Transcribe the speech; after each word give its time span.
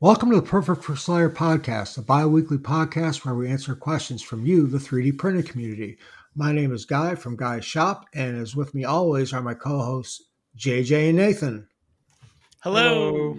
Welcome 0.00 0.30
to 0.30 0.36
the 0.36 0.42
Perfect 0.42 0.82
First 0.82 1.08
Layer 1.08 1.30
podcast, 1.30 1.96
a 1.96 2.02
bi 2.02 2.26
weekly 2.26 2.58
podcast 2.58 3.24
where 3.24 3.36
we 3.36 3.48
answer 3.48 3.76
questions 3.76 4.22
from 4.22 4.44
you, 4.44 4.66
the 4.66 4.76
3D 4.76 5.16
printing 5.16 5.44
community. 5.44 5.98
My 6.34 6.50
name 6.50 6.74
is 6.74 6.84
Guy 6.84 7.14
from 7.14 7.36
Guy's 7.36 7.64
Shop, 7.64 8.04
and 8.12 8.36
as 8.36 8.56
with 8.56 8.74
me 8.74 8.84
always 8.84 9.32
are 9.32 9.40
my 9.40 9.54
co 9.54 9.80
hosts, 9.80 10.20
JJ 10.58 11.10
and 11.10 11.18
Nathan. 11.18 11.68
Hello. 12.64 13.38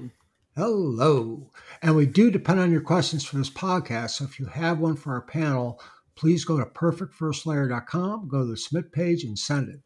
Hello. 0.56 1.52
And 1.82 1.94
we 1.94 2.06
do 2.06 2.32
depend 2.32 2.62
on 2.62 2.72
your 2.72 2.82
questions 2.82 3.26
for 3.26 3.36
this 3.36 3.50
podcast. 3.50 4.12
So 4.12 4.24
if 4.24 4.40
you 4.40 4.46
have 4.46 4.80
one 4.80 4.96
for 4.96 5.14
our 5.14 5.22
panel, 5.22 5.82
please 6.16 6.46
go 6.46 6.58
to 6.58 6.66
perfectfirstlayer.com, 6.66 8.30
go 8.30 8.40
to 8.40 8.46
the 8.46 8.58
submit 8.58 8.94
page, 8.94 9.26
and 9.26 9.38
send 9.38 9.68
it. 9.68 9.82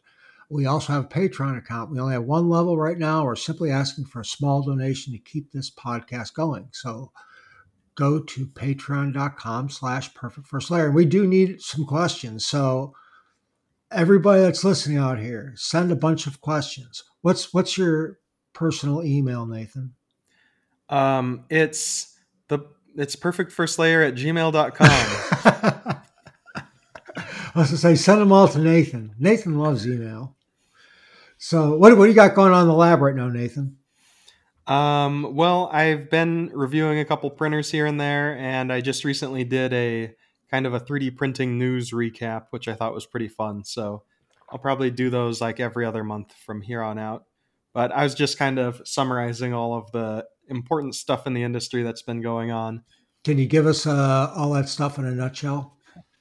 We 0.49 0.65
also 0.65 0.93
have 0.93 1.05
a 1.05 1.07
Patreon 1.07 1.57
account. 1.57 1.91
We 1.91 1.99
only 1.99 2.13
have 2.13 2.23
one 2.23 2.49
level 2.49 2.77
right 2.77 2.97
now. 2.97 3.23
We're 3.23 3.35
simply 3.35 3.69
asking 3.69 4.05
for 4.05 4.21
a 4.21 4.25
small 4.25 4.63
donation 4.63 5.13
to 5.13 5.19
keep 5.19 5.51
this 5.51 5.69
podcast 5.69 6.33
going. 6.33 6.69
So 6.71 7.11
go 7.93 8.19
to 8.19 8.47
patreon.com 8.47 9.69
slash 9.69 10.13
perfect 10.15 10.47
first 10.47 10.71
layer. 10.71 10.89
We 10.89 11.05
do 11.05 11.27
need 11.27 11.61
some 11.61 11.85
questions. 11.85 12.47
So 12.47 12.95
everybody 13.91 14.41
that's 14.41 14.63
listening 14.63 14.97
out 14.97 15.19
here, 15.19 15.53
send 15.55 15.91
a 15.91 15.95
bunch 15.95 16.25
of 16.25 16.41
questions. 16.41 17.03
What's 17.21 17.53
what's 17.53 17.77
your 17.77 18.19
personal 18.53 19.03
email, 19.03 19.45
Nathan? 19.45 19.93
Um, 20.89 21.45
it's 21.49 22.17
the 22.47 22.59
it's 22.95 23.15
perfect 23.15 23.51
first 23.51 23.77
layer 23.77 24.01
at 24.01 24.15
gmail.com. 24.15 24.65
I 27.55 27.59
was 27.59 27.69
to 27.71 27.77
say, 27.77 27.95
send 27.95 28.21
them 28.21 28.31
all 28.31 28.47
to 28.47 28.59
Nathan. 28.59 29.13
Nathan 29.19 29.57
loves 29.57 29.85
email. 29.87 30.35
So, 31.41 31.77
what, 31.77 31.97
what 31.97 32.03
do 32.03 32.09
you 32.09 32.15
got 32.15 32.35
going 32.35 32.51
on 32.51 32.63
in 32.63 32.67
the 32.67 32.73
lab 32.73 32.99
right 32.99 33.15
now, 33.15 33.29
Nathan? 33.29 33.77
Um, 34.67 35.35
well, 35.35 35.69
I've 35.71 36.09
been 36.09 36.51
reviewing 36.53 36.99
a 36.99 37.05
couple 37.05 37.29
printers 37.29 37.71
here 37.71 37.85
and 37.85 37.99
there, 37.99 38.37
and 38.37 38.73
I 38.73 38.81
just 38.81 39.05
recently 39.05 39.45
did 39.45 39.71
a 39.71 40.13
kind 40.51 40.65
of 40.65 40.73
a 40.73 40.81
3D 40.81 41.15
printing 41.15 41.57
news 41.57 41.91
recap, 41.91 42.47
which 42.49 42.67
I 42.67 42.73
thought 42.73 42.93
was 42.93 43.05
pretty 43.05 43.29
fun. 43.29 43.63
So, 43.63 44.03
I'll 44.51 44.59
probably 44.59 44.91
do 44.91 45.09
those 45.09 45.39
like 45.39 45.61
every 45.61 45.85
other 45.85 46.03
month 46.03 46.33
from 46.33 46.61
here 46.61 46.81
on 46.81 46.99
out. 46.99 47.23
But 47.73 47.93
I 47.93 48.03
was 48.03 48.15
just 48.15 48.37
kind 48.37 48.59
of 48.59 48.81
summarizing 48.83 49.53
all 49.53 49.75
of 49.75 49.89
the 49.93 50.25
important 50.49 50.95
stuff 50.95 51.25
in 51.25 51.33
the 51.33 51.43
industry 51.43 51.83
that's 51.83 52.01
been 52.01 52.21
going 52.21 52.51
on. 52.51 52.83
Can 53.23 53.37
you 53.37 53.45
give 53.45 53.65
us 53.65 53.87
uh, 53.87 54.33
all 54.35 54.51
that 54.53 54.67
stuff 54.67 54.97
in 54.97 55.05
a 55.05 55.11
nutshell? 55.11 55.77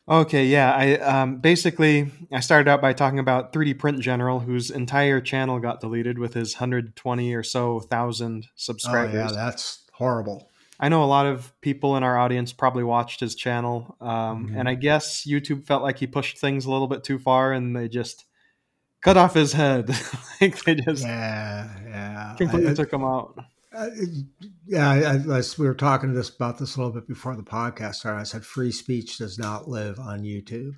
Okay, 0.08 0.46
yeah. 0.46 0.72
I 0.72 0.96
um, 0.98 1.38
basically 1.38 2.10
I 2.32 2.40
started 2.40 2.68
out 2.68 2.80
by 2.80 2.92
talking 2.94 3.18
about 3.18 3.52
3D 3.52 3.78
Print 3.78 4.00
General, 4.00 4.40
whose 4.40 4.70
entire 4.70 5.20
channel 5.20 5.58
got 5.58 5.80
deleted 5.80 6.18
with 6.18 6.34
his 6.34 6.54
120 6.54 7.34
or 7.34 7.42
so 7.42 7.80
thousand 7.80 8.46
subscribers. 8.54 9.32
Oh, 9.32 9.34
yeah, 9.34 9.44
that's 9.44 9.84
horrible. 9.92 10.48
I 10.80 10.88
know 10.88 11.02
a 11.02 11.06
lot 11.06 11.26
of 11.26 11.52
people 11.60 11.96
in 11.96 12.04
our 12.04 12.16
audience 12.16 12.52
probably 12.52 12.84
watched 12.84 13.20
his 13.20 13.34
channel, 13.34 13.96
um, 14.00 14.46
mm-hmm. 14.46 14.58
and 14.58 14.68
I 14.68 14.74
guess 14.74 15.26
YouTube 15.26 15.66
felt 15.66 15.82
like 15.82 15.98
he 15.98 16.06
pushed 16.06 16.38
things 16.38 16.66
a 16.66 16.70
little 16.70 16.86
bit 16.86 17.04
too 17.04 17.18
far, 17.18 17.52
and 17.52 17.76
they 17.76 17.88
just 17.88 18.24
cut 19.02 19.16
off 19.16 19.34
his 19.34 19.52
head. 19.52 19.88
like 20.40 20.62
they 20.64 20.76
just 20.76 21.04
yeah, 21.04 21.68
yeah, 21.84 22.34
completely 22.38 22.70
I, 22.70 22.74
took 22.74 22.92
him 22.92 23.04
out. 23.04 23.36
Uh, 23.74 23.90
yeah, 24.66 24.88
I, 24.88 25.38
I, 25.38 25.42
we 25.58 25.66
were 25.66 25.74
talking 25.74 26.14
this 26.14 26.30
about 26.30 26.58
this 26.58 26.76
a 26.76 26.80
little 26.80 26.92
bit 26.92 27.06
before 27.06 27.36
the 27.36 27.42
podcast 27.42 27.96
started. 27.96 28.20
I 28.20 28.24
said 28.24 28.44
free 28.44 28.72
speech 28.72 29.18
does 29.18 29.38
not 29.38 29.68
live 29.68 29.98
on 29.98 30.22
YouTube. 30.22 30.72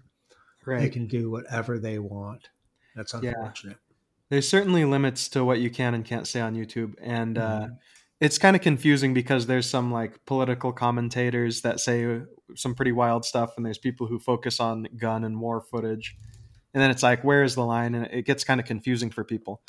Right. 0.66 0.80
They 0.80 0.88
can 0.88 1.06
do 1.06 1.30
whatever 1.30 1.78
they 1.78 1.98
want. 1.98 2.48
That's 2.96 3.14
unfortunate. 3.14 3.78
Yeah. 3.78 3.94
There's 4.28 4.48
certainly 4.48 4.84
limits 4.84 5.28
to 5.30 5.44
what 5.44 5.60
you 5.60 5.70
can 5.70 5.94
and 5.94 6.04
can't 6.04 6.26
say 6.26 6.40
on 6.40 6.54
YouTube, 6.54 6.94
and 7.00 7.38
uh, 7.38 7.42
mm-hmm. 7.42 7.72
uh, 7.72 7.76
it's 8.20 8.38
kind 8.38 8.54
of 8.54 8.62
confusing 8.62 9.14
because 9.14 9.46
there's 9.46 9.68
some 9.68 9.90
like 9.90 10.24
political 10.24 10.72
commentators 10.72 11.62
that 11.62 11.80
say 11.80 12.22
some 12.54 12.74
pretty 12.74 12.92
wild 12.92 13.24
stuff, 13.24 13.54
and 13.56 13.64
there's 13.64 13.78
people 13.78 14.06
who 14.06 14.18
focus 14.18 14.60
on 14.60 14.86
gun 14.96 15.24
and 15.24 15.40
war 15.40 15.60
footage, 15.60 16.16
and 16.74 16.82
then 16.82 16.90
it's 16.90 17.02
like, 17.02 17.24
where 17.24 17.42
is 17.42 17.54
the 17.54 17.64
line? 17.64 17.94
And 17.94 18.06
it 18.06 18.24
gets 18.24 18.44
kind 18.44 18.60
of 18.60 18.66
confusing 18.66 19.10
for 19.10 19.24
people. 19.24 19.62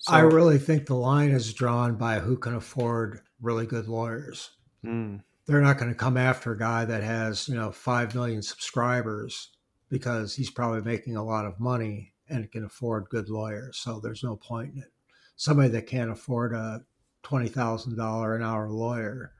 So, 0.00 0.14
I 0.14 0.20
really 0.20 0.56
think 0.56 0.86
the 0.86 0.94
line 0.94 1.30
is 1.30 1.52
drawn 1.52 1.96
by 1.96 2.20
who 2.20 2.38
can 2.38 2.54
afford 2.54 3.20
really 3.40 3.66
good 3.66 3.86
lawyers. 3.86 4.50
Mm. 4.84 5.22
They're 5.46 5.60
not 5.60 5.76
going 5.76 5.90
to 5.90 5.96
come 5.96 6.16
after 6.16 6.52
a 6.52 6.58
guy 6.58 6.86
that 6.86 7.02
has, 7.02 7.48
you 7.48 7.54
know, 7.54 7.70
5 7.70 8.14
million 8.14 8.40
subscribers 8.40 9.50
because 9.90 10.34
he's 10.34 10.48
probably 10.48 10.80
making 10.80 11.16
a 11.16 11.24
lot 11.24 11.44
of 11.44 11.60
money 11.60 12.14
and 12.30 12.50
can 12.50 12.64
afford 12.64 13.10
good 13.10 13.28
lawyers. 13.28 13.76
So 13.76 14.00
there's 14.00 14.24
no 14.24 14.36
point 14.36 14.72
in 14.72 14.78
it. 14.78 14.92
Somebody 15.36 15.68
that 15.70 15.86
can't 15.86 16.10
afford 16.10 16.54
a 16.54 16.82
$20,000 17.24 18.36
an 18.36 18.42
hour 18.42 18.70
lawyer, 18.70 19.32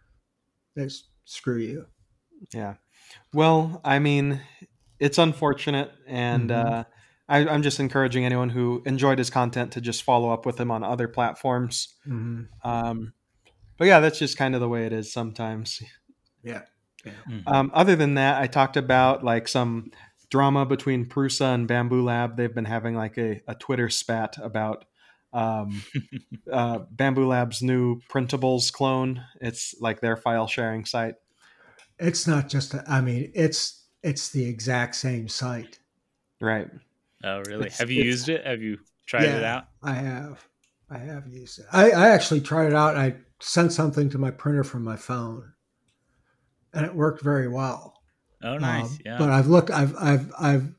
they 0.77 0.91
screw 1.25 1.59
you. 1.59 1.87
Yeah. 2.53 2.75
Well, 3.32 3.81
I 3.82 3.98
mean, 3.98 4.42
it's 4.98 5.16
unfortunate 5.16 5.91
and 6.06 6.50
mm-hmm. 6.50 6.69
uh 6.69 6.84
I, 7.31 7.55
am 7.55 7.63
just 7.63 7.79
encouraging 7.79 8.25
anyone 8.25 8.51
who 8.51 8.83
enjoyed 8.85 9.19
his 9.19 9.31
content 9.31 9.73
to 9.73 9.81
just 9.81 10.03
follow 10.03 10.33
up 10.33 10.45
with 10.45 10.59
him 10.59 10.71
on 10.71 10.83
other 10.83 11.07
platforms. 11.07 11.95
Mm-hmm. 12.07 12.69
Um, 12.69 13.13
but 13.79 13.87
yeah, 13.87 14.01
that's 14.01 14.19
just 14.19 14.37
kind 14.37 14.55
of 14.55 14.61
the 14.61 14.69
way 14.69 14.85
it 14.85 14.93
is 14.93 15.13
sometimes. 15.13 15.81
Yeah. 16.43 16.63
yeah. 17.05 17.13
Mm-hmm. 17.31 17.49
Um, 17.49 17.71
other 17.73 17.95
than 17.95 18.15
that, 18.15 18.43
I 18.43 18.49
talked 18.49 18.77
about 18.77 19.25
like 19.25 19.47
some 19.47 19.93
drama 20.29 20.67
between 20.67 21.07
Prusa 21.07 21.55
and 21.55 21.69
Bambu 21.69 22.03
Lab. 22.05 22.37
They've 22.37 22.55
been 22.55 22.65
having 22.65 22.97
like 22.97 23.17
a, 23.17 23.41
a 23.47 23.55
Twitter 23.55 23.89
spat 23.89 24.37
about 24.43 24.85
um, 25.33 25.83
uh, 26.53 26.81
Bambu 26.95 27.29
Lab's 27.29 27.63
new 27.63 28.01
printables 28.13 28.73
clone. 28.73 29.23
It's 29.41 29.75
like 29.81 30.01
their 30.01 30.17
file 30.17 30.49
sharing 30.49 30.85
site. 30.85 31.15
It's 31.99 32.27
not 32.27 32.49
just. 32.49 32.75
A, 32.75 32.85
I 32.89 33.01
mean, 33.01 33.31
it's 33.35 33.87
it's 34.03 34.31
the 34.31 34.47
exact 34.47 34.97
same 34.97 35.29
site. 35.29 35.79
Right. 36.41 36.69
Oh, 37.23 37.43
really? 37.47 37.67
It's, 37.67 37.79
have 37.79 37.91
you 37.91 38.03
used 38.03 38.29
it? 38.29 38.47
Have 38.47 38.63
you 38.63 38.79
tried 39.07 39.25
yeah, 39.25 39.37
it 39.37 39.45
out? 39.45 39.65
I 39.83 39.93
have. 39.93 40.47
I 40.91 40.99
have 40.99 41.29
used 41.29 41.59
it. 41.59 41.67
I, 41.73 41.91
I 41.91 42.09
actually 42.09 42.41
tried 42.41 42.69
it 42.69 42.75
out. 42.75 42.97
I 42.97 43.17
sent 43.41 43.73
something 43.73 44.11
to 44.11 44.19
my 44.19 44.31
printer 44.31 44.65
from 44.65 44.83
my 44.83 44.97
phone, 44.97 45.53
and 46.73 46.85
it 46.85 46.95
worked 46.95 47.23
very 47.23 47.49
well. 47.49 47.95
Oh, 48.43 48.59
nice. 48.59 48.93
Um, 48.93 48.99
yeah. 49.05 49.19
But 49.19 49.31
I've 49.31 49.47
looked. 49.47 49.71
I've 49.71 49.95
I've 49.97 50.33
I've 50.39 50.73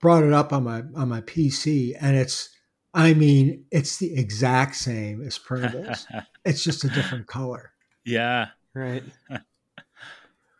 brought 0.00 0.24
it 0.24 0.32
up 0.32 0.52
on 0.52 0.64
my 0.64 0.82
on 0.94 1.08
my 1.08 1.20
PC, 1.22 1.94
and 2.00 2.16
it's. 2.16 2.50
I 2.94 3.12
mean, 3.12 3.66
it's 3.70 3.98
the 3.98 4.18
exact 4.18 4.74
same 4.74 5.20
as 5.20 5.38
printables. 5.48 6.06
it's 6.46 6.64
just 6.64 6.84
a 6.84 6.88
different 6.88 7.26
color. 7.26 7.72
Yeah. 8.04 8.48
Right. 8.74 9.04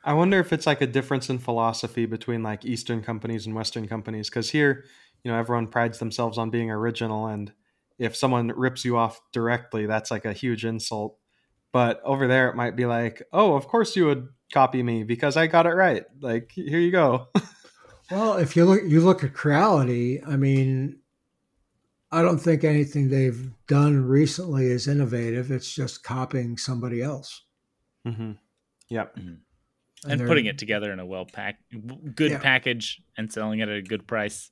I 0.06 0.12
wonder 0.12 0.38
if 0.38 0.52
it's 0.52 0.68
like 0.68 0.80
a 0.80 0.86
difference 0.86 1.28
in 1.30 1.40
philosophy 1.40 2.06
between 2.06 2.44
like 2.44 2.64
Eastern 2.64 3.02
companies 3.02 3.44
and 3.44 3.56
Western 3.56 3.88
companies. 3.88 4.30
Because 4.30 4.48
here, 4.48 4.84
you 5.24 5.32
know, 5.32 5.36
everyone 5.36 5.66
prides 5.66 5.98
themselves 5.98 6.38
on 6.38 6.48
being 6.48 6.70
original, 6.70 7.26
and 7.26 7.52
if 7.98 8.14
someone 8.14 8.52
rips 8.54 8.84
you 8.84 8.96
off 8.96 9.20
directly, 9.32 9.86
that's 9.86 10.12
like 10.12 10.24
a 10.24 10.32
huge 10.32 10.64
insult. 10.64 11.18
But 11.72 12.00
over 12.04 12.28
there, 12.28 12.48
it 12.48 12.54
might 12.54 12.76
be 12.76 12.86
like, 12.86 13.20
oh, 13.32 13.56
of 13.56 13.66
course 13.66 13.96
you 13.96 14.06
would 14.06 14.28
copy 14.54 14.80
me 14.80 15.02
because 15.02 15.36
I 15.36 15.48
got 15.48 15.66
it 15.66 15.74
right. 15.74 16.04
Like, 16.20 16.52
here 16.52 16.78
you 16.78 16.92
go. 16.92 17.26
well, 18.10 18.34
if 18.34 18.54
you 18.54 18.64
look, 18.64 18.82
you 18.86 19.00
look 19.00 19.24
at 19.24 19.34
Creality. 19.34 20.22
I 20.22 20.36
mean, 20.36 21.00
I 22.12 22.22
don't 22.22 22.38
think 22.38 22.62
anything 22.62 23.10
they've 23.10 23.50
done 23.66 24.04
recently 24.04 24.66
is 24.66 24.86
innovative. 24.86 25.50
It's 25.50 25.74
just 25.74 26.04
copying 26.04 26.56
somebody 26.56 27.02
else. 27.02 27.42
Mm-hmm. 28.06 28.32
Yep. 28.88 29.16
Mm-hmm 29.16 29.34
and, 30.04 30.20
and 30.20 30.28
putting 30.28 30.46
it 30.46 30.58
together 30.58 30.92
in 30.92 31.00
a 31.00 31.06
well 31.06 31.24
packed, 31.24 31.62
good 32.14 32.32
yeah. 32.32 32.38
package 32.38 33.02
and 33.16 33.32
selling 33.32 33.60
it 33.60 33.68
at 33.68 33.76
a 33.76 33.82
good 33.82 34.06
price. 34.06 34.50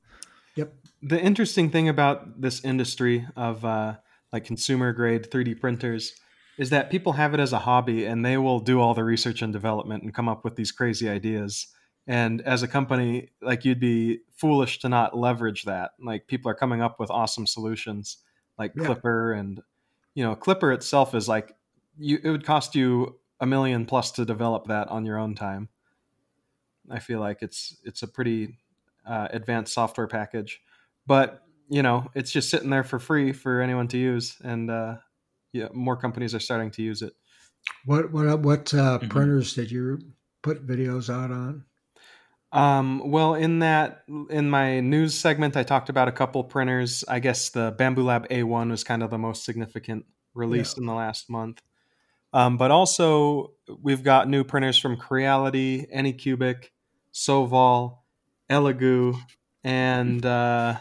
Yep. 0.57 0.73
The 1.03 1.21
interesting 1.21 1.71
thing 1.71 1.89
about 1.89 2.41
this 2.41 2.65
industry 2.65 3.27
of 3.37 3.65
uh, 3.65 3.95
like 4.33 4.45
consumer 4.45 4.93
grade 4.93 5.31
3D 5.31 5.61
printers 5.61 6.15
is 6.57 6.71
that 6.71 6.91
people 6.91 7.13
have 7.15 7.35
it 7.35 7.41
as 7.41 7.53
a 7.53 7.59
hobby 7.59 8.05
and 8.05 8.25
they 8.25 8.37
will 8.37 8.61
do 8.61 8.81
all 8.81 8.95
the 8.95 9.03
research 9.03 9.43
and 9.43 9.53
development 9.53 10.05
and 10.05 10.15
come 10.15 10.29
up 10.29 10.45
with 10.45 10.55
these 10.55 10.71
crazy 10.71 11.09
ideas. 11.09 11.67
And 12.07 12.41
as 12.43 12.63
a 12.63 12.69
company, 12.69 13.31
like 13.43 13.65
you'd 13.65 13.81
be 13.81 14.21
foolish 14.37 14.79
to 14.81 14.89
not 14.89 15.17
leverage 15.17 15.65
that. 15.65 15.93
Like 16.01 16.29
people 16.29 16.51
are 16.51 16.55
coming 16.55 16.81
up 16.81 17.01
with 17.01 17.11
awesome 17.11 17.47
solutions 17.47 18.19
like 18.59 18.73
yeah. 18.77 18.85
Klipper 18.85 19.39
and 19.39 19.61
you 20.15 20.25
know, 20.25 20.37
Klipper 20.37 20.73
itself 20.73 21.15
is 21.15 21.29
like 21.29 21.57
you 21.99 22.19
it 22.23 22.31
would 22.31 22.45
cost 22.45 22.75
you 22.75 23.19
a 23.45 23.47
million 23.47 23.85
plus 23.87 24.11
to 24.13 24.25
develop 24.25 24.67
that 24.67 24.89
on 24.89 25.05
your 25.05 25.19
own 25.19 25.35
time. 25.35 25.69
I 26.91 26.99
feel 26.99 27.21
like 27.21 27.43
it's 27.43 27.77
it's 27.85 28.03
a 28.03 28.09
pretty 28.09 28.59
uh, 29.07 29.29
advanced 29.31 29.73
software 29.73 30.09
package, 30.09 30.61
but 31.07 31.43
you 31.69 31.83
know 31.83 32.11
it's 32.15 32.33
just 32.33 32.51
sitting 32.51 32.71
there 32.71 32.85
for 32.85 32.99
free 32.99 33.33
for 33.33 33.61
anyone 33.61 33.89
to 33.89 33.99
use, 33.99 34.37
and 34.43 34.71
uh, 34.71 34.97
yeah, 35.53 35.69
more 35.73 35.97
companies 35.97 36.35
are 36.35 36.41
starting 36.41 36.71
to 36.73 36.83
use 36.83 37.03
it. 37.03 37.13
What 37.85 38.11
what 38.11 38.41
what 38.41 38.75
uh, 38.75 38.99
mm-hmm. 38.99 39.09
printers 39.09 39.55
did 39.55 39.71
you 39.71 40.01
put 40.43 40.67
videos 40.67 41.13
out 41.13 41.31
on? 41.31 41.65
Um, 42.53 43.11
well, 43.11 43.35
in 43.35 43.59
that 43.61 44.05
in 44.31 44.49
my 44.49 44.81
news 44.81 45.15
segment, 45.15 45.57
I 45.57 45.65
talked 45.65 45.89
about 45.89 46.09
a 46.09 46.13
couple 46.13 46.45
printers. 46.45 47.05
I 47.09 47.19
guess 47.19 47.51
the 47.51 47.73
Bambu 47.73 48.05
Lab 48.05 48.29
A1 48.29 48.71
was 48.71 48.85
kind 48.85 49.03
of 49.03 49.11
the 49.11 49.19
most 49.19 49.45
significant 49.45 50.07
release 50.35 50.75
yeah. 50.77 50.83
in 50.83 50.87
the 50.87 50.95
last 50.95 51.29
month. 51.29 51.63
Um, 52.35 52.57
but 52.57 52.73
also, 52.73 53.53
we've 53.81 54.03
got 54.03 54.29
new 54.29 54.43
printers 54.43 54.77
from 54.77 54.97
Creality, 54.97 55.87
Anycubic, 55.95 56.71
Sovol, 57.13 57.99
Elegoo, 58.51 59.17
and 59.63 60.27
uh, 60.27 60.79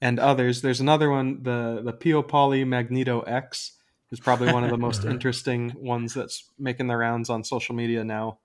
and 0.00 0.18
others. 0.18 0.62
There's 0.62 0.80
another 0.80 1.10
one, 1.10 1.42
the 1.42 1.82
the 1.84 1.92
Peopoly 1.92 2.66
Magneto 2.66 3.20
X, 3.20 3.72
is 4.10 4.20
probably 4.20 4.50
one 4.50 4.64
of 4.64 4.70
the 4.70 4.78
most 4.78 5.04
interesting 5.04 5.74
ones 5.76 6.14
that's 6.14 6.50
making 6.58 6.86
the 6.86 6.96
rounds 6.96 7.28
on 7.28 7.44
social 7.44 7.74
media 7.74 8.02
now. 8.02 8.38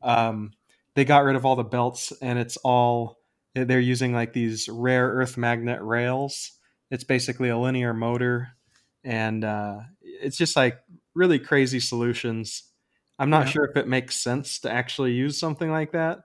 Um, 0.00 0.52
they 0.94 1.04
got 1.04 1.24
rid 1.24 1.36
of 1.36 1.44
all 1.44 1.56
the 1.56 1.64
belts, 1.64 2.14
and 2.22 2.38
it's 2.38 2.56
all 2.56 3.18
they're 3.54 3.78
using 3.78 4.14
like 4.14 4.32
these 4.32 4.70
rare 4.70 5.06
earth 5.06 5.36
magnet 5.36 5.82
rails. 5.82 6.52
It's 6.90 7.04
basically 7.04 7.50
a 7.50 7.58
linear 7.58 7.92
motor, 7.92 8.52
and 9.04 9.44
uh, 9.44 9.80
it's 10.00 10.38
just 10.38 10.56
like 10.56 10.78
really 11.14 11.38
crazy 11.38 11.80
solutions. 11.80 12.64
I'm 13.18 13.30
not 13.30 13.46
yeah. 13.46 13.52
sure 13.52 13.64
if 13.64 13.76
it 13.76 13.86
makes 13.86 14.16
sense 14.16 14.60
to 14.60 14.70
actually 14.70 15.12
use 15.12 15.38
something 15.38 15.70
like 15.70 15.92
that, 15.92 16.20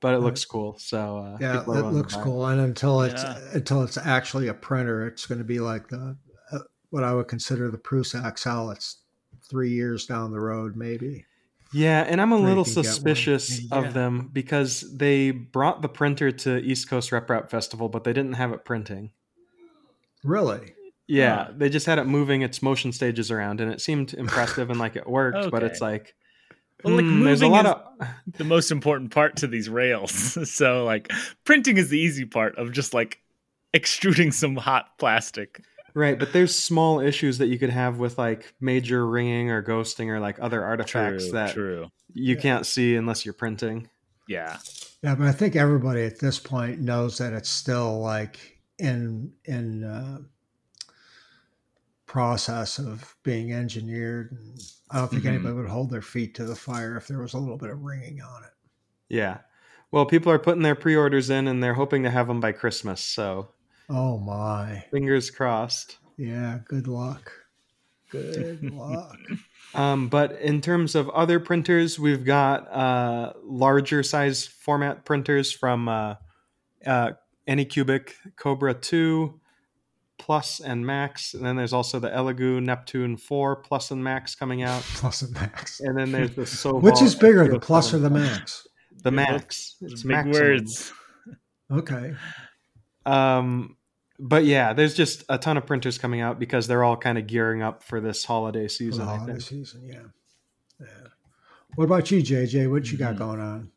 but 0.00 0.14
it 0.14 0.18
looks 0.18 0.44
cool. 0.44 0.76
So 0.78 1.18
uh, 1.18 1.38
yeah, 1.40 1.62
it 1.62 1.68
looks 1.68 2.14
cool. 2.16 2.46
And 2.46 2.60
until 2.60 3.02
it's 3.02 3.22
yeah. 3.22 3.38
until 3.54 3.82
it's 3.82 3.96
actually 3.96 4.48
a 4.48 4.54
printer, 4.54 5.06
it's 5.06 5.26
going 5.26 5.38
to 5.38 5.44
be 5.44 5.60
like 5.60 5.88
the 5.88 6.16
uh, 6.52 6.58
what 6.90 7.04
I 7.04 7.14
would 7.14 7.28
consider 7.28 7.70
the 7.70 7.78
Prusa 7.78 8.38
XL. 8.38 8.70
It's 8.72 8.98
three 9.48 9.70
years 9.70 10.06
down 10.06 10.30
the 10.30 10.40
road, 10.40 10.76
maybe. 10.76 11.24
Yeah, 11.72 12.04
and 12.06 12.20
I'm 12.20 12.32
a 12.32 12.38
little 12.38 12.64
suspicious 12.64 13.60
yeah. 13.60 13.78
of 13.78 13.94
them 13.94 14.28
because 14.32 14.80
they 14.96 15.30
brought 15.30 15.82
the 15.82 15.88
printer 15.88 16.32
to 16.32 16.58
East 16.58 16.90
Coast 16.90 17.10
RepRap 17.10 17.48
Festival, 17.48 17.88
but 17.88 18.02
they 18.02 18.12
didn't 18.12 18.32
have 18.32 18.52
it 18.52 18.64
printing. 18.64 19.12
Really? 20.24 20.74
Yeah, 21.10 21.48
they 21.52 21.68
just 21.68 21.86
had 21.86 21.98
it 21.98 22.06
moving 22.06 22.42
its 22.42 22.62
motion 22.62 22.92
stages 22.92 23.30
around, 23.32 23.60
and 23.60 23.72
it 23.72 23.80
seemed 23.80 24.14
impressive 24.14 24.70
and 24.70 24.78
like 24.78 24.94
it 24.94 25.08
worked. 25.08 25.38
okay. 25.38 25.50
But 25.50 25.64
it's 25.64 25.80
like, 25.80 26.14
well, 26.84 26.94
like 26.94 27.04
mm, 27.04 27.24
there's 27.24 27.42
a 27.42 27.48
lot 27.48 27.66
of 27.66 27.82
the 28.38 28.44
most 28.44 28.70
important 28.70 29.10
part 29.10 29.36
to 29.38 29.48
these 29.48 29.68
rails. 29.68 30.50
so 30.50 30.84
like 30.84 31.12
printing 31.44 31.78
is 31.78 31.88
the 31.88 31.98
easy 31.98 32.24
part 32.24 32.56
of 32.58 32.70
just 32.70 32.94
like 32.94 33.18
extruding 33.74 34.30
some 34.30 34.54
hot 34.56 34.98
plastic. 34.98 35.64
Right, 35.94 36.16
but 36.16 36.32
there's 36.32 36.54
small 36.54 37.00
issues 37.00 37.38
that 37.38 37.48
you 37.48 37.58
could 37.58 37.70
have 37.70 37.98
with 37.98 38.16
like 38.16 38.54
major 38.60 39.04
ringing 39.04 39.50
or 39.50 39.64
ghosting 39.64 40.06
or 40.06 40.20
like 40.20 40.38
other 40.40 40.62
artifacts 40.62 41.24
true, 41.24 41.32
that 41.32 41.54
true. 41.54 41.88
you 42.14 42.36
yeah. 42.36 42.40
can't 42.40 42.66
see 42.66 42.94
unless 42.94 43.24
you're 43.24 43.34
printing. 43.34 43.88
Yeah. 44.28 44.58
Yeah, 45.02 45.16
but 45.16 45.26
I 45.26 45.32
think 45.32 45.56
everybody 45.56 46.04
at 46.04 46.20
this 46.20 46.38
point 46.38 46.78
knows 46.78 47.18
that 47.18 47.32
it's 47.32 47.48
still 47.48 47.98
like 47.98 48.60
in 48.78 49.32
in 49.44 49.82
uh, 49.82 50.18
process 52.10 52.80
of 52.80 53.14
being 53.22 53.52
engineered. 53.52 54.32
And 54.32 54.60
I 54.90 54.98
don't 54.98 55.08
think 55.08 55.22
mm-hmm. 55.22 55.34
anybody 55.34 55.54
would 55.54 55.68
hold 55.68 55.90
their 55.90 56.02
feet 56.02 56.34
to 56.34 56.44
the 56.44 56.56
fire 56.56 56.96
if 56.96 57.06
there 57.06 57.20
was 57.20 57.34
a 57.34 57.38
little 57.38 57.56
bit 57.56 57.70
of 57.70 57.82
ringing 57.82 58.20
on 58.20 58.42
it. 58.42 58.50
Yeah. 59.08 59.38
Well, 59.92 60.06
people 60.06 60.32
are 60.32 60.38
putting 60.40 60.62
their 60.62 60.74
pre-orders 60.74 61.30
in 61.30 61.46
and 61.46 61.62
they're 61.62 61.74
hoping 61.74 62.02
to 62.02 62.10
have 62.10 62.26
them 62.26 62.40
by 62.40 62.50
Christmas. 62.50 63.00
So, 63.00 63.50
oh 63.88 64.18
my, 64.18 64.84
fingers 64.90 65.30
crossed. 65.30 65.98
Yeah. 66.16 66.58
Good 66.64 66.88
luck. 66.88 67.30
Good 68.10 68.62
luck. 68.72 69.16
Um, 69.72 70.08
but 70.08 70.32
in 70.40 70.60
terms 70.60 70.96
of 70.96 71.08
other 71.10 71.38
printers, 71.38 71.96
we've 71.96 72.24
got 72.24 72.68
uh, 72.72 73.34
larger 73.44 74.02
size 74.02 74.44
format 74.44 75.04
printers 75.04 75.52
from 75.52 75.88
uh, 75.88 76.16
uh, 76.84 77.12
Anycubic 77.46 78.14
Cobra 78.34 78.74
2, 78.74 79.39
Plus 80.20 80.60
and 80.60 80.86
Max, 80.86 81.32
and 81.32 81.44
then 81.44 81.56
there's 81.56 81.72
also 81.72 81.98
the 81.98 82.10
Elegoo 82.10 82.62
Neptune 82.62 83.16
Four 83.16 83.56
Plus 83.56 83.90
and 83.90 84.04
Max 84.04 84.34
coming 84.34 84.62
out. 84.62 84.82
Plus 84.94 85.22
and 85.22 85.32
Max, 85.32 85.80
and 85.80 85.96
then 85.96 86.12
there's 86.12 86.34
the 86.34 86.42
Sovol. 86.42 86.82
Which 86.82 87.00
is 87.00 87.14
bigger, 87.14 87.48
the 87.48 87.58
Plus 87.58 87.94
or 87.94 87.98
the 87.98 88.10
Max? 88.10 88.68
The 89.02 89.10
Max. 89.10 89.76
It's 89.80 90.02
big 90.02 90.10
maximum. 90.10 90.40
words. 90.40 90.92
Okay. 91.72 92.14
Um, 93.06 93.76
but 94.18 94.44
yeah, 94.44 94.74
there's 94.74 94.94
just 94.94 95.24
a 95.30 95.38
ton 95.38 95.56
of 95.56 95.64
printers 95.64 95.96
coming 95.96 96.20
out 96.20 96.38
because 96.38 96.66
they're 96.66 96.84
all 96.84 96.98
kind 96.98 97.16
of 97.16 97.26
gearing 97.26 97.62
up 97.62 97.82
for 97.82 97.98
this 98.00 98.22
holiday 98.24 98.68
season. 98.68 99.06
For 99.06 99.16
holiday 99.16 99.38
season, 99.38 99.86
yeah. 99.86 100.02
Yeah. 100.78 100.86
What 101.76 101.84
about 101.84 102.10
you, 102.10 102.22
JJ? 102.22 102.70
What 102.70 102.92
you 102.92 102.98
got 102.98 103.14
mm-hmm. 103.14 103.24
going 103.24 103.40
on? 103.40 103.70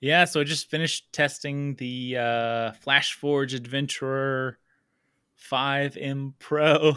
Yeah, 0.00 0.24
so 0.24 0.40
I 0.40 0.44
just 0.44 0.70
finished 0.70 1.12
testing 1.12 1.74
the 1.74 2.16
uh, 2.18 2.72
FlashForge 2.84 3.54
Adventurer 3.54 4.58
5M 5.50 6.34
Pro. 6.38 6.96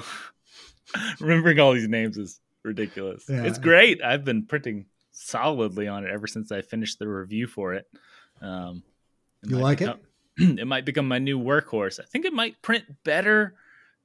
Remembering 1.19 1.59
all 1.59 1.73
these 1.73 1.87
names 1.87 2.17
is 2.17 2.39
ridiculous. 2.63 3.25
Yeah. 3.27 3.43
It's 3.43 3.57
great. 3.57 4.03
I've 4.03 4.25
been 4.25 4.45
printing 4.45 4.85
solidly 5.11 5.87
on 5.87 6.03
it 6.03 6.11
ever 6.11 6.27
since 6.27 6.51
I 6.51 6.61
finished 6.61 6.99
the 6.99 7.07
review 7.07 7.47
for 7.47 7.73
it. 7.73 7.87
Um, 8.41 8.83
it 9.43 9.51
you 9.51 9.57
like 9.57 9.79
become, 9.79 9.99
it? 10.37 10.59
it 10.59 10.67
might 10.67 10.85
become 10.85 11.07
my 11.07 11.19
new 11.19 11.39
workhorse. 11.39 11.99
I 11.99 12.03
think 12.03 12.25
it 12.25 12.33
might 12.33 12.61
print 12.61 12.85
better 13.03 13.55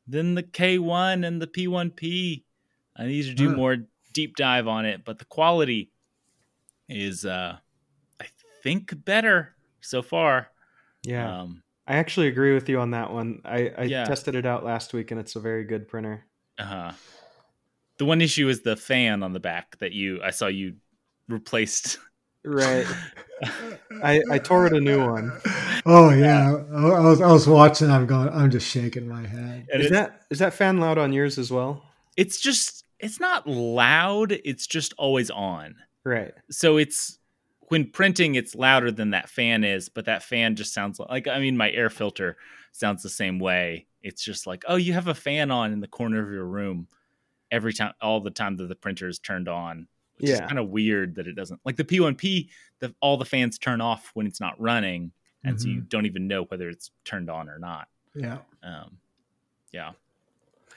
than 0.06 0.34
the 0.34 0.42
K1 0.42 1.26
and 1.26 1.40
the 1.40 1.46
P1P. 1.46 2.42
I 2.96 3.06
need 3.06 3.24
to 3.24 3.34
do 3.34 3.50
huh. 3.50 3.56
more 3.56 3.76
deep 4.12 4.36
dive 4.36 4.68
on 4.68 4.86
it, 4.86 5.04
but 5.04 5.18
the 5.18 5.24
quality 5.24 5.90
is, 6.88 7.24
uh, 7.24 7.56
I 8.20 8.26
think, 8.62 9.04
better 9.04 9.54
so 9.80 10.02
far. 10.02 10.50
Yeah. 11.02 11.42
Um, 11.42 11.62
I 11.90 11.96
actually 11.96 12.28
agree 12.28 12.54
with 12.54 12.68
you 12.68 12.78
on 12.78 12.92
that 12.92 13.12
one. 13.12 13.42
I, 13.44 13.72
I 13.76 13.82
yeah. 13.82 14.04
tested 14.04 14.36
it 14.36 14.46
out 14.46 14.64
last 14.64 14.92
week, 14.92 15.10
and 15.10 15.18
it's 15.18 15.34
a 15.34 15.40
very 15.40 15.64
good 15.64 15.88
printer. 15.88 16.24
Uh 16.56 16.64
huh. 16.64 16.92
The 17.98 18.04
one 18.04 18.20
issue 18.20 18.48
is 18.48 18.60
the 18.60 18.76
fan 18.76 19.24
on 19.24 19.32
the 19.32 19.40
back 19.40 19.76
that 19.78 19.90
you 19.90 20.22
I 20.22 20.30
saw 20.30 20.46
you 20.46 20.76
replaced. 21.28 21.98
Right. 22.44 22.86
I 24.04 24.22
I 24.30 24.38
tore 24.38 24.66
it 24.66 24.72
a 24.72 24.80
new 24.80 25.04
one. 25.04 25.32
Oh 25.84 26.10
yeah, 26.10 26.62
I 26.72 27.00
was 27.00 27.20
I 27.20 27.32
was 27.32 27.48
watching. 27.48 27.90
I'm 27.90 28.06
going. 28.06 28.28
I'm 28.28 28.52
just 28.52 28.68
shaking 28.68 29.08
my 29.08 29.26
head. 29.26 29.66
And 29.72 29.82
is 29.82 29.90
that 29.90 30.22
is 30.30 30.38
that 30.38 30.54
fan 30.54 30.78
loud 30.78 30.96
on 30.96 31.12
yours 31.12 31.38
as 31.38 31.50
well? 31.50 31.82
It's 32.16 32.38
just 32.38 32.84
it's 33.00 33.18
not 33.18 33.48
loud. 33.48 34.30
It's 34.44 34.68
just 34.68 34.94
always 34.96 35.28
on. 35.28 35.74
Right. 36.04 36.34
So 36.52 36.76
it's 36.76 37.18
when 37.70 37.88
printing 37.88 38.34
it's 38.34 38.56
louder 38.56 38.90
than 38.90 39.10
that 39.10 39.28
fan 39.28 39.64
is 39.64 39.88
but 39.88 40.04
that 40.04 40.22
fan 40.22 40.56
just 40.56 40.74
sounds 40.74 40.98
like 40.98 41.26
i 41.28 41.38
mean 41.38 41.56
my 41.56 41.70
air 41.70 41.88
filter 41.88 42.36
sounds 42.72 43.02
the 43.02 43.08
same 43.08 43.38
way 43.38 43.86
it's 44.02 44.22
just 44.22 44.46
like 44.46 44.64
oh 44.68 44.76
you 44.76 44.92
have 44.92 45.08
a 45.08 45.14
fan 45.14 45.50
on 45.50 45.72
in 45.72 45.80
the 45.80 45.88
corner 45.88 46.22
of 46.22 46.32
your 46.32 46.44
room 46.44 46.86
every 47.50 47.72
time 47.72 47.92
all 48.02 48.20
the 48.20 48.30
time 48.30 48.56
that 48.56 48.68
the 48.68 48.74
printer 48.74 49.08
is 49.08 49.18
turned 49.18 49.48
on 49.48 49.86
which 50.18 50.28
yeah. 50.28 50.34
is 50.34 50.40
kind 50.40 50.58
of 50.58 50.68
weird 50.68 51.14
that 51.14 51.26
it 51.26 51.34
doesn't 51.34 51.60
like 51.64 51.76
the 51.76 51.84
p1p 51.84 52.48
the, 52.80 52.94
all 53.00 53.16
the 53.16 53.24
fans 53.24 53.58
turn 53.58 53.80
off 53.80 54.10
when 54.14 54.26
it's 54.26 54.40
not 54.40 54.60
running 54.60 55.12
and 55.44 55.56
mm-hmm. 55.56 55.62
so 55.62 55.68
you 55.68 55.76
mm-hmm. 55.76 55.88
don't 55.88 56.06
even 56.06 56.26
know 56.26 56.42
whether 56.44 56.68
it's 56.68 56.90
turned 57.04 57.30
on 57.30 57.48
or 57.48 57.58
not 57.58 57.88
yeah 58.14 58.38
um 58.62 58.98
yeah 59.72 59.92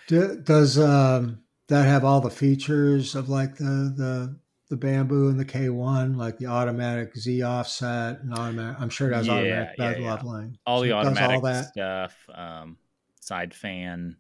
Do, 0.08 0.38
does 0.38 0.77
um 0.77 1.39
that 1.67 1.86
have 1.86 2.06
all 2.06 2.22
the 2.22 2.29
features 2.29 3.15
of 3.15 3.29
like 3.29 3.56
the 3.58 3.94
the 3.96 4.36
the 4.74 4.88
Bambu 4.88 5.30
and 5.30 5.39
the 5.39 5.46
K1, 5.46 6.18
like 6.18 6.38
the 6.38 6.48
automatic 6.48 7.15
Z 7.15 7.44
offset 7.44 8.22
and 8.22 8.34
automatic. 8.34 8.77
I'm 8.80 8.89
sure 8.89 9.12
it 9.12 9.15
has 9.15 9.27
yeah, 9.27 9.34
automatic 9.34 9.77
bed 9.77 9.98
yeah, 9.98 10.03
yeah. 10.03 10.13
leveling. 10.13 10.58
All 10.65 10.80
so 10.80 10.86
the 10.86 10.92
automatic 10.94 11.36
all 11.36 11.42
that. 11.42 11.65
stuff, 11.68 12.15
um, 12.34 12.77
side 13.22 13.53
fan, 13.53 14.18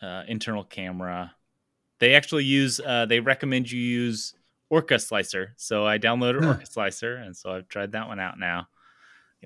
uh, 0.00 0.22
internal 0.28 0.64
camera. 0.64 1.34
They 1.98 2.14
actually 2.14 2.44
use. 2.44 2.80
Uh, 2.80 3.06
they 3.06 3.18
recommend 3.18 3.70
you 3.70 3.80
use 3.80 4.34
Orca 4.70 4.98
Slicer. 4.98 5.54
So 5.56 5.84
I 5.84 5.98
downloaded 5.98 6.46
Orca 6.46 6.66
Slicer, 6.66 7.16
and 7.16 7.36
so 7.36 7.50
I've 7.50 7.68
tried 7.68 7.92
that 7.92 8.06
one 8.06 8.20
out 8.20 8.38
now. 8.38 8.68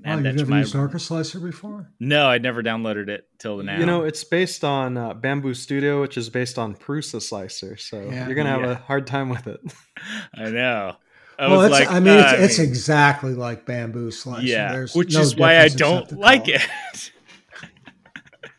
Oh, 0.04 0.14
you've 0.14 0.36
never 0.36 0.58
used 0.58 0.74
Orca 0.74 0.98
Slicer 0.98 1.38
before? 1.38 1.90
No, 2.00 2.26
I'd 2.26 2.42
never 2.42 2.62
downloaded 2.62 3.08
it 3.08 3.28
till 3.38 3.62
now. 3.62 3.78
You 3.78 3.84
know, 3.84 4.04
it's 4.04 4.24
based 4.24 4.64
on 4.64 4.96
uh, 4.96 5.12
Bambu 5.14 5.54
Studio, 5.54 6.00
which 6.00 6.16
is 6.16 6.30
based 6.30 6.58
on 6.58 6.74
Prusa 6.74 7.20
Slicer, 7.20 7.76
so 7.76 8.00
yeah. 8.00 8.26
you're 8.26 8.34
gonna 8.34 8.48
have 8.48 8.62
yeah. 8.62 8.70
a 8.70 8.74
hard 8.76 9.06
time 9.06 9.28
with 9.28 9.46
it. 9.46 9.60
I 10.34 10.50
know. 10.50 10.96
I 11.38 11.48
well, 11.48 11.68
like, 11.68 11.90
I 11.90 12.00
mean, 12.00 12.18
uh, 12.18 12.32
it's, 12.36 12.52
it's, 12.54 12.58
exactly 12.58 13.34
like 13.34 13.66
Bambu 13.66 14.12
Slicer. 14.12 14.46
Yeah, 14.46 14.72
There's 14.72 14.94
which 14.94 15.14
no 15.14 15.20
is 15.20 15.36
why 15.36 15.58
I 15.58 15.68
don't 15.68 16.10
like 16.12 16.48
it. 16.48 16.62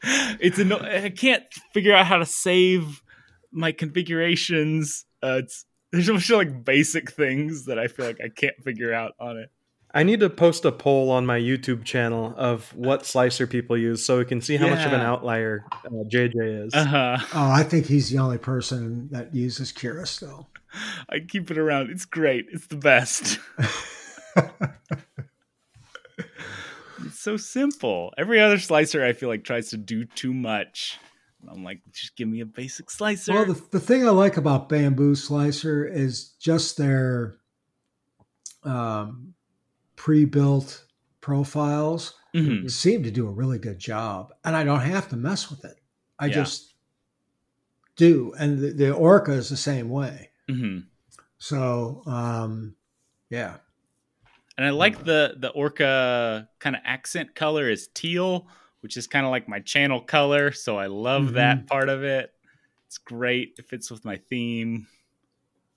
it's 0.04 0.60
a 0.60 0.66
no, 0.66 0.80
I 0.80 1.10
can't 1.10 1.44
figure 1.74 1.96
out 1.96 2.06
how 2.06 2.18
to 2.18 2.26
save 2.26 3.02
my 3.52 3.72
configurations. 3.72 5.06
Uh, 5.22 5.40
it's 5.44 5.66
there's 5.92 6.10
a 6.10 6.14
bunch 6.14 6.30
of 6.30 6.38
like 6.38 6.64
basic 6.64 7.12
things 7.12 7.66
that 7.66 7.80
I 7.80 7.88
feel 7.88 8.06
like 8.06 8.20
I 8.24 8.30
can't 8.30 8.56
figure 8.64 8.94
out 8.94 9.14
on 9.20 9.38
it. 9.38 9.50
I 9.96 10.02
need 10.04 10.22
to 10.22 10.30
post 10.30 10.66
a 10.66 10.72
poll 10.72 11.12
on 11.12 11.26
my 11.26 11.40
YouTube 11.40 11.84
channel 11.84 12.34
of 12.36 12.76
what 12.76 13.06
slicer 13.06 13.46
people 13.46 13.78
use 13.78 14.04
so 14.04 14.18
we 14.18 14.26
can 14.26 14.42
see 14.42 14.58
how 14.58 14.66
yeah. 14.66 14.76
much 14.76 14.86
of 14.88 14.94
an 14.94 15.02
outlier 15.02 15.66
uh, 15.72 15.90
JJ 16.12 16.66
is. 16.66 16.74
Uh-huh. 16.74 17.18
Oh, 17.36 17.52
I 17.52 17.62
think 17.64 17.86
he's 17.86 18.10
the 18.10 18.18
only 18.18 18.40
person 18.40 19.10
that 19.12 19.36
uses 19.36 19.72
Cura 19.72 20.08
still. 20.08 20.48
I 21.10 21.20
keep 21.20 21.52
it 21.52 21.60
around. 21.60 21.92
It's 21.92 22.06
great. 22.06 22.48
It's 22.52 22.66
the 22.66 22.76
best. 22.76 23.38
it's 27.06 27.20
so 27.20 27.38
simple. 27.38 28.12
Every 28.18 28.42
other 28.42 28.58
slicer 28.58 29.06
I 29.06 29.14
feel 29.14 29.30
like 29.30 29.44
tries 29.44 29.70
to 29.70 29.78
do 29.78 30.06
too 30.06 30.34
much. 30.34 30.98
I'm 31.48 31.64
like, 31.64 31.82
just 31.92 32.16
give 32.16 32.28
me 32.28 32.40
a 32.40 32.46
basic 32.46 32.90
slicer. 32.90 33.34
Well, 33.34 33.46
the, 33.46 33.62
the 33.72 33.80
thing 33.80 34.08
I 34.08 34.12
like 34.12 34.38
about 34.38 34.70
Bambu 34.70 35.16
Slicer 35.16 35.86
is 35.86 36.30
just 36.40 36.78
their 36.78 37.36
um, 38.64 39.34
pre-built 40.08 40.84
profiles 41.22 42.16
Mhm. 42.36 42.70
seem 42.70 43.04
to 43.04 43.10
do 43.12 43.26
a 43.26 43.32
really 43.32 43.58
good 43.58 43.80
job, 43.80 44.34
and 44.44 44.54
I 44.54 44.66
don't 44.66 44.82
have 44.82 45.08
to 45.10 45.16
mess 45.16 45.50
with 45.50 45.64
it. 45.64 45.78
I 46.20 46.26
Yeah. 46.26 46.34
just 46.44 46.74
do, 47.96 48.34
and 48.38 48.60
the, 48.60 48.72
the 48.74 48.92
Orca 48.94 49.32
is 49.32 49.48
the 49.48 49.56
same 49.56 49.88
way. 49.88 50.32
Mhm. 50.50 50.88
So, 51.38 52.04
um, 52.06 52.76
yeah, 53.30 53.60
And 54.58 54.66
I 54.68 54.70
like 54.72 55.04
the 55.06 55.36
the 55.40 55.50
orca 55.50 56.48
kind 56.60 56.76
of 56.76 56.82
accent 56.86 57.34
color 57.34 57.70
is 57.72 57.88
teal, 57.88 58.48
which 58.82 58.98
is 58.98 59.08
kind 59.08 59.26
of 59.26 59.32
like 59.32 59.48
my 59.48 59.60
channel 59.62 60.00
color. 60.02 60.52
So 60.52 60.78
I 60.78 60.86
love 60.88 61.34
that 61.34 61.66
part 61.68 61.88
of 61.90 62.04
it. 62.04 62.32
It's 62.86 62.98
great. 63.00 63.56
It 63.58 63.66
fits 63.70 63.90
with 63.90 64.04
my 64.06 64.18
theme. 64.18 64.86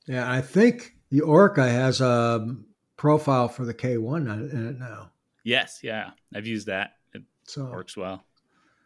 yeah. 0.07 0.31
I 0.31 0.41
think 0.43 0.97
the 1.11 1.21
Orca 1.23 1.67
has 1.67 2.01
a 2.03 2.55
profile 2.97 3.49
for 3.49 3.65
the 3.65 3.75
K1 3.75 4.53
in 4.53 4.67
it 4.69 4.79
now. 4.79 5.11
Yes, 5.45 5.81
yeah, 5.83 6.11
I've 6.35 6.47
used 6.47 6.67
that. 6.67 6.93
It 7.15 7.23
So 7.45 7.65
works 7.67 7.97
well. 7.97 8.25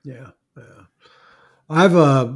Yeah, 0.04 0.30
yeah. 0.56 0.84
I've 1.68 1.94
uh, 1.94 2.32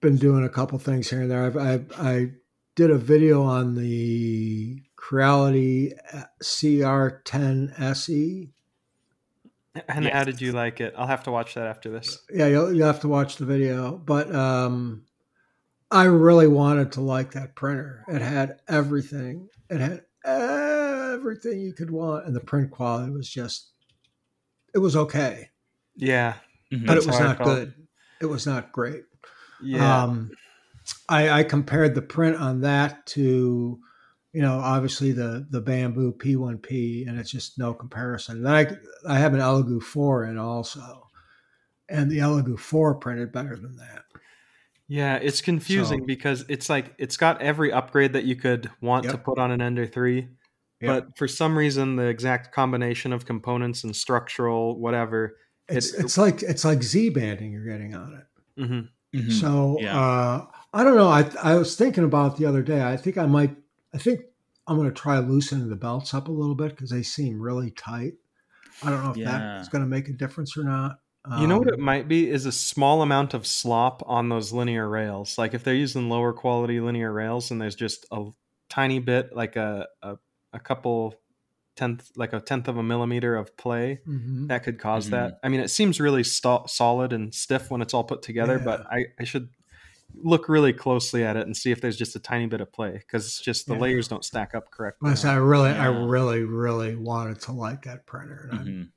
been 0.00 0.16
doing 0.16 0.44
a 0.44 0.48
couple 0.48 0.78
things 0.78 1.08
here 1.10 1.22
and 1.22 1.30
there. 1.30 1.44
I've, 1.44 1.56
I 1.56 1.84
I 1.98 2.30
did 2.74 2.90
a 2.90 2.98
video 2.98 3.42
on 3.42 3.74
the 3.74 4.82
Creality 4.96 5.92
CR10 6.42 7.78
SE. 7.80 8.50
And 9.88 10.04
Yes. 10.04 10.12
how 10.12 10.24
did 10.24 10.40
you 10.40 10.52
like 10.52 10.80
it? 10.80 10.94
I'll 10.96 11.06
have 11.06 11.22
to 11.24 11.30
watch 11.30 11.54
that 11.54 11.66
after 11.66 11.90
this. 11.90 12.18
Yeah, 12.32 12.46
you'll, 12.46 12.72
you'll 12.72 12.86
have 12.86 13.00
to 13.00 13.08
watch 13.08 13.36
the 13.36 13.46
video. 13.46 13.92
But 13.96 14.34
um, 14.34 15.04
I 15.90 16.04
really 16.04 16.46
wanted 16.48 16.92
to 16.92 17.00
like 17.00 17.32
that 17.32 17.54
printer. 17.54 18.04
It 18.08 18.20
had 18.22 18.60
everything. 18.68 19.48
It 19.72 19.80
had 19.80 20.02
everything 20.24 21.60
you 21.60 21.72
could 21.72 21.90
want, 21.90 22.26
and 22.26 22.34
the 22.36 22.40
print 22.40 22.70
quality 22.70 23.10
was 23.10 23.28
just. 23.28 23.70
It 24.74 24.78
was 24.78 24.96
okay, 24.96 25.50
Yeah, 25.96 26.34
Mhm. 26.72 26.86
but 26.86 26.94
That's 26.94 27.06
it 27.06 27.10
was 27.10 27.20
not 27.20 27.36
felt. 27.38 27.48
good. 27.50 27.74
It 28.22 28.26
was 28.26 28.46
not 28.46 28.72
great. 28.72 29.04
yeah. 29.62 30.04
Um, 30.04 30.30
I, 31.08 31.30
I 31.40 31.44
compared 31.44 31.94
the 31.94 32.02
print 32.02 32.36
on 32.36 32.62
that 32.62 33.06
to, 33.08 33.78
you 34.32 34.40
know, 34.42 34.58
obviously 34.58 35.12
the 35.12 35.46
the 35.50 35.60
Bambu 35.62 36.16
P1P, 36.16 37.06
and 37.06 37.18
it's 37.18 37.30
just 37.30 37.58
no 37.58 37.74
comparison. 37.74 38.42
Then 38.42 38.54
I 38.54 38.76
I 39.14 39.18
have 39.18 39.34
an 39.34 39.40
Elegoo 39.40 39.82
four 39.82 40.24
in 40.24 40.38
also, 40.38 41.08
and 41.88 42.10
the 42.10 42.18
Elegoo 42.18 42.58
four 42.58 42.94
printed 42.94 43.30
better 43.32 43.56
than 43.56 43.76
that. 43.76 44.04
Yeah, 44.92 45.16
it's 45.16 45.40
confusing 45.40 46.00
So- 46.00 46.04
because 46.06 46.44
it's 46.48 46.68
like 46.68 46.94
it's 46.98 47.16
got 47.16 47.40
every 47.40 47.72
upgrade 47.72 48.12
that 48.12 48.24
you 48.24 48.36
could 48.36 48.70
want 48.82 49.04
to 49.08 49.16
put 49.16 49.38
on 49.38 49.50
an 49.50 49.62
Ender 49.62 49.86
3, 49.86 50.16
Yep. 50.16 50.28
but 50.82 51.16
for 51.16 51.26
some 51.26 51.56
reason 51.56 51.96
the 51.96 52.06
exact 52.06 52.52
combination 52.54 53.12
of 53.14 53.24
components 53.24 53.84
and 53.84 53.96
structural 53.96 54.78
whatever. 54.78 55.38
It's 55.68 55.94
it- 55.94 56.04
it's 56.04 56.18
like 56.18 56.42
it's 56.42 56.64
like 56.64 56.82
Z 56.82 57.08
banding 57.08 57.52
you're 57.52 57.64
getting 57.64 57.94
on 57.94 58.12
it. 58.20 58.62
Mhm. 58.62 58.88
Mhm. 59.14 59.32
So 59.40 59.78
Yeah. 59.80 59.98
uh, 59.98 60.46
I 60.74 60.84
don't 60.84 60.96
know. 60.96 61.08
I 61.08 61.30
I 61.42 61.54
was 61.54 61.74
thinking 61.74 62.04
about 62.04 62.34
it 62.34 62.38
the 62.38 62.46
other 62.46 62.62
day. 62.62 62.82
I 62.82 62.96
think 62.98 63.16
I 63.16 63.24
might. 63.26 63.56
I 63.94 63.98
think 63.98 64.20
I'm 64.66 64.76
going 64.76 64.88
to 64.88 64.94
try 64.94 65.18
loosening 65.18 65.68
the 65.70 65.76
belts 65.76 66.12
up 66.14 66.28
a 66.28 66.32
little 66.32 66.54
bit 66.54 66.70
because 66.70 66.90
they 66.90 67.02
seem 67.02 67.40
really 67.40 67.70
tight. 67.72 68.14
I 68.82 68.90
don't 68.90 69.02
know 69.04 69.10
if 69.10 69.16
Yeah. 69.16 69.30
that's 69.56 69.68
going 69.68 69.82
to 69.84 69.88
make 69.88 70.08
a 70.08 70.12
difference 70.12 70.56
or 70.56 70.64
not. 70.64 70.98
You 71.34 71.46
know 71.46 71.58
what 71.58 71.68
it 71.68 71.78
Um, 71.78 71.78
might 71.78 72.08
be 72.08 72.28
is 72.28 72.44
a 72.46 72.52
small 72.52 73.00
amount 73.00 73.32
of 73.32 73.46
slop 73.46 74.02
on 74.06 74.28
those 74.28 74.52
linear 74.52 74.88
rails. 74.88 75.38
Like 75.38 75.54
if 75.54 75.64
they're 75.64 75.74
using 75.74 76.08
lower 76.08 76.32
quality 76.32 76.78
linear 76.80 77.10
rails 77.12 77.50
and 77.50 77.60
there's 77.60 77.74
just 77.76 78.04
a 78.10 78.30
tiny 78.68 78.98
bit, 78.98 79.34
like 79.34 79.56
a 79.56 79.88
a, 80.02 80.18
a 80.52 80.60
couple 80.60 81.14
tenth, 81.76 82.10
like 82.16 82.32
a 82.34 82.40
tenth 82.40 82.68
of 82.68 82.76
a 82.76 82.82
millimeter 82.82 83.36
of 83.36 83.56
play, 83.56 84.02
mhm. 84.04 84.48
that 84.48 84.64
could 84.64 84.76
because 84.76 85.08
Mhm. 85.08 85.10
that. 85.10 85.38
I 85.42 85.48
mean, 85.48 85.60
it 85.60 85.68
seems 85.68 86.00
really 86.00 86.24
sto- 86.24 86.66
solid 86.66 87.12
and 87.14 87.34
stiff 87.34 87.70
when 87.70 87.82
it's 87.82 87.94
all 87.94 88.04
put 88.04 88.22
together, 88.22 88.58
but 88.58 88.82
I, 88.90 89.06
I 89.20 89.24
should 89.24 89.50
look 90.14 90.48
really 90.48 90.72
closely 90.74 91.24
at 91.24 91.36
it 91.36 91.46
and 91.46 91.56
see 91.56 91.72
if 91.72 91.80
there's 91.80 91.96
just 91.98 92.16
a 92.16 92.20
tiny 92.20 92.46
bit 92.46 92.60
of 92.62 92.72
play 92.72 92.92
because 92.98 93.26
it's 93.26 93.40
just 93.40 93.68
the 93.68 93.74
Yeah. 93.74 93.76
layers 93.76 94.08
don't 94.08 94.24
stack 94.24 94.54
up 94.54 94.70
correctly. 94.70 95.10
Like 95.10 95.12
I 95.12 95.14
said, 95.16 95.30
I 95.32 95.36
really, 95.36 95.70
I 95.70 95.86
really, 95.86 96.44
really 96.44 96.94
wanted 96.96 97.40
to 97.42 97.52
like 97.52 97.82
that 97.82 98.06
printer, 98.06 98.48
and 98.52 98.66
Mhm. 98.66 98.92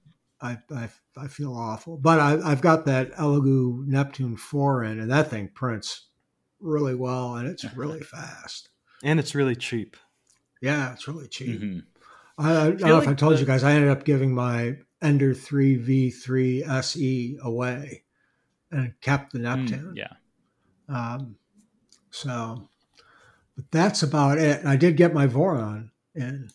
I, 0.46 0.58
I, 0.74 0.75
I, 0.75 0.90
I 1.18 1.28
feel 1.28 1.54
awful. 1.56 1.98
But 1.98 2.20
I, 2.20 2.40
I've 2.44 2.62
got 2.62 2.86
that 2.86 3.12
Elegoo 3.14 3.86
Neptune 3.88 4.38
four 4.38 4.84
in, 4.84 5.00
and 5.00 5.10
that 5.12 5.30
thing 5.30 5.50
prints 5.54 6.08
really 6.60 6.96
well, 6.96 7.36
and 7.36 7.48
it's 7.48 7.66
really 7.75 8.02
fast. 8.16 8.70
And 9.04 9.20
it's 9.20 9.36
really 9.36 9.56
cheap. 9.56 9.98
Yeah, 10.62 10.94
it's 10.94 11.08
really 11.08 11.28
cheap. 11.28 11.62
Mhm. 11.62 11.84
I, 12.38 12.52
I 12.52 12.64
don't 12.66 12.78
feel 12.80 12.88
know 12.90 12.98
if 13.00 13.08
I 13.08 13.14
told 13.14 13.36
the- 13.36 13.40
you 13.40 13.46
guys, 13.46 13.64
I 13.64 13.72
ended 13.74 13.90
up 13.90 14.04
giving 14.06 14.34
my 14.34 14.78
Ender 15.02 15.34
3 15.34 15.78
V3 15.78 16.64
SE 16.68 17.38
away 17.42 18.04
and 18.72 18.94
kept 19.02 19.32
the 19.34 19.40
Mm, 19.40 19.44
Neptune. 19.44 19.94
yeah. 19.96 20.08
Um, 20.88 21.36
so, 22.12 22.70
but 23.56 23.66
that's 23.72 24.04
about 24.04 24.38
it. 24.38 24.60
And 24.60 24.70
I 24.70 24.75
did 24.75 24.98
get 24.98 25.14
my 25.14 25.28
Voron 25.28 25.92
in. 26.14 26.50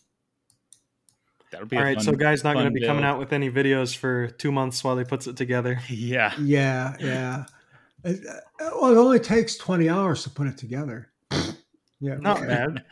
That'll 1.51 1.67
be 1.67 1.75
All 1.75 1.83
a 1.83 1.85
right, 1.85 1.95
fun, 1.97 2.03
so 2.05 2.11
Guy's 2.13 2.43
not 2.43 2.53
going 2.53 2.65
to 2.65 2.69
fun 2.69 2.73
be 2.73 2.85
coming 2.85 3.03
out 3.03 3.19
with 3.19 3.33
any 3.33 3.51
videos 3.51 3.95
for 3.95 4.27
two 4.27 4.51
months 4.51 4.83
while 4.83 4.97
he 4.97 5.03
puts 5.03 5.27
it 5.27 5.35
together. 5.37 5.79
Yeah. 5.89 6.33
Yeah, 6.39 6.95
yeah. 6.99 7.45
It, 8.03 8.21
uh, 8.25 8.69
well, 8.81 8.91
it 8.91 8.97
only 8.97 9.19
takes 9.19 9.57
20 9.57 9.89
hours 9.89 10.23
to 10.23 10.29
put 10.29 10.47
it 10.47 10.57
together. 10.57 11.11
Yeah. 12.03 12.15
Not 12.15 12.39
right. 12.39 12.47
bad. 12.47 12.83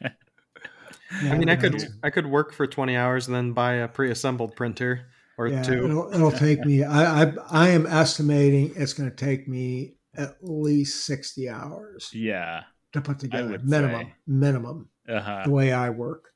Yeah, 1.24 1.32
I 1.34 1.38
mean, 1.40 1.50
I 1.50 1.54
yeah. 1.54 1.60
could 1.60 1.88
I 2.04 2.10
could 2.12 2.28
work 2.28 2.54
for 2.54 2.68
twenty 2.68 2.96
hours 2.96 3.26
and 3.26 3.36
then 3.36 3.54
buy 3.54 3.74
a 3.74 3.88
pre-assembled 3.88 4.56
printer 4.56 5.08
or 5.36 5.48
Yeah, 5.48 5.64
two. 5.64 5.86
It'll, 5.86 6.14
it'll 6.14 6.32
take 6.32 6.64
me. 6.64 6.84
I, 6.84 7.24
I 7.24 7.34
I 7.50 7.70
am 7.70 7.88
estimating 7.88 8.72
it's 8.76 8.94
going 8.94 9.10
to 9.10 9.16
take 9.16 9.48
me 9.48 9.96
at 10.16 10.36
least 10.44 11.06
sixty 11.08 11.50
hours 11.50 12.12
Yeah. 12.14 12.66
to 12.94 13.02
put 13.02 13.18
together. 13.18 13.58
Minimum, 13.64 14.02
say. 14.06 14.14
minimum. 14.28 14.90
Uh-huh. 15.08 15.42
The 15.46 15.50
way 15.50 15.74
I 15.74 15.90
work, 15.90 16.30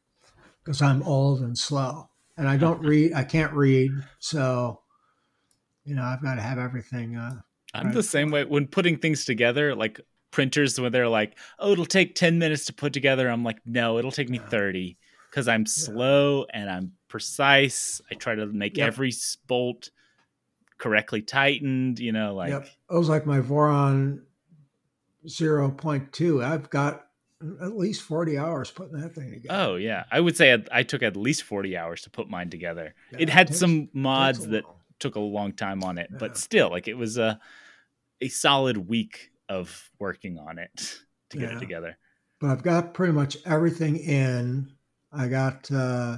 because 0.64 0.82
I'm 0.82 1.04
old 1.04 1.42
and 1.42 1.56
slow, 1.56 2.10
and 2.38 2.48
I 2.48 2.58
don't 2.58 2.82
read. 2.82 3.14
I 3.14 3.24
can't 3.24 3.54
read, 3.54 3.92
so 4.20 4.82
you 5.86 5.96
know 5.96 6.04
I've 6.04 6.22
got 6.22 6.36
to 6.36 6.42
have 6.42 6.58
everything. 6.60 7.16
Uh, 7.16 7.42
I'm 7.74 7.86
Right. 7.88 7.94
the 7.94 8.04
same 8.04 8.32
way 8.32 8.46
when 8.46 8.68
putting 8.68 8.98
things 8.98 9.26
together, 9.26 9.76
like 9.76 10.00
printers 10.32 10.80
when 10.80 10.92
they're 10.92 11.10
like, 11.10 11.38
"Oh, 11.60 11.72
it'll 11.72 11.86
take 11.86 12.16
10 12.16 12.40
minutes 12.40 12.66
to 12.66 12.74
put 12.74 12.94
together." 12.94 13.30
I'm 13.30 13.44
like, 13.44 13.60
"No, 13.66 13.98
it'll 13.98 14.12
take 14.12 14.30
me 14.30 14.38
30." 14.40 14.98
Cuz 15.32 15.48
I'm 15.48 15.66
slow 15.66 16.46
and 16.54 16.70
I'm 16.70 16.92
precise. 17.08 18.02
I 18.12 18.16
try 18.16 18.36
to 18.36 18.46
make 18.46 18.78
Yep. 18.78 18.88
every 18.90 19.12
bolt 19.48 19.90
correctly 20.78 21.22
tightened, 21.22 22.00
you 22.00 22.12
know, 22.12 22.36
like 22.36 22.50
yep, 22.50 22.68
it 22.92 22.94
was 22.96 23.10
like 23.10 23.26
my 23.26 23.40
Voron 23.40 24.22
0.2. 25.28 26.44
I've 26.44 26.70
got 26.70 27.08
at 27.62 27.76
least 27.78 28.02
forty 28.02 28.38
hours 28.38 28.72
putting 28.72 29.00
that 29.00 29.14
thing 29.16 29.32
together. 29.32 29.56
Oh 29.60 29.76
yeah, 29.76 30.04
I 30.12 30.20
would 30.20 30.36
say 30.38 30.54
I, 30.54 30.64
I 30.72 30.84
took 30.84 31.04
at 31.04 31.16
least 31.18 31.44
40 31.44 31.76
hours 31.78 32.02
to 32.04 32.10
put 32.10 32.30
mine 32.30 32.50
together. 32.50 32.94
Yeah, 33.12 33.18
it 33.22 33.30
had 33.30 33.48
takes- 33.48 33.60
some 33.60 33.90
mods 33.94 34.48
that 34.48 34.64
took 35.00 35.16
a 35.16 35.20
long 35.20 35.54
time 35.54 35.84
on 35.84 35.98
it, 35.98 36.08
Yeah. 36.12 36.18
but 36.20 36.38
still 36.38 36.70
like 36.70 36.88
it 36.88 36.96
was 36.96 37.18
a 37.18 37.40
a 38.22 38.28
solid 38.30 38.78
week 38.90 39.32
of 39.50 39.90
working 40.00 40.38
on 40.38 40.58
it 40.60 41.00
to 41.30 41.38
get 41.38 41.50
Yeah. 41.52 41.58
it 41.58 41.60
together. 41.60 41.98
but 42.40 42.50
I've 42.52 42.64
got 42.64 42.94
pretty 42.94 43.14
much 43.14 43.38
everything 43.46 43.98
in. 43.98 44.72
I 45.12 45.28
got 45.28 45.70
uh, 45.72 46.18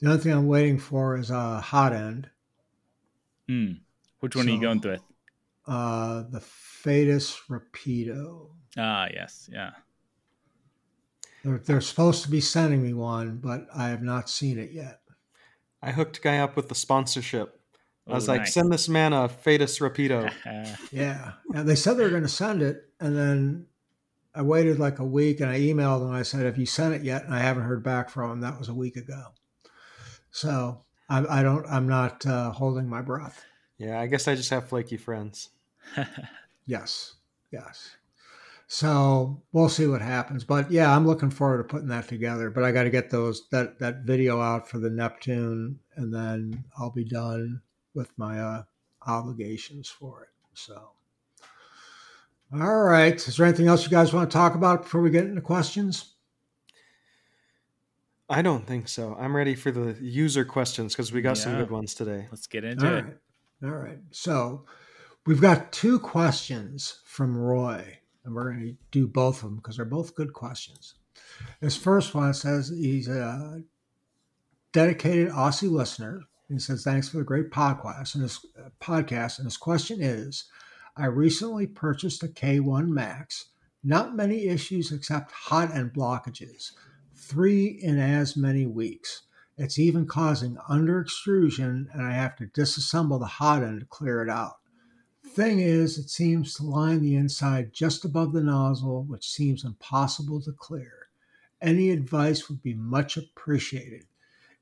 the 0.00 0.06
only 0.10 0.18
thing 0.22 0.32
I'm 0.32 0.46
waiting 0.46 0.78
for 0.78 1.16
is 1.16 1.30
a 1.30 1.60
hot 1.60 1.92
end. 1.92 2.28
Mm. 3.48 3.80
Which 4.20 4.36
one 4.36 4.46
are 4.48 4.50
you 4.50 4.56
So- 4.56 4.62
going 4.62 4.80
with? 4.80 5.02
Uh, 5.66 6.24
the 6.30 6.40
Phaetus 6.40 7.40
Rapido. 7.48 8.50
Ah, 8.76 9.06
yes, 9.12 9.48
yeah. 9.52 9.70
They're, 11.44 11.58
they're 11.58 11.80
supposed 11.80 12.22
to 12.24 12.30
be 12.30 12.40
sending 12.40 12.82
me 12.82 12.92
one, 12.94 13.36
but 13.36 13.66
I 13.74 13.88
have 13.88 14.02
not 14.02 14.28
seen 14.30 14.58
it 14.58 14.72
yet. 14.72 15.00
I 15.82 15.92
hooked 15.92 16.22
Guy 16.22 16.38
up 16.38 16.56
with 16.56 16.68
the 16.70 16.74
sponsorship. 16.74 17.60
I 18.08 18.14
was 18.14 18.28
Oh, 18.28 18.32
like, 18.32 18.40
nice. 18.42 18.54
send 18.54 18.72
this 18.72 18.88
man 18.88 19.12
a 19.12 19.28
Phaetus 19.28 19.78
Rapido. 19.78 20.30
Yeah, 20.90 21.32
and 21.54 21.68
they 21.68 21.74
said 21.74 21.94
they 21.96 22.02
were 22.04 22.10
going 22.10 22.22
to 22.22 22.28
send 22.28 22.62
it, 22.62 22.88
and 23.00 23.16
then 23.16 23.66
I 24.34 24.42
waited 24.42 24.78
like 24.78 24.98
a 24.98 25.04
week, 25.04 25.40
and 25.40 25.50
I 25.50 25.60
emailed 25.60 26.00
them. 26.00 26.12
I 26.12 26.22
said, 26.22 26.44
"Have 26.46 26.58
you 26.58 26.66
sent 26.66 26.94
it 26.94 27.02
yet?" 27.02 27.24
And 27.24 27.34
I 27.34 27.40
haven't 27.40 27.64
heard 27.64 27.82
back 27.82 28.10
from 28.10 28.30
them. 28.30 28.40
That 28.40 28.58
was 28.58 28.68
a 28.68 28.74
week 28.74 28.96
ago. 28.96 29.22
So 30.30 30.80
I, 31.08 31.40
I 31.40 31.42
don't. 31.42 31.66
I'm 31.66 31.88
not 31.88 32.24
uh, 32.26 32.50
holding 32.52 32.88
my 32.88 33.02
breath. 33.02 33.44
yeah, 33.78 34.00
I 34.00 34.06
guess 34.06 34.26
I 34.28 34.34
just 34.34 34.50
have 34.50 34.68
flaky 34.68 34.96
friends. 34.96 35.50
Yes, 36.66 37.14
yes. 37.52 37.96
So 38.66 39.42
we'll 39.52 39.68
see 39.68 39.86
what 39.86 40.00
happens. 40.00 40.42
But 40.44 40.70
yeah, 40.70 40.94
I'm 40.94 41.06
looking 41.06 41.30
forward 41.30 41.58
to 41.58 41.64
putting 41.64 41.88
that 41.88 42.08
together. 42.08 42.50
But 42.50 42.64
I 42.64 42.72
got 42.72 42.84
to 42.84 42.90
get 42.90 43.10
those 43.10 43.48
that 43.50 43.78
that 43.78 44.02
video 44.04 44.40
out 44.40 44.68
for 44.68 44.78
the 44.78 44.90
Neptune, 44.90 45.78
and 45.96 46.12
then 46.14 46.64
I'll 46.78 46.90
be 46.90 47.04
done 47.04 47.60
with 47.94 48.10
my 48.16 48.40
uh, 48.40 48.62
obligations 49.06 49.88
for 49.88 50.22
it. 50.22 50.28
So, 50.54 50.90
all 52.52 52.82
right. 52.84 53.14
Is 53.14 53.36
there 53.36 53.46
anything 53.46 53.68
else 53.68 53.84
you 53.84 53.90
guys 53.90 54.12
want 54.12 54.30
to 54.30 54.34
talk 54.34 54.54
about 54.54 54.82
before 54.82 55.02
we 55.02 55.10
get 55.10 55.24
into 55.24 55.40
questions? 55.40 56.14
I 58.28 58.40
don't 58.40 58.66
think 58.66 58.88
so. 58.88 59.16
I'm 59.18 59.36
ready 59.36 59.54
for 59.54 59.70
the 59.70 59.96
user 60.02 60.44
questions 60.44 60.94
because 60.94 61.12
we 61.12 61.20
got 61.20 61.36
some 61.36 61.56
good 61.56 61.70
ones 61.70 61.94
today. 61.94 62.26
Let's 62.30 62.46
get 62.46 62.64
into 62.64 62.86
All 62.86 62.94
it. 62.94 63.04
right. 63.04 63.16
All 63.64 63.70
right. 63.70 63.98
So 64.10 64.64
we've 65.26 65.40
got 65.40 65.72
two 65.72 65.98
questions 65.98 67.00
from 67.04 67.36
Roy, 67.36 67.98
and 68.24 68.34
we're 68.34 68.52
going 68.52 68.60
to 68.60 68.76
do 68.90 69.06
both 69.06 69.36
of 69.36 69.42
them 69.42 69.56
because 69.56 69.76
they're 69.76 69.84
both 69.84 70.14
good 70.14 70.32
questions. 70.32 70.94
This 71.60 71.76
first 71.76 72.14
one 72.14 72.34
says 72.34 72.68
he's 72.68 73.08
a 73.08 73.62
dedicated 74.72 75.30
Aussie 75.30 75.70
listener. 75.70 76.22
He 76.48 76.58
says, 76.58 76.84
Thanks 76.84 77.08
for 77.08 77.18
the 77.18 77.24
great 77.24 77.50
podcast. 77.50 78.14
And 78.14 78.22
his 78.22 78.44
uh, 78.58 78.70
podcast. 78.80 79.38
And 79.38 79.46
his 79.46 79.56
question 79.56 80.02
is 80.02 80.44
I 80.96 81.06
recently 81.06 81.66
purchased 81.66 82.22
a 82.22 82.28
K1 82.28 82.88
Max. 82.88 83.46
Not 83.82 84.16
many 84.16 84.46
issues 84.46 84.92
except 84.92 85.30
hot 85.30 85.74
end 85.74 85.92
blockages, 85.92 86.72
three 87.14 87.66
in 87.66 87.98
as 87.98 88.36
many 88.36 88.66
weeks. 88.66 89.22
It's 89.56 89.78
even 89.78 90.06
causing 90.06 90.56
under 90.68 91.00
extrusion, 91.00 91.88
and 91.92 92.02
I 92.02 92.12
have 92.12 92.34
to 92.36 92.46
disassemble 92.46 93.20
the 93.20 93.26
hot 93.26 93.62
end 93.62 93.80
to 93.80 93.86
clear 93.86 94.22
it 94.22 94.30
out. 94.30 94.54
Thing 95.34 95.58
is, 95.58 95.98
it 95.98 96.10
seems 96.10 96.54
to 96.54 96.62
line 96.62 97.02
the 97.02 97.16
inside 97.16 97.72
just 97.72 98.04
above 98.04 98.32
the 98.32 98.40
nozzle, 98.40 99.02
which 99.02 99.28
seems 99.28 99.64
impossible 99.64 100.40
to 100.42 100.52
clear. 100.52 101.08
Any 101.60 101.90
advice 101.90 102.48
would 102.48 102.62
be 102.62 102.74
much 102.74 103.16
appreciated. 103.16 104.04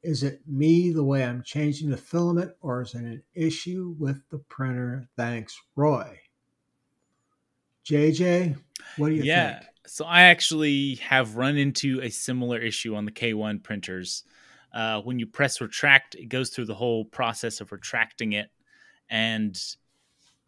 Is 0.03 0.23
it 0.23 0.41
me 0.47 0.91
the 0.91 1.05
way 1.05 1.25
I'm 1.25 1.43
changing 1.43 1.91
the 1.91 1.99
filament, 1.99 2.53
or 2.63 2.81
is 2.81 2.95
it 2.95 3.03
an 3.03 3.23
issue 3.35 3.95
with 3.99 4.27
the 4.31 4.39
printer? 4.39 5.07
Thanks, 5.15 5.61
Roy. 5.77 6.19
JJ, 7.85 8.57
what 8.97 9.11
do 9.11 9.15
you 9.15 9.25
yeah. 9.25 9.59
think? 9.59 9.71
So 9.87 10.07
I 10.07 10.23
actually 10.23 10.95
have 10.97 11.37
run 11.37 11.59
into 11.59 12.01
a 12.01 12.09
similar 12.09 12.59
issue 12.59 12.95
on 12.95 13.05
the 13.05 13.13
K1 13.13 13.63
printers. 13.63 14.25
Uh, 14.73 15.03
when 15.03 15.19
you 15.19 15.27
press 15.27 15.61
retract, 15.61 16.15
it 16.15 16.31
goes 16.31 16.49
through 16.49 16.65
the 16.65 16.75
whole 16.75 17.05
process 17.05 17.61
of 17.61 17.73
retracting 17.73 18.33
it. 18.33 18.49
And 19.11 19.55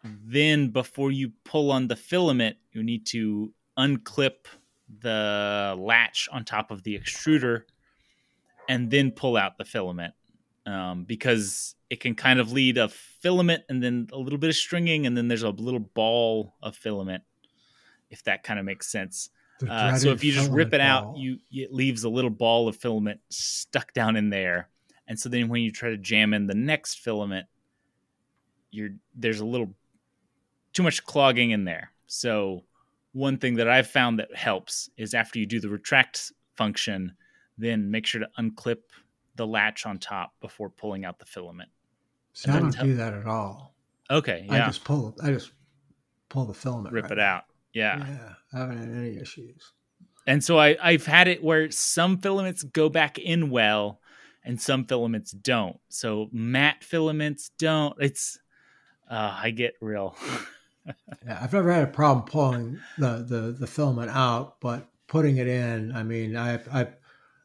then 0.04 0.68
before 0.68 1.11
you 1.11 1.32
pull 1.44 1.70
on 1.70 1.88
the 1.88 1.96
filament, 1.96 2.56
you 2.73 2.82
need 2.82 3.06
to 3.06 3.52
unclip 3.78 4.46
the 5.00 5.75
latch 5.78 6.28
on 6.30 6.44
top 6.44 6.70
of 6.70 6.82
the 6.82 6.99
extruder 6.99 7.62
and 8.68 8.90
then 8.90 9.11
pull 9.11 9.37
out 9.37 9.58
the 9.58 9.64
filament 9.64 10.14
um, 10.66 11.04
because 11.04 11.75
it 11.90 12.00
can 12.00 12.14
kind 12.14 12.38
of 12.38 12.52
lead 12.52 12.78
a 12.78 12.88
filament 12.88 13.62
and 13.68 13.82
then 13.82 14.08
a 14.12 14.18
little 14.18 14.38
bit 14.38 14.50
of 14.50 14.56
stringing 14.56 15.06
and 15.06 15.16
then 15.16 15.28
there's 15.28 15.42
a 15.42 15.50
little 15.50 15.80
ball 15.80 16.54
of 16.62 16.76
filament 16.76 17.23
if 18.11 18.23
that 18.25 18.42
kind 18.42 18.58
of 18.58 18.64
makes 18.64 18.90
sense 18.90 19.30
uh, 19.68 19.96
so 19.96 20.11
if 20.11 20.23
you 20.23 20.32
just 20.32 20.50
rip 20.50 20.75
it 20.75 20.80
out 20.80 21.04
ball. 21.04 21.18
you 21.18 21.38
it 21.50 21.73
leaves 21.73 22.04
a 22.04 22.08
little 22.08 22.30
ball 22.30 22.68
of 22.68 22.76
filament 22.76 23.20
stuck 23.30 23.92
down 23.92 24.16
in 24.16 24.30
there 24.30 24.68
and 25.08 25.18
so 25.18 25.28
then 25.28 25.49
when 25.49 25.62
you 25.62 25.70
try 25.70 25.90
to 25.90 25.96
jam 25.96 26.34
in 26.34 26.46
the 26.46 26.54
next 26.54 27.00
filament 27.00 27.46
you're 28.70 28.90
there's 29.14 29.40
a 29.40 29.44
little 29.44 29.75
too 30.74 30.82
much 30.82 31.02
clogging 31.04 31.50
in 31.52 31.64
there 31.64 31.90
so 32.06 32.62
one 33.12 33.38
thing 33.38 33.54
that 33.54 33.68
i've 33.68 33.86
found 33.86 34.18
that 34.18 34.34
helps 34.36 34.90
is 34.96 35.14
after 35.14 35.38
you 35.38 35.46
do 35.46 35.60
the 35.60 35.68
retract 35.68 36.32
function 36.56 37.12
then 37.56 37.90
make 37.90 38.04
sure 38.06 38.20
to 38.20 38.28
unclip 38.38 38.78
the 39.36 39.46
latch 39.46 39.86
on 39.86 39.98
top 39.98 40.32
before 40.40 40.68
pulling 40.68 41.04
out 41.04 41.18
the 41.18 41.24
filament 41.24 41.70
See, 42.32 42.50
I 42.50 42.58
don't 42.58 42.74
how- 42.74 42.82
do 42.84 42.94
that 42.96 43.14
at 43.14 43.26
all. 43.26 43.74
okay 44.10 44.44
yeah. 44.48 44.64
I 44.64 44.66
just 44.66 44.84
pull. 44.84 45.16
I 45.22 45.30
just 45.30 45.52
pull 46.28 46.44
the 46.46 46.54
filament. 46.54 46.92
rip 46.92 47.04
right 47.04 47.12
it 47.12 47.18
out 47.20 47.44
yeah. 47.72 47.98
Yeah, 48.06 48.34
I 48.52 48.58
haven't 48.58 48.78
had 48.78 48.88
any 48.90 49.16
issues. 49.18 49.72
And 50.28 50.44
so 50.44 50.56
I, 50.60 50.76
I've 50.80 51.04
had 51.06 51.26
it 51.26 51.42
where 51.42 51.72
some 51.72 52.18
filaments 52.18 52.62
go 52.62 52.88
back 52.88 53.18
in 53.18 53.50
well 53.50 54.00
and 54.44 54.60
some 54.62 54.84
filaments 54.84 55.32
don't. 55.32 55.80
So 55.88 56.28
matte 56.30 56.84
filaments 56.84 57.50
don't. 57.58 57.96
It's 58.00 58.38
uh, 59.10 59.37
I 59.42 59.50
get 59.50 59.74
real. 59.80 60.16
Yeah, 61.27 61.38
I've 61.40 61.53
never 61.53 61.73
had 61.73 61.85
a 61.85 61.87
problem 61.92 62.27
pulling 62.27 62.79
the, 62.99 63.25
the, 63.27 63.57
the 63.59 63.66
filament 63.66 64.11
out, 64.11 64.61
but 64.61 64.88
putting 65.07 65.38
it 65.38 65.47
in, 65.49 65.92
I 65.94 66.03
mean, 66.03 66.37
I 66.37 66.55
I 66.73 66.88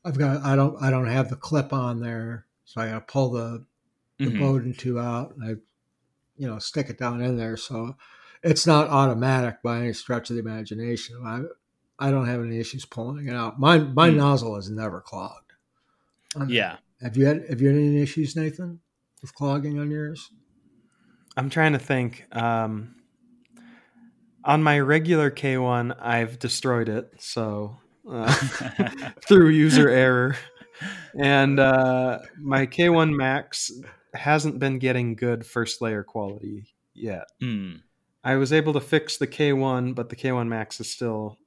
I've 0.03 0.17
got 0.17 0.43
I 0.43 0.55
don't 0.55 0.81
I 0.81 0.89
don't 0.89 1.07
have 1.07 1.29
the 1.29 1.35
clip 1.35 1.71
on 1.73 1.99
there, 2.01 2.45
so 2.65 2.81
I 2.81 2.87
got 2.89 3.07
to 3.07 3.11
pull 3.13 3.31
the 3.31 3.65
the 4.17 4.25
Mhm. 4.25 4.39
Bowden 4.39 4.73
tube 4.73 4.97
out 4.97 5.35
and 5.35 5.43
I 5.45 5.49
you 6.37 6.47
know 6.47 6.59
stick 6.59 6.89
it 6.89 6.97
down 6.97 7.21
in 7.21 7.37
there. 7.37 7.55
So 7.57 7.95
it's 8.43 8.67
not 8.67 8.87
automatic 8.89 9.61
by 9.63 9.79
any 9.79 9.93
stretch 9.93 10.29
of 10.29 10.35
the 10.35 10.41
imagination. 10.41 11.21
I 11.25 11.43
I 12.07 12.11
don't 12.11 12.27
have 12.27 12.41
any 12.41 12.59
issues 12.59 12.85
pulling 12.85 13.27
it 13.27 13.33
out. 13.35 13.59
My 13.59 13.77
my 13.77 14.09
Mm. 14.09 14.15
nozzle 14.17 14.57
is 14.57 14.69
never 14.69 14.99
clogged. 15.01 15.53
On- 16.35 16.49
Yeah. 16.49 16.77
Have 17.01 17.15
you 17.15 17.25
had 17.25 17.45
Have 17.49 17.61
you 17.61 17.69
had 17.69 17.77
any 17.77 18.01
issues, 18.01 18.35
Nathan, 18.35 18.81
with 19.21 19.33
clogging 19.33 19.79
on 19.79 19.89
yours? 19.91 20.31
I'm 21.37 21.49
trying 21.49 21.71
to 21.73 21.79
think. 21.79 22.25
Um, 22.35 22.95
on 24.49 24.63
my 24.63 24.79
regular 24.79 25.29
K1, 25.29 25.95
I've 26.01 26.39
destroyed 26.39 26.89
it. 26.89 27.11
So 27.19 27.77
uh, 28.09 28.33
through 29.27 29.49
user 29.49 29.87
error, 29.89 30.35
and 31.17 31.59
uh, 31.59 32.19
my 32.41 32.65
K1 32.65 33.15
Max 33.15 33.71
hasn't 34.15 34.57
been 34.57 34.79
getting 34.79 35.15
good 35.15 35.45
first 35.45 35.81
layer 35.81 36.03
quality 36.03 36.65
yet. 36.95 37.25
Hmm. 37.39 37.73
I 38.23 38.35
was 38.37 38.51
able 38.51 38.73
to 38.73 38.81
fix 38.81 39.17
the 39.17 39.27
K1, 39.27 39.93
but 39.93 40.09
the 40.09 40.15
K1 40.15 40.47
Max 40.47 40.79
is 40.79 40.91
still 40.91 41.37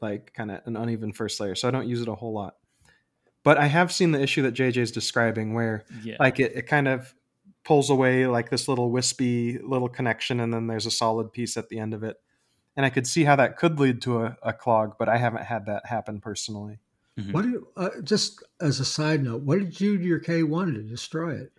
like 0.00 0.32
kind 0.34 0.50
of 0.50 0.60
an 0.66 0.76
uneven 0.76 1.12
first 1.12 1.38
layer, 1.38 1.54
so 1.54 1.68
I 1.68 1.70
don't 1.70 1.86
use 1.88 2.00
it 2.00 2.08
a 2.08 2.14
whole 2.14 2.32
lot. 2.32 2.54
But 3.44 3.58
I 3.58 3.66
have 3.66 3.92
seen 3.92 4.10
the 4.10 4.20
issue 4.20 4.42
that 4.42 4.54
JJ 4.54 4.78
is 4.78 4.90
describing 4.90 5.52
where 5.54 5.84
Yeah. 6.02 6.16
like 6.18 6.40
it, 6.40 6.52
it 6.56 6.62
kind 6.66 6.88
of 6.88 7.14
pulls 7.66 7.90
away 7.90 8.26
like 8.26 8.48
this 8.50 8.68
little 8.68 8.90
wispy 8.90 9.58
little 9.58 9.88
connection 9.88 10.40
and 10.40 10.54
then 10.54 10.66
there's 10.68 10.86
a 10.86 10.90
solid 10.90 11.32
piece 11.32 11.56
at 11.56 11.68
the 11.68 11.78
end 11.78 11.92
of 11.94 12.02
it. 12.04 12.16
And 12.76 12.86
I 12.86 12.90
could 12.90 13.06
see 13.06 13.24
how 13.24 13.36
that 13.36 13.56
could 13.56 13.80
lead 13.80 14.00
to 14.02 14.22
a, 14.24 14.36
a 14.42 14.52
clog, 14.52 14.94
but 14.98 15.08
I 15.08 15.16
haven't 15.16 15.44
had 15.44 15.66
that 15.66 15.86
happen 15.86 16.20
personally. 16.20 16.78
Mhm. 17.18 17.32
What 17.32 17.42
did, 17.42 17.60
uh, 17.76 17.90
just 18.04 18.42
as 18.60 18.78
a 18.80 18.84
side 18.84 19.24
note, 19.24 19.42
what 19.42 19.58
did 19.58 19.80
you 19.80 19.96
do 19.96 19.98
to 20.02 20.04
your 20.04 20.20
K1 20.20 20.74
to 20.74 20.82
destroy 20.82 21.32
it? 21.36 21.52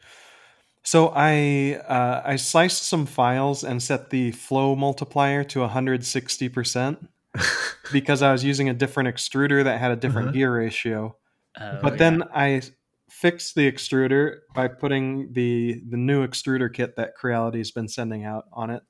So 0.84 1.12
I 1.14 1.82
uh, 1.88 2.22
I 2.24 2.36
sliced 2.38 2.84
some 2.84 3.06
files 3.06 3.64
and 3.64 3.82
set 3.84 4.10
the 4.10 4.32
flow 4.32 4.76
multiplier 4.76 5.44
to 5.46 5.60
160% 5.60 7.08
because 7.92 8.22
I 8.22 8.32
was 8.32 8.44
using 8.44 8.70
a 8.70 8.74
different 8.74 9.10
extruder 9.14 9.64
that 9.64 9.80
had 9.80 9.92
a 9.92 9.96
different 9.96 10.30
Uh-huh. 10.30 10.38
gear 10.38 10.56
ratio. 10.56 11.18
Oh, 11.60 11.80
but 11.82 11.94
yeah. 11.94 11.98
then 11.98 12.24
I 12.34 12.62
fixed 13.10 13.56
the 13.56 13.72
extruder 13.72 14.40
by 14.54 14.68
putting 14.68 15.32
the 15.34 15.82
the 15.90 15.98
new 15.98 16.26
extruder 16.26 16.72
kit 16.72 16.96
that 16.98 17.16
Creality's 17.16 17.72
been 17.72 17.88
sending 17.88 18.26
out 18.26 18.46
on 18.54 18.70
it. 18.70 18.84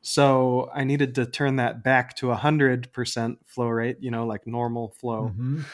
So 0.00 0.70
I 0.74 0.84
needed 0.84 1.14
to 1.14 1.26
turn 1.26 1.56
that 1.56 1.82
back 1.82 2.14
to 2.16 2.26
100% 2.26 3.36
flow 3.46 3.68
rate, 3.68 3.96
you 4.00 4.10
know, 4.10 4.26
like 4.26 4.46
normal 4.46 4.90
flow. 4.90 5.32
Mhm. 5.34 5.64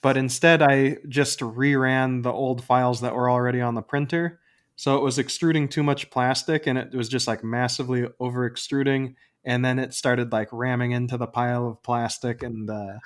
But 0.00 0.16
instead 0.16 0.62
I 0.62 0.98
just 1.08 1.40
reran 1.40 2.22
the 2.22 2.32
old 2.32 2.64
files 2.64 3.02
that 3.02 3.14
were 3.14 3.30
already 3.30 3.60
on 3.60 3.74
the 3.74 3.82
printer. 3.82 4.40
So 4.76 4.96
it 4.96 5.02
was 5.02 5.18
extruding 5.18 5.68
too 5.68 5.82
much 5.82 6.10
plastic 6.10 6.66
and 6.66 6.78
it 6.78 6.94
was 6.94 7.08
just 7.08 7.28
like 7.28 7.44
massively 7.44 8.08
over 8.18 8.46
extruding 8.46 9.16
and 9.44 9.64
then 9.64 9.78
it 9.78 9.94
started 9.94 10.32
like 10.32 10.48
ramming 10.50 10.92
into 10.92 11.16
the 11.16 11.26
pile 11.26 11.68
of 11.68 11.82
plastic 11.82 12.42
and 12.42 12.68
uh, 12.68 12.98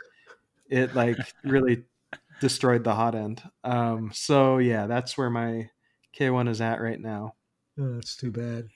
it 0.70 0.94
like 0.94 1.18
really 1.44 1.84
destroyed 2.40 2.84
the 2.84 2.94
hot 2.94 3.14
end. 3.14 3.42
Um, 3.64 4.10
so 4.12 4.58
yeah, 4.58 4.86
that's 4.86 5.16
where 5.18 5.30
my 5.30 5.70
K1 6.18 6.48
is 6.48 6.60
at 6.60 6.80
right 6.80 7.00
now. 7.00 7.34
Oh, 7.78 7.94
that's 7.94 8.16
too 8.16 8.30
bad. 8.30 8.68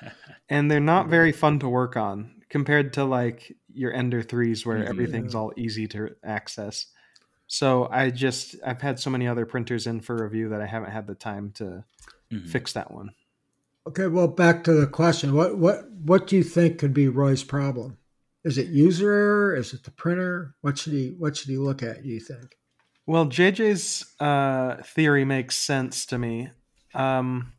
And 0.48 0.68
they're 0.70 0.80
not 0.80 1.08
very 1.08 1.30
fun 1.30 1.60
to 1.60 1.68
work 1.68 1.96
on 1.96 2.42
compared 2.48 2.94
to 2.94 3.04
like 3.04 3.54
your 3.72 3.92
Ender 3.92 4.22
3s 4.22 4.66
where 4.66 4.78
Mhm. 4.82 4.88
everything's 4.88 5.34
all 5.34 5.52
easy 5.56 5.86
to 5.88 6.16
access. 6.24 6.86
So 7.46 7.86
I 7.90 8.10
just 8.10 8.56
I've 8.66 8.80
had 8.80 8.98
so 8.98 9.10
many 9.10 9.28
other 9.28 9.46
printers 9.46 9.86
in 9.86 10.00
for 10.00 10.16
review 10.24 10.48
that 10.48 10.60
I 10.60 10.66
haven't 10.66 10.90
had 10.90 11.06
the 11.06 11.14
time 11.14 11.52
to 11.52 11.84
Mhm. 12.32 12.48
fix 12.48 12.72
that 12.72 12.90
one. 12.90 13.10
Okay, 13.86 14.06
well, 14.08 14.26
back 14.28 14.64
to 14.64 14.72
the 14.72 14.86
question. 14.86 15.34
What 15.34 15.56
what 15.58 15.90
what 15.92 16.26
do 16.26 16.36
you 16.36 16.42
think 16.42 16.78
could 16.78 16.94
be 16.94 17.06
Roy's 17.08 17.44
problem? 17.44 17.98
Is 18.42 18.56
it 18.58 18.68
user 18.68 19.12
error? 19.12 19.54
Is 19.54 19.72
it 19.74 19.84
the 19.84 19.90
printer? 19.90 20.54
What 20.62 20.78
should 20.78 20.94
he 20.94 21.10
what 21.10 21.36
should 21.36 21.50
he 21.50 21.58
look 21.58 21.82
at? 21.82 22.02
Do 22.02 22.08
you 22.08 22.20
think? 22.20 22.56
Well, 23.06 23.26
JJ's 23.26 24.14
uh, 24.20 24.82
theory 24.84 25.24
makes 25.24 25.56
sense 25.56 26.06
to 26.06 26.18
me. 26.18 26.50
Um, 26.94 27.52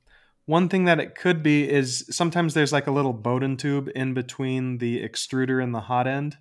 one 0.46 0.70
thing 0.70 0.86
that 0.86 1.00
it 1.00 1.16
could 1.16 1.44
be 1.44 1.70
is 1.70 2.06
sometimes 2.10 2.54
there's 2.54 2.74
like 2.74 2.88
a 2.88 2.92
little 2.92 3.14
Bowden 3.14 3.58
tube 3.58 3.90
in 3.96 4.14
between 4.14 4.78
the 4.78 5.04
extruder 5.08 5.62
and 5.64 5.74
the 5.74 5.82
hot 5.82 6.08
end 6.08 6.38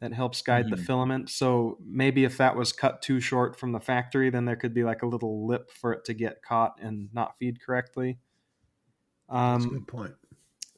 that 0.00 0.12
helps 0.12 0.42
guide 0.42 0.70
the 0.70 0.76
Mhm. 0.76 0.84
filament. 0.86 1.30
So 1.30 1.78
maybe 1.84 2.24
if 2.24 2.38
that 2.38 2.56
was 2.56 2.72
cut 2.72 3.02
too 3.02 3.20
short 3.20 3.58
from 3.58 3.72
the 3.72 3.80
factory, 3.80 4.30
then 4.30 4.44
there 4.44 4.56
could 4.56 4.74
be 4.74 4.84
like 4.84 5.02
a 5.02 5.06
little 5.08 5.46
lip 5.46 5.70
for 5.70 5.92
it 5.92 6.04
to 6.06 6.14
get 6.14 6.42
caught 6.42 6.74
and 6.80 7.08
not 7.12 7.38
feed 7.38 7.60
correctly. 7.60 8.18
That's 9.50 9.66
a 9.66 9.68
Um, 9.68 9.70
good 9.70 9.86
point. 9.86 10.14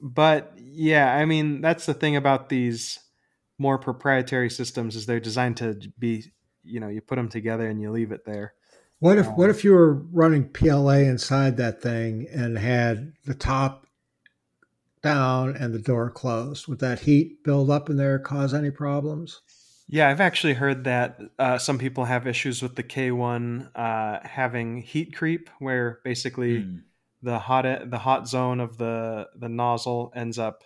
but 0.00 0.52
yeah, 0.58 1.14
I 1.14 1.24
mean 1.24 1.60
that's 1.60 1.86
the 1.86 1.94
thing 1.94 2.16
about 2.16 2.48
these 2.48 2.98
more 3.58 3.78
proprietary 3.78 4.50
systems 4.50 4.96
is 4.96 5.06
they're 5.06 5.20
designed 5.20 5.58
to 5.58 5.78
be, 5.98 6.32
you 6.62 6.80
know, 6.80 6.88
you 6.88 7.00
put 7.00 7.16
them 7.16 7.28
together 7.28 7.68
and 7.68 7.80
you 7.80 7.90
leave 7.90 8.12
it 8.12 8.24
there. 8.24 8.54
What 8.98 9.16
if 9.18 9.26
what 9.28 9.48
if 9.50 9.64
you 9.64 9.72
were 9.72 9.94
running 9.94 10.48
PLA 10.50 10.98
inside 11.08 11.56
that 11.56 11.80
thing 11.80 12.26
and 12.30 12.58
had 12.58 13.14
the 13.24 13.34
top 13.34 13.86
down 15.02 15.56
and 15.56 15.72
the 15.72 15.78
door 15.78 16.10
closed? 16.10 16.66
Would 16.68 16.80
that 16.80 17.00
heat 17.00 17.42
build 17.42 17.70
up 17.70 17.88
in 17.88 17.96
there 17.96 18.18
cause 18.18 18.52
any 18.52 18.70
problems? 18.70 19.40
Yeah, 19.88 20.08
I've 20.08 20.20
actually 20.20 20.54
heard 20.54 20.84
that 20.84 21.18
uh, 21.38 21.58
some 21.58 21.78
people 21.78 22.04
have 22.04 22.26
issues 22.26 22.62
with 22.62 22.76
the 22.76 22.82
K1 22.84 23.70
uh, 23.74 24.20
having 24.22 24.82
heat 24.82 25.16
creep, 25.16 25.50
where 25.58 26.00
basically 26.04 26.60
Mm. 26.60 26.82
the 27.22 27.38
hot 27.38 27.66
e, 27.66 27.78
the 27.86 27.98
hot 27.98 28.28
zone 28.28 28.60
of 28.60 28.76
the 28.76 29.28
the 29.34 29.48
nozzle 29.48 30.12
ends 30.14 30.38
up 30.38 30.62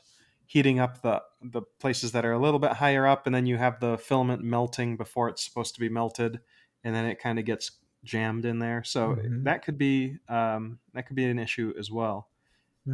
heating 0.47 0.79
up 0.79 1.03
the 1.03 1.23
the 1.43 1.63
places 1.81 2.13
that 2.13 2.25
are 2.25 2.33
a 2.33 2.39
little 2.39 2.61
bit 2.61 2.73
higher 2.73 3.07
up, 3.07 3.27
and 3.27 3.35
then 3.35 3.47
you 3.47 3.57
have 3.59 3.81
the 3.81 3.99
filament 3.99 4.43
melting 4.43 4.97
before 4.97 5.29
it's 5.29 5.45
supposed 5.45 5.75
to 5.75 5.81
be 5.81 5.89
melted, 5.89 6.41
and 6.85 6.95
then 6.95 7.07
it 7.07 7.19
kind 7.19 7.39
of 7.39 7.45
gets 7.45 7.81
jammed 8.05 8.45
in 8.45 8.59
there. 8.59 8.85
So 8.85 9.17
Mhm. 9.17 9.45
that 9.45 9.65
could 9.65 9.79
be 9.79 10.19
um, 10.29 10.81
that 10.95 11.07
could 11.07 11.17
be 11.17 11.25
an 11.27 11.39
issue 11.39 11.75
as 11.79 11.91
well. 11.91 12.31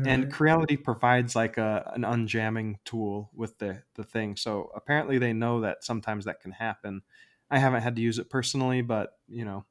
And 0.04 0.30
Right. 0.30 0.30
Creality 0.30 0.76
provides 0.78 1.36
like 1.36 1.58
a 1.58 1.92
an 1.94 2.02
unjamming 2.04 2.78
tool 2.84 3.30
with 3.34 3.58
the 3.58 3.82
the 3.94 4.04
thing. 4.04 4.36
So 4.36 4.70
apparently 4.74 5.18
they 5.18 5.32
know 5.34 5.60
that 5.60 5.84
sometimes 5.84 6.24
that 6.24 6.40
can 6.40 6.52
happen. 6.52 7.02
I 7.50 7.58
haven't 7.58 7.82
had 7.82 7.96
to 7.96 8.02
use 8.02 8.18
it 8.18 8.30
personally, 8.30 8.80
but 8.82 9.18
you 9.28 9.44
know, 9.44 9.66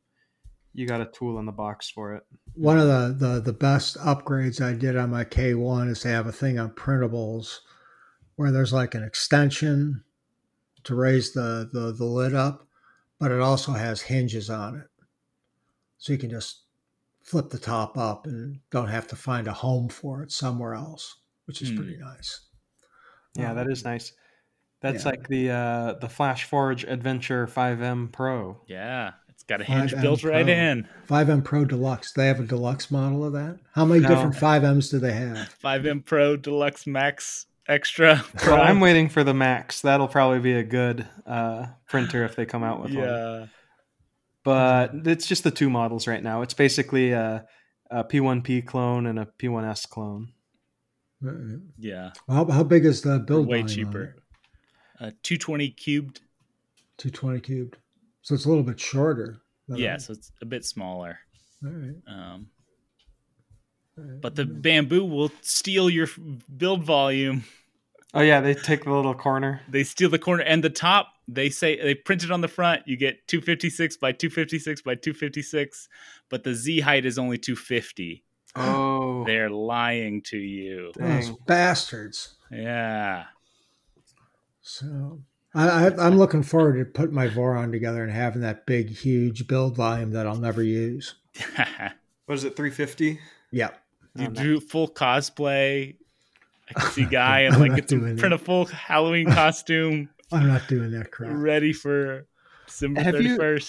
you 0.80 0.88
got 0.88 1.02
a 1.02 1.06
tool 1.06 1.38
in 1.40 1.46
the 1.46 1.52
box 1.52 1.90
for 1.90 2.16
it. 2.16 2.24
One 2.54 2.80
of 2.80 2.88
the, 2.88 3.14
the 3.28 3.40
the 3.42 3.54
best 3.54 3.98
upgrades 3.98 4.62
I 4.66 4.74
did 4.74 4.96
on 4.96 5.10
my 5.12 5.26
K1 5.26 5.90
is 5.90 6.00
to 6.02 6.08
have 6.08 6.26
a 6.28 6.32
thing 6.32 6.58
on 6.58 6.72
printables 6.72 7.60
where 8.36 8.52
there's 8.52 8.72
like 8.74 8.96
an 8.96 9.04
extension 9.04 10.04
to 10.86 10.96
raise 10.96 11.34
the, 11.34 11.70
the, 11.74 11.92
the 11.92 12.06
lid 12.06 12.34
up, 12.34 12.66
but 13.20 13.32
it 13.32 13.42
also 13.42 13.74
has 13.74 14.02
hinges 14.02 14.50
on 14.50 14.78
it. 14.78 14.88
So 15.98 16.14
you 16.14 16.20
can 16.20 16.30
just 16.30 16.64
flip 17.22 17.50
the 17.50 17.60
top 17.60 17.98
up 17.98 18.26
and 18.26 18.60
don't 18.72 18.88
have 18.88 19.08
to 19.08 19.16
find 19.18 19.48
a 19.48 19.54
home 19.54 19.90
for 19.90 20.24
it 20.24 20.32
somewhere 20.32 20.74
else, 20.74 21.18
which 21.46 21.62
is 21.62 21.70
Hmm. 21.70 21.76
pretty 21.76 21.98
nice. 21.98 22.42
Yeah, 23.36 23.50
Um, 23.52 23.58
that 23.58 23.70
is 23.70 23.84
nice. 23.84 24.14
That's 24.82 25.04
yeah. 25.04 25.12
like 25.12 25.28
the 25.28 25.52
uh 25.52 25.94
the 26.00 26.08
Flash 26.08 26.46
Forge 26.46 26.86
Adventure 26.86 27.46
5M 27.48 28.12
Pro. 28.14 28.62
Yeah, 28.68 29.12
it's 29.40 29.46
got 29.46 29.62
a 29.62 29.64
Five 29.64 29.78
hinge 29.78 29.94
M 29.94 30.02
built 30.02 30.24
right 30.26 30.50
in. 30.50 30.86
5M 31.10 31.44
Pro 31.46 31.64
Deluxe. 31.64 32.12
They 32.12 32.28
have 32.28 32.42
a 32.42 32.44
deluxe 32.44 32.92
model 32.92 33.24
of 33.24 33.32
that. 33.34 33.58
How 33.74 33.86
many 33.86 34.02
No. 34.02 34.10
different 34.10 34.36
5Ms 34.36 34.92
do 34.92 35.00
they 35.00 35.14
have? 35.14 35.56
5M 35.64 36.04
Pro 36.04 36.36
Deluxe 36.36 36.86
Max 36.86 37.46
Extra. 37.68 38.26
So 38.40 38.54
I'm 38.58 38.82
waiting 38.82 39.08
for 39.08 39.24
the 39.24 39.34
Max. 39.34 39.82
That'll 39.82 40.08
probably 40.10 40.40
be 40.40 40.54
a 40.54 40.64
good 40.64 41.08
uh 41.26 41.68
printer 41.88 42.26
if 42.26 42.36
they 42.36 42.46
come 42.46 42.64
out 42.64 42.82
with 42.84 42.94
one. 42.94 43.04
yeah. 43.06 43.46
But 44.44 44.92
it's 45.08 45.26
just 45.26 45.44
the 45.46 45.52
two 45.52 45.70
models 45.70 46.06
right 46.08 46.22
now. 46.24 46.42
It's 46.42 46.54
basically 46.54 47.12
a, 47.12 47.46
a 47.92 48.04
P1P 48.04 48.66
clone 48.66 49.06
and 49.06 49.20
a 49.20 49.26
P1S 49.38 49.88
clone. 49.88 50.32
Yeah. 51.78 52.12
How, 52.28 52.46
how 52.50 52.64
big 52.64 52.86
is 52.86 53.02
the 53.02 53.20
build? 53.20 53.48
Way 53.48 53.62
volume 53.62 53.88
on 53.88 53.94
cheaper. 53.94 54.04
it? 54.04 54.14
Uh, 55.02 55.12
220 55.24 55.70
cubed. 55.72 56.22
220 56.98 57.40
cubed. 57.42 57.78
So 58.30 58.36
it's 58.36 58.46
a 58.46 58.50
little 58.50 58.64
bit 58.64 58.80
shorter. 58.80 59.42
than 59.68 59.80
Yeah, 59.80 59.96
a- 59.96 60.00
so 60.00 60.14
it's 60.14 60.32
a 60.40 60.46
bit 60.46 60.64
smaller. 60.64 61.18
All 61.66 61.72
right. 61.72 61.96
Um, 62.08 62.48
all 63.98 64.04
right. 64.04 64.22
but 64.22 64.36
the 64.36 64.44
Bambu 64.44 65.10
will 65.10 65.32
steal 65.42 65.90
your 65.90 66.08
build 66.56 66.84
volume. 66.84 67.44
Oh 68.14 68.22
yeah, 68.22 68.40
they 68.40 68.54
take 68.54 68.84
the 68.84 68.92
little 68.94 69.16
corner. 69.16 69.62
They 69.68 69.84
steal 69.84 70.12
the 70.12 70.20
corner 70.20 70.44
and 70.44 70.64
the 70.64 70.70
top. 70.70 71.08
They 71.28 71.50
say 71.50 71.82
they 71.82 71.96
print 71.96 72.24
it 72.24 72.30
on 72.30 72.42
the 72.42 72.48
front. 72.48 72.84
You 72.88 72.98
get 72.98 73.28
256 73.28 73.98
by 73.98 74.12
256 74.12 74.84
by 74.84 74.94
256, 74.94 75.90
but 76.30 76.44
the 76.44 76.54
Z 76.54 76.82
height 76.82 77.06
is 77.08 77.18
only 77.18 77.40
250. 77.40 78.24
Oh, 78.56 79.24
They're 79.26 79.50
lying 79.50 80.22
to 80.26 80.38
you. 80.38 80.92
Those 80.96 81.32
bastards. 81.48 82.36
Yeah. 82.52 83.26
So 84.62 85.24
I, 85.56 85.88
I, 85.88 86.06
I'm 86.08 86.18
looking 86.18 86.44
forward 86.44 86.78
to 86.78 86.86
putting 86.86 87.16
my 87.16 87.28
Voron 87.28 87.72
together 87.72 88.04
and 88.04 88.12
having 88.12 88.42
that 88.44 88.66
big, 88.66 88.90
huge 88.90 89.48
build 89.48 89.76
volume 89.76 90.12
that 90.12 90.28
I'll 90.28 90.36
never 90.38 90.62
use. 90.62 91.16
what 92.26 92.36
is 92.36 92.44
it? 92.44 92.56
350. 92.56 93.20
Yeah. 93.52 93.70
you 94.16 94.28
Oh, 94.28 94.30
nice. 94.30 94.38
do 94.44 94.60
full 94.60 94.88
cosplay. 94.88 95.96
I 96.70 96.80
can 96.80 96.92
see 96.92 97.06
guy 97.06 97.42
and 97.42 97.60
like 97.60 97.72
not 97.72 97.80
it's 97.80 97.92
a 97.92 97.98
print 97.98 98.34
a 98.34 98.38
full 98.38 98.66
Halloween 98.66 99.26
costume 99.32 100.10
I'm 100.32 100.48
not 100.48 100.68
doing 100.68 100.92
that 100.92 101.10
crap. 101.10 101.32
ready 101.34 101.74
for 101.74 102.28
December 102.68 103.02
Have 103.02 103.20
you- 103.20 103.60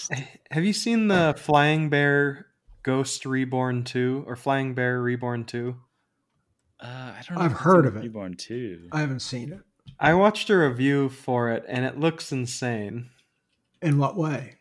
Have 0.50 0.64
you 0.64 0.74
seen 0.74 1.08
the 1.08 1.34
Flying 1.38 1.88
Bear 1.88 2.46
Ghost 2.82 3.24
Reborn 3.24 3.84
2 3.84 4.24
or 4.26 4.36
Flying 4.36 4.74
Bear 4.74 5.00
Reborn 5.00 5.44
2? 5.46 5.74
Uh, 6.80 6.84
I 6.86 7.22
don't 7.26 7.38
know. 7.38 7.44
I've 7.44 7.52
heard 7.52 7.86
of 7.86 7.96
it. 7.96 8.00
Reborn 8.02 8.34
2. 8.36 8.88
I 8.92 9.00
haven't 9.00 9.20
seen 9.20 9.52
it. 9.52 9.60
I 9.98 10.14
watched 10.14 10.48
a 10.50 10.56
review 10.56 11.08
for 11.08 11.50
it 11.50 11.64
and 11.68 11.84
it 11.84 11.98
looks 11.98 12.32
insane. 12.32 13.10
In 13.82 13.98
what 13.98 14.16
way? 14.16 14.56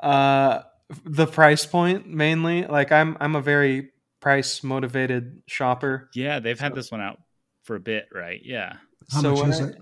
Uh, 0.00 0.62
the 1.04 1.26
price 1.26 1.66
point 1.66 2.06
mainly. 2.08 2.64
Like 2.66 2.92
I'm, 2.92 3.16
I'm 3.20 3.36
a 3.36 3.40
very 3.42 3.90
price 4.20 4.62
motivated 4.62 5.42
shopper. 5.46 6.08
Yeah, 6.14 6.38
they've 6.40 6.58
had 6.58 6.74
this 6.74 6.90
one 6.90 7.00
out 7.00 7.18
for 7.64 7.76
a 7.76 7.80
bit, 7.80 8.08
right? 8.12 8.40
Yeah. 8.44 8.74
How 9.10 9.20
so 9.20 9.30
much 9.32 9.40
when 9.40 9.50
is 9.50 9.60
I- 9.60 9.64
it? 9.68 9.76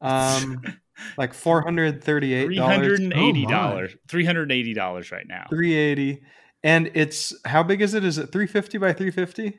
Um, 0.00 0.62
like 1.16 1.32
four 1.32 1.62
hundred 1.62 2.04
thirty-eight 2.04 2.44
Three 2.46 2.56
dollars, 2.56 2.76
hundred 2.76 3.00
and 3.00 3.12
eighty 3.14 3.46
Oh, 3.46 3.50
dollars. 3.50 3.96
Three 4.08 4.24
hundred 4.24 4.52
eighty 4.52 4.74
dollars 4.74 5.10
right 5.10 5.26
now. 5.26 5.46
three 5.48 5.72
eighty, 5.74 6.22
and 6.62 6.90
it's 6.94 7.32
how 7.46 7.62
big 7.62 7.80
is 7.80 7.94
it? 7.94 8.04
Is 8.04 8.18
it 8.18 8.30
three 8.30 8.46
fifty 8.46 8.76
by 8.76 8.92
three 8.92 9.10
fifty? 9.10 9.58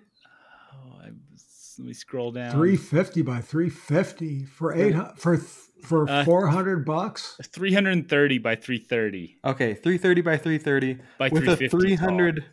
I, 1.77 1.81
let 1.81 1.87
me 1.87 1.93
scroll 1.93 2.31
down. 2.31 2.51
350 2.51 3.21
by 3.21 3.41
350 3.41 4.45
for 4.45 4.73
eight 4.73 4.95
for 5.17 5.37
for 5.37 6.09
Uh, 6.09 6.23
400 6.25 6.85
bucks. 6.85 7.37
Three 7.43 7.73
hundred 7.73 7.91
and 7.91 8.09
thirty 8.09 8.37
by 8.39 8.55
three 8.55 8.79
thirty 8.79 9.37
Okay, 9.45 9.73
three 9.75 9.97
thirty 9.97 10.21
by 10.21 10.37
three 10.37 10.57
thirty 10.57 10.99
by 11.19 11.29
with 11.29 11.47
a 11.47 11.67
300 11.69 12.35
tall. 12.37 12.45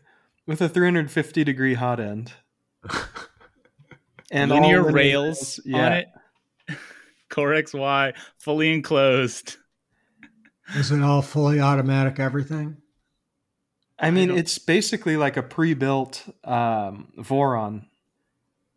with 0.46 0.60
a 0.60 0.68
three 0.68 0.86
hundred 0.86 1.10
fifty 1.10 1.44
degree 1.44 1.74
hot 1.74 2.00
end. 2.00 2.32
And 4.30 4.50
linear 4.50 4.82
all 4.82 4.90
rails 4.92 5.60
yeah. 5.64 5.86
on 5.86 5.92
it. 5.92 6.08
Core 7.28 7.50
XY 7.52 8.14
fully 8.38 8.72
enclosed. 8.72 9.56
Is 10.74 10.90
it 10.90 11.02
all 11.02 11.20
fully 11.20 11.60
automatic 11.60 12.18
everything? 12.18 12.78
I 13.98 14.10
mean, 14.10 14.28
don't- 14.28 14.38
it's 14.38 14.58
basically 14.58 15.18
like 15.18 15.36
a 15.36 15.42
pre-built 15.42 16.24
um, 16.44 17.12
Voron. 17.18 17.84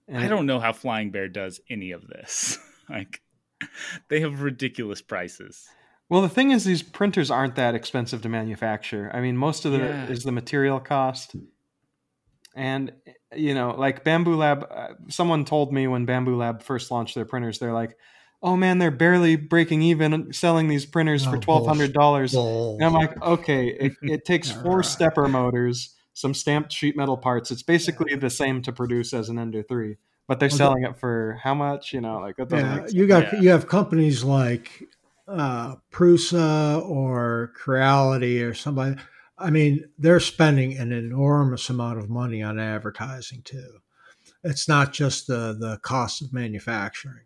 And 0.07 0.23
I 0.23 0.27
don't 0.27 0.45
know 0.45 0.59
how 0.59 0.73
Flying 0.73 1.11
Bear 1.11 1.27
does 1.27 1.59
any 1.69 1.91
of 1.91 2.07
this. 2.07 2.57
like 2.89 3.21
they 4.09 4.19
have 4.21 4.41
ridiculous 4.41 5.01
prices. 5.01 5.67
Well, 6.09 6.21
the 6.21 6.29
thing 6.29 6.51
is, 6.51 6.63
these 6.63 6.83
printers 6.83 7.31
aren't 7.31 7.55
that 7.55 7.73
expensive 7.73 8.21
to 8.21 8.29
manufacture. 8.29 9.09
I 9.13 9.21
mean, 9.21 9.35
most 9.37 9.65
of 9.65 9.71
the 9.71 9.79
Yeah. 9.79 10.05
is 10.05 10.23
the 10.23 10.31
material 10.31 10.79
cost, 10.79 11.35
and 12.55 12.93
you 13.35 13.53
know, 13.53 13.75
like 13.77 14.03
Bambu 14.03 14.37
Lab. 14.37 14.67
Uh, 14.69 14.93
someone 15.09 15.45
told 15.45 15.73
me 15.73 15.87
when 15.87 16.05
Bambu 16.05 16.37
Lab 16.37 16.61
first 16.61 16.91
launched 16.91 17.15
their 17.15 17.25
printers, 17.25 17.59
they're 17.59 17.73
like, 17.73 17.97
"Oh 18.41 18.55
man, 18.55 18.77
they're 18.77 18.91
barely 18.91 19.35
breaking 19.35 19.81
even 19.81 20.31
selling 20.31 20.67
these 20.67 20.85
printers 20.85 21.25
for 21.25 21.37
Oh, 21.37 21.41
twelve 21.41 21.65
hundred 21.65 21.93
dollars." 21.93 22.33
And 22.77 22.85
I'm 22.87 22.93
like, 22.93 23.11
okay, 23.21 23.67
it, 23.67 23.93
it 24.05 24.25
takes 24.25 24.51
four 24.61 24.83
stepper 24.83 25.27
motors, 25.27 25.94
some 26.15 26.33
stamped 26.33 26.71
sheet 26.71 26.95
metal 26.97 27.17
parts. 27.17 27.51
It's 27.51 27.61
basically 27.61 28.15
the 28.15 28.29
same 28.31 28.61
to 28.63 28.71
produce 28.71 29.13
as 29.13 29.27
an 29.29 29.37
Ender 29.37 29.61
three, 29.61 29.97
but 30.27 30.39
they're 30.39 30.49
Well, 30.49 30.57
selling 30.57 30.83
it 30.83 30.97
for 30.97 31.37
how 31.43 31.53
much? 31.53 31.93
You 31.93 32.01
know, 32.01 32.19
like 32.19 32.37
that 32.37 32.51
Yeah, 32.51 32.87
you 32.89 33.05
got 33.05 33.33
Yeah. 33.33 33.41
you 33.41 33.49
have 33.49 33.67
companies 33.67 34.23
like 34.23 34.87
uh, 35.27 35.75
Prusa 35.91 36.81
or 36.87 37.51
Creality 37.53 38.41
or 38.41 38.53
somebody. 38.53 38.95
I 39.37 39.49
mean, 39.49 39.83
they're 39.99 40.21
spending 40.21 40.77
an 40.77 40.93
enormous 40.93 41.69
amount 41.69 41.99
of 41.99 42.09
money 42.09 42.41
on 42.41 42.57
advertising 42.59 43.41
too. 43.43 43.79
It's 44.43 44.67
not 44.69 44.93
just 44.93 45.27
the 45.27 45.53
the 45.59 45.79
cost 45.81 46.21
of 46.21 46.31
manufacturing. 46.31 47.25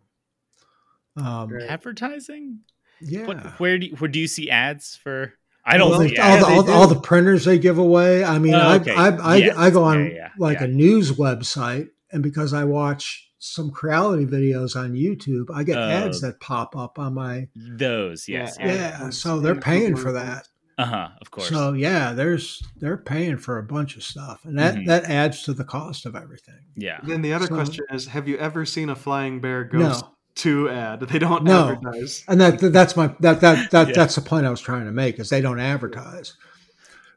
Um, 1.16 1.52
Advertising? 1.68 2.60
yeah. 3.00 3.26
What, 3.26 3.60
where 3.60 3.78
do 3.78 3.86
you, 3.86 3.96
where 3.96 4.08
do 4.08 4.18
you 4.18 4.26
see 4.26 4.50
ads 4.50 4.96
for? 4.96 5.34
I 5.72 5.76
don't 5.78 5.92
all, 5.92 6.00
see 6.00 6.08
the, 6.14 6.20
all, 6.20 6.28
ads. 6.28 6.44
the, 6.46 6.50
all, 6.52 6.62
they 6.62 6.72
the, 6.72 6.78
all 6.78 6.86
the 6.88 7.00
printers 7.00 7.44
they 7.44 7.58
give 7.58 7.78
away. 7.78 8.24
I 8.24 8.38
mean, 8.38 8.54
Oh, 8.54 8.58
I, 8.58 8.76
okay. 8.76 8.94
I, 8.94 9.08
I, 9.08 9.36
Yes. 9.36 9.56
I 9.56 9.70
go 9.70 9.84
on 9.84 10.06
Yeah, 10.06 10.12
yeah, 10.12 10.28
like 10.38 10.58
yeah. 10.60 10.64
a 10.66 10.68
news 10.68 11.12
website, 11.12 11.88
and 12.12 12.22
because 12.22 12.52
I 12.52 12.64
watch 12.64 13.26
some 13.38 13.70
Creality 13.70 14.26
videos 14.26 14.76
on 14.76 14.92
YouTube, 14.92 15.46
I 15.54 15.64
get 15.64 15.78
Oh. 15.78 15.82
ads 15.88 16.20
that 16.20 16.40
pop 16.40 16.76
up 16.76 16.98
on 16.98 17.14
my 17.14 17.48
Those, 17.56 18.28
yes. 18.28 18.56
Yeah. 18.60 18.66
yes. 18.66 18.96
yeah. 19.00 19.10
so 19.10 19.40
they're 19.40 19.54
paying 19.54 19.96
for 19.96 20.12
that. 20.12 20.46
Uh 20.76 20.84
huh. 20.86 21.08
Of 21.20 21.30
course. 21.30 21.48
So 21.48 21.72
yeah, 21.74 22.12
there's 22.14 22.62
they're 22.76 22.96
paying 22.96 23.36
for 23.36 23.58
a 23.58 23.62
bunch 23.62 23.96
of 23.96 24.02
stuff, 24.02 24.40
and 24.46 24.58
that 24.58 24.76
Mhm. 24.76 24.86
that 24.86 25.04
adds 25.04 25.42
to 25.42 25.52
the 25.52 25.64
cost 25.64 26.06
of 26.06 26.16
everything. 26.16 26.60
yeah. 26.74 27.00
Then 27.02 27.20
the 27.20 27.34
other 27.34 27.46
So- 27.46 27.54
question 27.54 27.84
is: 27.92 28.06
Have 28.06 28.26
you 28.28 28.38
ever 28.38 28.64
seen 28.64 28.88
a 28.88 28.96
Flying 28.96 29.40
Bear 29.42 29.64
Ghost 29.64 30.02
No. 30.04 30.10
Two 30.40 30.68
ad? 30.68 31.00
They 31.00 31.18
don't 31.18 31.44
No. 31.44 31.70
advertise. 31.70 32.24
And 32.28 32.40
that 32.40 32.58
that's 32.72 32.96
my 32.96 33.14
that 33.20 33.40
that 33.40 33.70
that 33.70 33.88
Yeah. 33.88 33.94
that's 33.94 34.14
the 34.14 34.22
point 34.22 34.46
I 34.46 34.50
was 34.50 34.60
trying 34.60 34.84
to 34.86 34.92
make 34.92 35.18
is 35.18 35.28
they 35.30 35.40
don't 35.40 35.60
advertise. 35.60 36.34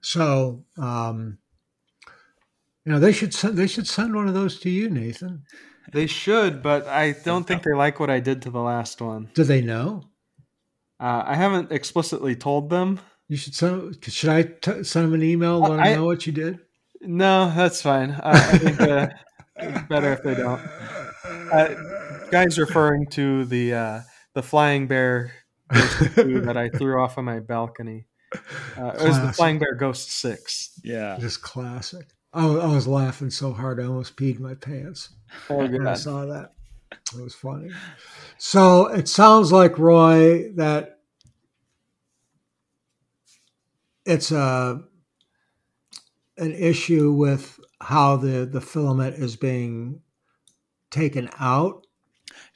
So 0.01 0.63
um, 0.77 1.37
you 2.85 2.91
know 2.91 2.99
they 2.99 3.11
should 3.11 3.33
send 3.33 3.57
they 3.57 3.67
should 3.67 3.87
send 3.87 4.15
one 4.15 4.27
of 4.27 4.33
those 4.33 4.59
to 4.61 4.69
you, 4.69 4.89
Nathan. 4.89 5.43
They 5.91 6.07
should, 6.07 6.61
but 6.63 6.87
I 6.87 7.11
don't 7.23 7.45
think 7.45 7.63
they 7.63 7.73
like 7.73 7.99
what 7.99 8.09
I 8.09 8.19
did 8.19 8.41
to 8.43 8.49
the 8.49 8.61
last 8.61 9.01
one. 9.01 9.29
Do 9.33 9.43
they 9.43 9.61
know? 9.61 10.03
Uh, 10.99 11.23
I 11.25 11.35
haven't 11.35 11.71
explicitly 11.71 12.35
told 12.35 12.69
them. 12.69 12.99
You 13.27 13.37
should 13.37 13.55
send. 13.55 13.97
Should 14.03 14.29
I 14.29 14.43
t- 14.43 14.83
send 14.83 15.05
them 15.07 15.13
an 15.13 15.23
email? 15.23 15.59
Let 15.59 15.71
them 15.71 15.79
I- 15.79 15.95
know 15.95 16.05
what 16.05 16.25
you 16.25 16.33
did. 16.33 16.59
No, 17.01 17.51
that's 17.53 17.81
fine. 17.81 18.11
Uh, 18.11 18.19
I 18.53 18.57
think 18.57 18.79
uh, 18.81 19.07
it's 19.57 19.87
better 19.89 20.13
if 20.13 20.23
they 20.23 20.35
don't. 20.35 20.61
Uh, 21.51 21.75
guys 22.33 22.57
referring 22.57 23.05
to 23.07 23.45
the 23.45 23.73
uh, 23.73 23.99
the 24.33 24.41
flying 24.41 24.87
bear 24.87 25.31
that 25.69 26.55
I 26.57 26.69
threw 26.75 27.01
off 27.01 27.17
of 27.17 27.23
my 27.23 27.39
balcony. 27.39 28.07
Uh, 28.75 28.87
it 28.99 29.07
was 29.07 29.21
the 29.21 29.31
flying 29.31 29.59
bear 29.59 29.75
ghost 29.75 30.11
six. 30.11 30.79
Yeah. 30.83 31.17
Just 31.19 31.43
classic. 31.43 32.07
I, 32.33 32.47
I 32.47 32.73
was 32.73 32.87
laughing 32.87 33.29
so 33.29 33.53
hard 33.53 33.79
I 33.79 33.85
almost 33.85 34.17
peed 34.17 34.39
my 34.39 34.55
pants. 34.55 35.13
Oh 35.49 35.57
when 35.57 35.85
I 35.85 35.93
saw 35.93 36.25
that. 36.25 36.53
It 36.91 37.21
was 37.21 37.35
funny. 37.35 37.69
So 38.37 38.87
it 38.87 39.07
sounds 39.07 39.51
like 39.51 39.77
Roy 39.77 40.51
that 40.53 40.99
it's 44.05 44.31
a 44.31 44.81
an 46.37 46.51
issue 46.53 47.11
with 47.11 47.59
how 47.79 48.15
the 48.15 48.45
the 48.45 48.61
filament 48.61 49.17
is 49.17 49.35
being 49.35 50.01
taken 50.89 51.29
out. 51.39 51.82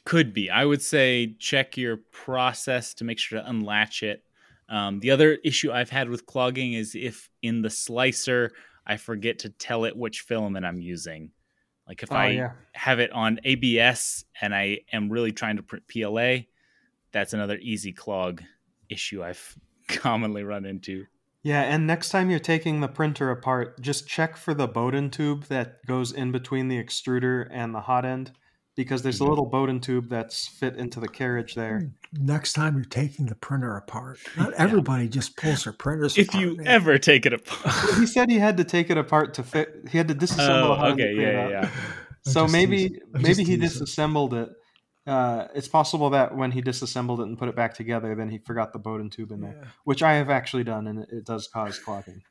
Could 0.08 0.34
be. 0.34 0.50
I 0.50 0.64
would 0.64 0.82
say 0.82 1.36
check 1.38 1.76
your 1.76 1.98
process 1.98 2.94
to 2.94 3.04
make 3.04 3.20
sure 3.20 3.42
to 3.42 3.50
unlatch 3.50 4.04
it. 4.04 4.24
Um, 4.70 5.02
the 5.02 5.12
other 5.12 5.34
issue 5.44 5.70
I've 5.70 5.90
had 5.90 6.10
with 6.10 6.26
clogging 6.26 6.72
is 6.72 6.96
if 6.96 7.30
in 7.42 7.62
the 7.62 7.70
slicer 7.70 8.52
I 8.86 8.96
forget 8.96 9.40
to 9.40 9.50
tell 9.50 9.84
it 9.84 9.98
which 9.98 10.22
filament 10.22 10.66
I'm 10.66 10.80
using. 10.80 11.32
Like 11.90 12.04
if 12.04 12.12
Oh 12.14 12.16
I 12.16 12.30
yeah. 12.30 12.52
have 12.72 13.02
it 13.02 13.12
on 13.12 13.42
ABS 13.44 14.24
and 14.40 14.56
I 14.56 14.80
am 14.94 15.10
really 15.10 15.34
trying 15.34 15.58
to 15.58 15.64
print 15.64 15.84
PLA, 15.90 16.46
that's 17.12 17.34
another 17.34 17.58
easy 17.58 17.92
clog 17.92 18.42
issue 18.88 19.22
I've 19.22 19.58
commonly 19.90 20.44
run 20.44 20.64
into. 20.64 21.06
Yeah, 21.44 21.64
and 21.64 21.86
next 21.86 22.12
time 22.12 22.30
you're 22.30 22.40
taking 22.40 22.80
the 22.80 22.88
printer 22.88 23.30
apart, 23.30 23.82
just 23.82 24.08
check 24.08 24.38
for 24.38 24.54
the 24.54 24.68
Bowden 24.68 25.10
tube 25.10 25.48
that 25.48 25.86
goes 25.86 26.14
in 26.14 26.32
between 26.32 26.70
the 26.70 26.82
extruder 26.82 27.46
and 27.52 27.76
the 27.76 27.82
hot 27.82 28.06
end, 28.06 28.32
because 28.78 29.02
there's 29.02 29.20
a 29.20 29.24
Mhm. 29.26 29.30
little 29.30 29.46
Bowden 29.48 29.82
tube 29.82 30.08
that's 30.08 30.48
fit 30.48 30.78
into 30.78 31.02
the 31.02 31.08
carriage 31.10 31.56
there. 31.56 31.92
Next 32.14 32.54
time 32.54 32.76
you're 32.76 32.86
taking 32.86 33.26
the 33.26 33.36
printer 33.36 33.76
apart, 33.76 34.20
not 34.38 34.54
everybody 34.54 35.10
just 35.10 35.36
pulls 35.36 35.66
their 35.66 35.74
printers 35.74 36.18
If 36.18 36.30
apart. 36.30 36.42
you 36.44 36.56
man. 36.58 36.68
ever 36.68 36.98
take 36.98 37.26
it 37.26 37.34
apart. 37.34 37.96
he 38.00 38.06
said 38.06 38.30
he 38.30 38.40
had 38.40 38.56
to 38.58 38.64
take 38.64 38.90
it 38.90 38.98
apart 38.98 39.34
to 39.34 39.44
fit. 39.44 39.90
He 39.92 39.98
had 39.98 40.08
to 40.08 40.16
disassemble 40.16 40.78
the 40.78 40.82
oh, 40.84 40.88
to 40.88 40.94
okay. 40.94 41.04
it 41.12 41.18
Yeah, 41.18 41.44
out. 41.44 41.52
yeah, 41.52 41.62
yeah. 41.64 41.70
So 42.22 42.48
maybe 42.48 43.00
maybe 43.12 43.28
he 43.44 43.58
teasing. 43.58 43.60
disassembled 43.60 44.34
it. 44.34 44.50
Uh, 45.06 45.48
it's 45.56 45.70
possible 45.70 46.10
that 46.10 46.36
when 46.36 46.52
he 46.52 46.62
disassembled 46.62 47.22
it 47.22 47.24
and 47.24 47.38
put 47.38 47.48
it 47.48 47.56
back 47.56 47.74
together, 47.74 48.14
then 48.14 48.30
he 48.30 48.38
forgot 48.40 48.74
the 48.74 48.80
Bowden 48.80 49.10
tube 49.10 49.32
in 49.32 49.40
there, 49.40 49.56
Yeah. 49.62 49.68
which 49.86 50.04
I 50.04 50.16
have 50.16 50.30
actually 50.30 50.66
done, 50.66 50.86
and 50.88 51.00
it, 51.00 51.10
it 51.12 51.26
does 51.26 51.48
cause 51.48 51.80
clogging. 51.80 52.22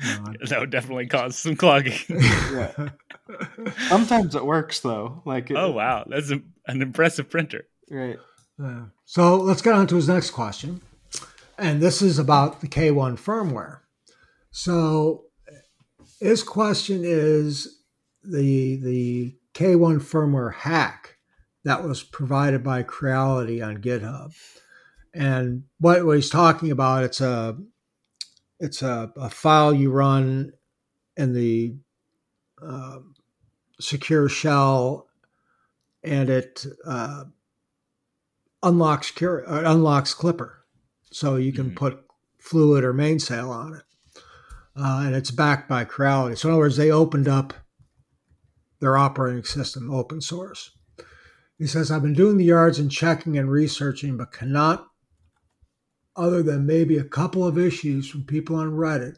No, 0.00 0.10
uh-huh. 0.10 0.32
That 0.48 0.60
would 0.60 0.70
definitely 0.70 1.06
cause 1.06 1.36
some 1.36 1.56
clogging. 1.56 1.98
Yeah. 2.08 2.90
Sometimes 3.88 4.34
it 4.34 4.44
works 4.44 4.80
though. 4.80 5.22
Like 5.24 5.50
it, 5.50 5.56
oh, 5.56 5.70
wow. 5.70 6.04
That's 6.06 6.30
a, 6.30 6.40
an 6.66 6.82
impressive 6.82 7.30
printer. 7.30 7.66
right. 7.90 8.18
Yeah. 8.58 8.84
So 9.06 9.36
let's 9.36 9.62
get 9.62 9.74
on 9.74 9.86
to 9.88 9.96
his 9.96 10.08
next 10.08 10.30
question. 10.30 10.82
And 11.58 11.80
this 11.80 12.02
is 12.02 12.18
about 12.18 12.60
the 12.60 12.68
K1 12.68 13.18
firmware. 13.18 13.78
So 14.50 15.24
his 16.20 16.42
question 16.42 17.02
is 17.04 17.78
the 18.22 18.76
the 18.76 19.36
K1 19.54 20.00
firmware 20.00 20.54
hack 20.54 21.16
that 21.64 21.84
was 21.84 22.02
provided 22.02 22.62
by 22.62 22.82
Creality 22.82 23.62
on 23.62 23.78
GitHub. 23.78 24.34
And 25.14 25.64
what, 25.78 26.04
what 26.06 26.16
he's 26.16 26.30
talking 26.30 26.70
about, 26.70 27.04
it's 27.04 27.20
a 27.20 27.58
it's 28.62 28.80
a, 28.80 29.12
a 29.16 29.28
file 29.28 29.74
you 29.74 29.90
run 29.90 30.52
in 31.16 31.32
the 31.32 31.74
uh, 32.64 33.00
secure 33.80 34.28
shell 34.28 35.08
and 36.04 36.30
it 36.30 36.64
uh, 36.86 37.24
unlocks 38.62 39.12
uh, 39.20 39.42
unlocks 39.48 40.14
Klipper, 40.14 40.52
so 41.10 41.34
you 41.36 41.52
can 41.52 41.72
Mhm. 41.72 41.76
put 41.76 42.04
Fluidd 42.40 42.84
or 42.84 42.92
mainsail 42.92 43.50
on 43.50 43.74
it, 43.74 43.82
uh, 44.76 45.02
and 45.06 45.14
it's 45.16 45.32
backed 45.32 45.68
by 45.68 45.84
Creality. 45.84 46.36
So 46.36 46.48
in 46.48 46.52
other 46.52 46.60
words, 46.60 46.76
they 46.76 46.90
opened 46.92 47.26
up 47.26 47.52
their 48.78 48.96
operating 48.96 49.44
system 49.44 49.90
open 49.92 50.20
source. 50.20 50.70
He 51.58 51.66
says, 51.66 51.90
"I've 51.90 52.02
been 52.02 52.14
doing 52.14 52.36
the 52.36 52.44
yards 52.44 52.78
and 52.78 52.90
checking 52.90 53.36
and 53.36 53.50
researching, 53.50 54.16
but 54.16 54.32
cannot, 54.32 54.88
other 56.16 56.42
than 56.42 56.66
maybe 56.66 56.98
a 56.98 57.04
couple 57.04 57.46
of 57.46 57.58
issues 57.58 58.08
from 58.08 58.24
people 58.24 58.56
on 58.56 58.72
Reddit." 58.72 59.16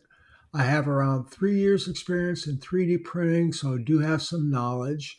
I 0.55 0.63
have 0.63 0.87
around 0.87 1.25
three 1.25 1.59
years 1.59 1.89
experience 1.89 2.47
in 2.47 2.59
3D 2.59 3.03
printing, 3.03 3.53
so 3.53 3.75
I 3.75 3.79
do 3.79 3.99
have 3.99 4.23
some 4.23 4.51
knowledge. 4.51 5.19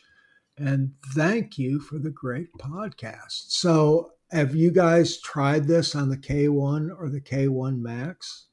And 0.56 0.94
thank 1.14 1.58
you 1.58 1.78
for 1.78 1.98
the 1.98 2.10
great 2.10 2.48
podcast. 2.58 3.50
So, 3.50 4.12
have 4.30 4.54
you 4.54 4.70
guys 4.70 5.20
tried 5.20 5.68
this 5.68 5.94
on 5.94 6.08
the 6.08 6.16
K1 6.16 6.88
or 6.98 7.10
the 7.10 7.20
K1 7.20 7.78
Max? 7.78 8.46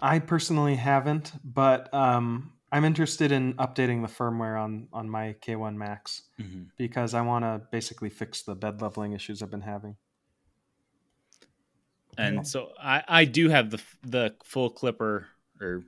I 0.00 0.20
personally 0.20 0.76
haven't, 0.76 1.32
but 1.44 1.92
um, 1.92 2.52
I'm 2.70 2.84
interested 2.84 3.32
in 3.32 3.54
updating 3.54 4.02
the 4.02 4.12
firmware 4.12 4.60
on 4.62 4.88
on 4.92 5.10
my 5.10 5.34
K1 5.42 5.74
Max 5.74 6.22
because 6.76 7.12
I 7.12 7.22
want 7.22 7.44
to 7.44 7.62
basically 7.72 8.08
fix 8.08 8.42
the 8.42 8.54
bed 8.54 8.80
leveling 8.80 9.12
issues 9.12 9.42
I've 9.42 9.50
been 9.50 9.62
having. 9.62 9.96
And 12.18 12.46
so 12.46 12.72
I, 12.82 13.02
I 13.08 13.24
do 13.24 13.48
have 13.48 13.70
the 13.70 13.80
the 14.02 14.34
full 14.44 14.70
Klipper 14.70 15.24
or 15.60 15.84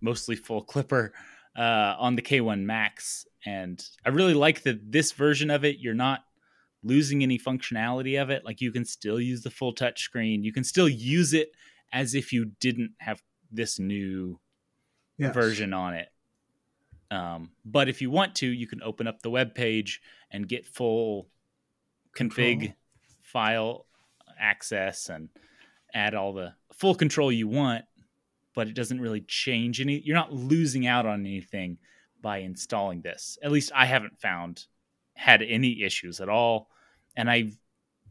mostly 0.00 0.34
full 0.36 0.64
Klipper 0.64 1.10
uh, 1.56 1.94
on 1.98 2.16
the 2.16 2.22
K1 2.22 2.62
Max, 2.62 3.26
and 3.46 3.84
I 4.04 4.08
really 4.08 4.34
like 4.34 4.62
that 4.62 4.90
this 4.90 5.12
version 5.12 5.50
of 5.50 5.64
it. 5.64 5.78
You're 5.78 5.94
not 5.94 6.24
losing 6.82 7.22
any 7.22 7.38
functionality 7.38 8.20
of 8.20 8.30
it. 8.30 8.44
Like 8.44 8.60
you 8.60 8.72
can 8.72 8.84
still 8.84 9.20
use 9.20 9.42
the 9.42 9.50
full 9.50 9.72
touch 9.72 10.02
screen. 10.02 10.42
You 10.44 10.52
can 10.52 10.64
still 10.64 10.88
use 10.88 11.32
it 11.32 11.52
as 11.92 12.14
if 12.14 12.32
you 12.32 12.52
didn't 12.60 12.92
have 12.98 13.22
this 13.52 13.78
new 13.78 14.40
Yes. 15.16 15.32
version 15.32 15.72
on 15.72 15.94
it. 15.94 16.08
Um, 17.10 17.52
but 17.64 17.88
if 17.88 18.02
you 18.02 18.10
want 18.10 18.34
to, 18.36 18.48
you 18.48 18.66
can 18.66 18.82
open 18.82 19.06
up 19.06 19.22
the 19.22 19.30
web 19.30 19.54
page 19.54 20.00
and 20.30 20.48
get 20.48 20.66
full 20.66 21.28
config 22.16 22.74
file 23.22 23.86
access 24.38 25.08
and 25.08 25.28
add 25.94 26.14
all 26.14 26.32
the 26.32 26.52
full 26.74 26.94
control 26.94 27.30
you 27.32 27.48
want. 27.48 27.84
But 28.54 28.68
it 28.68 28.74
doesn't 28.74 29.00
really 29.00 29.22
change 29.22 29.80
any. 29.80 30.00
You're 30.04 30.14
not 30.16 30.32
losing 30.32 30.86
out 30.86 31.06
on 31.06 31.20
anything 31.26 31.78
by 32.20 32.38
installing 32.38 33.00
this. 33.02 33.36
At 33.42 33.50
least 33.50 33.72
I 33.74 33.86
haven't 33.86 34.20
found 34.20 34.66
had 35.14 35.42
any 35.42 35.82
issues 35.82 36.20
at 36.20 36.28
all, 36.28 36.68
and 37.16 37.28
I 37.30 37.52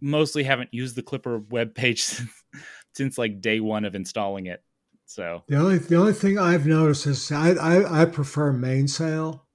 mostly 0.02 0.44
haven't 0.44 0.74
used 0.74 0.96
the 0.98 1.02
Klipper 1.04 1.50
web 1.50 1.74
page 1.76 2.04
since, 2.04 2.30
since 2.94 3.18
like 3.18 3.40
day 3.42 3.60
one 3.62 3.86
of 3.86 3.96
installing 3.96 4.48
it. 4.48 4.62
So 5.06 5.44
The 5.48 5.56
only 5.56 5.78
the 5.78 5.96
only 5.96 6.14
thing 6.14 6.38
I've 6.38 6.66
noticed 6.66 7.08
is 7.08 7.32
I 7.32 7.52
I, 7.52 8.02
I 8.02 8.06
prefer 8.06 8.52
mainsail, 8.52 9.46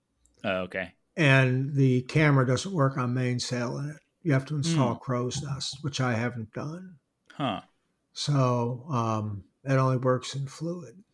uh, 0.45 0.61
okay. 0.65 0.93
and 1.17 1.75
the 1.75 2.03
camera 2.03 2.47
doesn't 2.47 2.73
work 2.73 2.97
on 2.97 3.13
mainsail 3.13 3.77
in 3.79 3.91
it. 3.91 3.97
You 4.23 4.33
have 4.33 4.47
to 4.47 4.57
install 4.57 4.95
Hmm. 4.95 5.13
Crowsnest, 5.13 5.83
which 5.83 6.01
I 6.01 6.15
haven't 6.15 6.53
done. 6.55 6.97
Huh. 7.33 7.61
So 8.19 8.85
um, 8.91 9.45
it 9.63 9.75
only 9.75 9.97
works 9.97 10.35
in 10.35 10.47
Fluidd. 10.47 11.05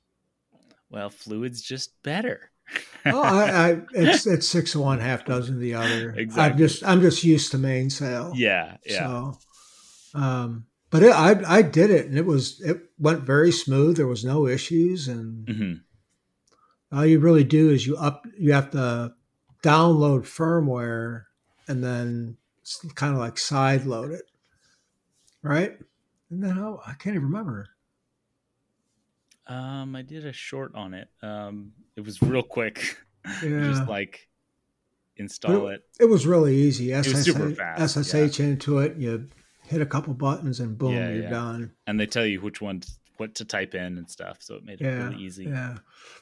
Well, 0.88 1.10
Fluidd's 1.10 1.60
just 1.60 2.02
better. 2.02 2.50
oh, 3.04 3.20
I, 3.20 3.42
I 3.68 3.80
it's 3.92 4.26
it's 4.26 4.48
six 4.48 4.74
of 4.74 4.80
one, 4.80 5.00
half 5.00 5.26
dozen 5.26 5.56
of 5.56 5.60
the 5.60 5.74
other. 5.74 6.14
Exactly. 6.16 6.42
I'm 6.42 6.56
just 6.56 6.82
I'm 6.82 7.00
just 7.02 7.22
used 7.22 7.50
to 7.50 7.58
mainsail. 7.58 8.32
yeah, 8.34 8.78
yeah. 8.86 8.98
So, 9.00 9.38
um, 10.14 10.64
but 10.88 11.02
it, 11.02 11.12
I 11.12 11.42
I 11.46 11.60
did 11.60 11.90
it 11.90 12.06
and 12.06 12.16
it 12.16 12.24
was 12.24 12.62
it 12.62 12.78
went 12.98 13.20
very 13.20 13.52
smooth. 13.52 13.98
There 13.98 14.06
was 14.06 14.24
no 14.24 14.46
issues, 14.46 15.06
and 15.06 15.46
mm-hmm. 15.46 16.96
all 16.96 17.04
you 17.04 17.18
really 17.18 17.44
do 17.44 17.68
is 17.68 17.86
you 17.86 17.98
up 17.98 18.26
you 18.38 18.54
have 18.54 18.70
to 18.70 19.12
download 19.62 20.22
firmware 20.22 21.24
and 21.68 21.84
then 21.84 22.38
it's 22.62 22.82
kind 22.94 23.12
of 23.12 23.18
like 23.18 23.36
side 23.36 23.84
load 23.84 24.10
it, 24.10 24.24
right? 25.42 25.76
And 26.30 26.42
then 26.42 26.50
how 26.56 26.80
I 26.86 26.94
can't 26.94 27.14
even 27.16 27.28
remember. 27.28 27.68
Um, 29.46 29.94
I 29.94 30.02
did 30.02 30.24
a 30.26 30.32
short 30.32 30.74
on 30.74 30.94
it. 30.94 31.08
Um, 31.22 31.72
it 31.96 32.00
was 32.04 32.20
real 32.22 32.42
quick. 32.42 32.98
Yeah. 33.42 33.60
Just 33.62 33.88
like 33.88 34.28
install 35.16 35.68
it. 35.68 35.80
It 35.98 36.04
was 36.04 36.26
really 36.26 36.54
easy. 36.54 36.92
It 36.92 37.06
was 37.06 37.22
SSH, 37.22 37.24
super 37.24 37.50
fast, 37.52 37.94
SSH 37.96 38.38
into 38.40 38.80
it. 38.80 38.98
You 38.98 39.30
hit 39.66 39.80
a 39.80 39.86
couple 39.86 40.12
buttons 40.12 40.60
and 40.60 40.76
boom, 40.76 40.92
Yeah, 40.92 41.08
you're 41.08 41.22
yeah. 41.22 41.30
done. 41.30 41.72
and 41.86 41.98
they 41.98 42.04
tell 42.04 42.26
you 42.26 42.42
which 42.42 42.60
one 42.60 42.82
what 43.16 43.34
to 43.36 43.46
type 43.46 43.74
in 43.74 43.96
and 43.96 44.10
stuff 44.10 44.38
so 44.40 44.56
it 44.56 44.64
made 44.64 44.82
it 44.82 44.84
Yeah, 44.84 45.04
really 45.08 45.22
easy 45.22 45.44
Yeah, 45.46 45.78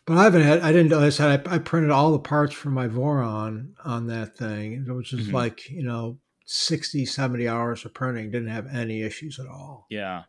but 0.07 0.17
I 0.17 0.23
haven't 0.23 0.43
had. 0.43 0.61
I 0.61 0.71
didn't. 0.71 0.93
Like 0.93 1.01
I 1.07 1.09
said 1.09 1.49
I, 1.49 1.55
I 1.57 1.59
printed 1.59 1.91
all 1.91 2.13
the 2.13 2.21
parts 2.21 2.55
for 2.55 2.71
my 2.71 2.87
Voron 2.87 3.73
on 3.85 4.07
that 4.07 4.37
thing, 4.37 4.85
which 4.95 5.13
is 5.13 5.27
Mhm. 5.27 5.33
like 5.33 5.69
you 5.71 5.83
know 5.83 6.21
60, 6.47 7.07
70 7.07 7.49
hours 7.49 7.85
of 7.85 7.95
printing. 7.95 8.31
Didn't 8.31 8.49
have 8.49 8.67
any 8.75 9.03
issues 9.03 9.39
at 9.39 9.47
all. 9.47 9.87
yeah 9.91 10.25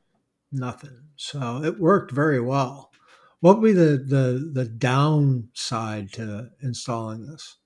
Nothing. 0.51 0.99
So 1.15 1.63
it 1.63 1.79
worked 1.79 2.11
very 2.11 2.39
well. 2.39 2.91
What 3.39 3.59
would 3.59 3.65
be 3.65 3.73
the 3.73 3.97
the 3.97 4.51
the 4.53 4.65
downside 4.65 6.13
to 6.13 6.51
installing 6.61 7.25
this, 7.25 7.57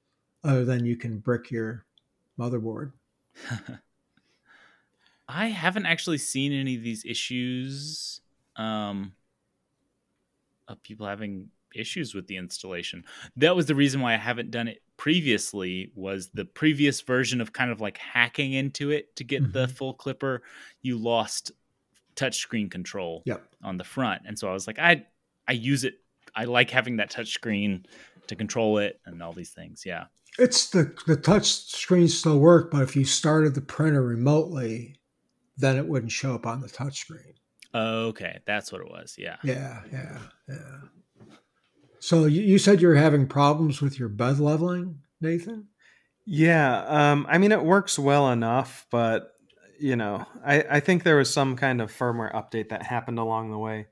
other 0.44 0.64
than 0.64 0.86
you 0.86 0.96
can 0.96 1.20
brick 1.20 1.52
your 1.52 1.86
motherboard? 2.40 2.94
i 5.28 5.48
haven't 5.48 5.86
actually 5.86 6.18
seen 6.18 6.54
any 6.54 6.76
of 6.76 6.84
these 6.84 7.04
issues 7.06 8.22
um 8.56 9.14
of 10.68 10.82
people 10.84 11.06
having 11.06 11.50
issues 11.76 12.14
with 12.14 12.28
the 12.28 12.38
installation 12.38 13.04
that 13.36 13.56
was 13.56 13.66
the 13.66 13.76
reason 13.76 14.02
why 14.02 14.14
i 14.14 14.18
haven't 14.18 14.52
done 14.52 14.68
it 14.68 14.82
previously 14.98 15.92
was 15.96 16.30
the 16.34 16.44
previous 16.46 17.02
version 17.02 17.40
of 17.40 17.54
kind 17.54 17.72
of 17.72 17.80
like 17.80 17.98
hacking 17.98 18.54
into 18.54 18.92
it 18.92 19.16
to 19.16 19.24
get 19.24 19.54
the 19.54 19.68
Mhm. 19.68 19.72
full 19.72 19.96
Klipper 19.96 20.40
you 20.82 20.98
lost 20.98 21.52
touchscreen 22.16 22.70
control 22.70 23.22
Yep. 23.26 23.48
on 23.64 23.78
the 23.78 23.84
front 23.84 24.24
and 24.26 24.38
so 24.38 24.50
i 24.50 24.54
was 24.54 24.66
like 24.68 24.80
i 24.80 25.06
i 25.48 25.52
use 25.52 25.84
it 25.84 25.96
i 26.36 26.46
like 26.46 26.72
having 26.72 26.98
that 26.98 27.12
touchscreen 27.12 27.86
to 28.28 28.36
control 28.36 28.80
it 28.80 29.00
and 29.06 29.22
all 29.22 29.34
these 29.34 29.52
things 29.52 29.84
yeah 29.86 30.06
It's 30.40 30.70
the 30.72 30.94
the 31.06 31.16
touch 31.16 31.46
screen 31.48 32.08
still 32.08 32.40
work, 32.40 32.72
but 32.72 32.82
if 32.82 32.96
you 32.96 33.06
started 33.06 33.54
the 33.56 33.62
printer 33.62 34.04
remotely, 34.04 34.96
then 35.58 35.78
it 35.78 35.88
wouldn't 35.88 36.12
show 36.12 36.36
up 36.36 36.46
on 36.46 36.62
the 36.62 36.70
touch 36.70 37.00
screen. 37.00 37.34
okay 37.74 38.40
that's 38.46 38.72
what 38.72 38.82
it 38.82 38.90
was 38.90 39.16
yeah 39.18 39.38
Yeah, 39.44 39.82
yeah, 39.92 40.20
yeah. 40.50 40.80
So 42.08 42.24
you, 42.24 42.42
you 42.42 42.58
said 42.58 42.80
you're 42.80 42.96
having 42.96 43.28
problems 43.28 43.82
with 43.82 44.00
your 44.00 44.08
bed 44.08 44.40
leveling, 44.40 45.00
Nathan? 45.20 45.68
Yeah, 46.26 46.86
um, 46.88 47.28
I 47.28 47.38
mean 47.38 47.52
it 47.52 47.62
works 47.62 48.00
well 48.00 48.32
enough, 48.32 48.88
but 48.90 49.34
you 49.78 49.98
know, 49.98 50.26
I, 50.46 50.64
I 50.72 50.80
think 50.80 51.04
there 51.04 51.18
was 51.18 51.34
some 51.34 51.58
kind 51.58 51.82
of 51.82 51.92
firmware 51.92 52.34
update 52.34 52.70
that 52.70 52.82
happened 52.82 53.20
along 53.20 53.52
the 53.52 53.58
way 53.58 53.88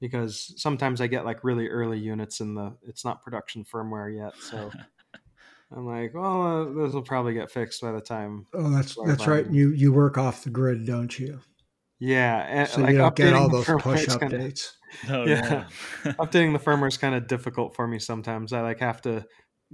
because 0.00 0.52
sometimes 0.56 1.00
I 1.00 1.06
get 1.06 1.24
like 1.24 1.44
really 1.44 1.68
early 1.68 2.00
units 2.00 2.40
in 2.40 2.56
the 2.56 2.76
it's 2.82 3.04
not 3.04 3.22
production 3.22 3.64
firmware 3.64 4.12
yet, 4.12 4.34
so 4.40 4.72
I'm 5.72 5.86
like, 5.86 6.14
well, 6.14 6.42
uh, 6.42 6.64
this 6.64 6.92
will 6.92 7.02
probably 7.02 7.34
get 7.34 7.52
fixed 7.52 7.80
by 7.80 7.92
the 7.92 8.00
time. 8.00 8.44
Oh, 8.52 8.70
that's 8.70 8.98
that's 9.06 9.28
right. 9.28 9.48
You 9.48 9.70
you 9.70 9.92
work 9.92 10.18
off 10.18 10.42
the 10.42 10.50
grid, 10.50 10.84
don't 10.84 11.16
you? 11.16 11.38
Yeah, 12.04 12.38
and, 12.48 12.68
So 12.68 12.80
like 12.80 12.92
you 12.92 12.98
don't 12.98 13.14
get 13.14 13.32
all 13.32 13.48
those 13.48 13.64
push 13.66 14.08
is 14.08 14.16
kinda- 14.16 14.36
updates. 14.38 14.72
oh, 15.08 15.24
Yeah. 15.24 15.66
no. 16.04 16.10
updating 16.24 16.52
the 16.52 16.58
firmware 16.58 16.88
is 16.88 16.98
kind 16.98 17.14
of 17.14 17.28
difficult 17.28 17.76
for 17.76 17.86
me 17.86 18.00
sometimes. 18.00 18.52
I 18.52 18.60
like 18.62 18.80
have 18.80 19.00
to 19.02 19.24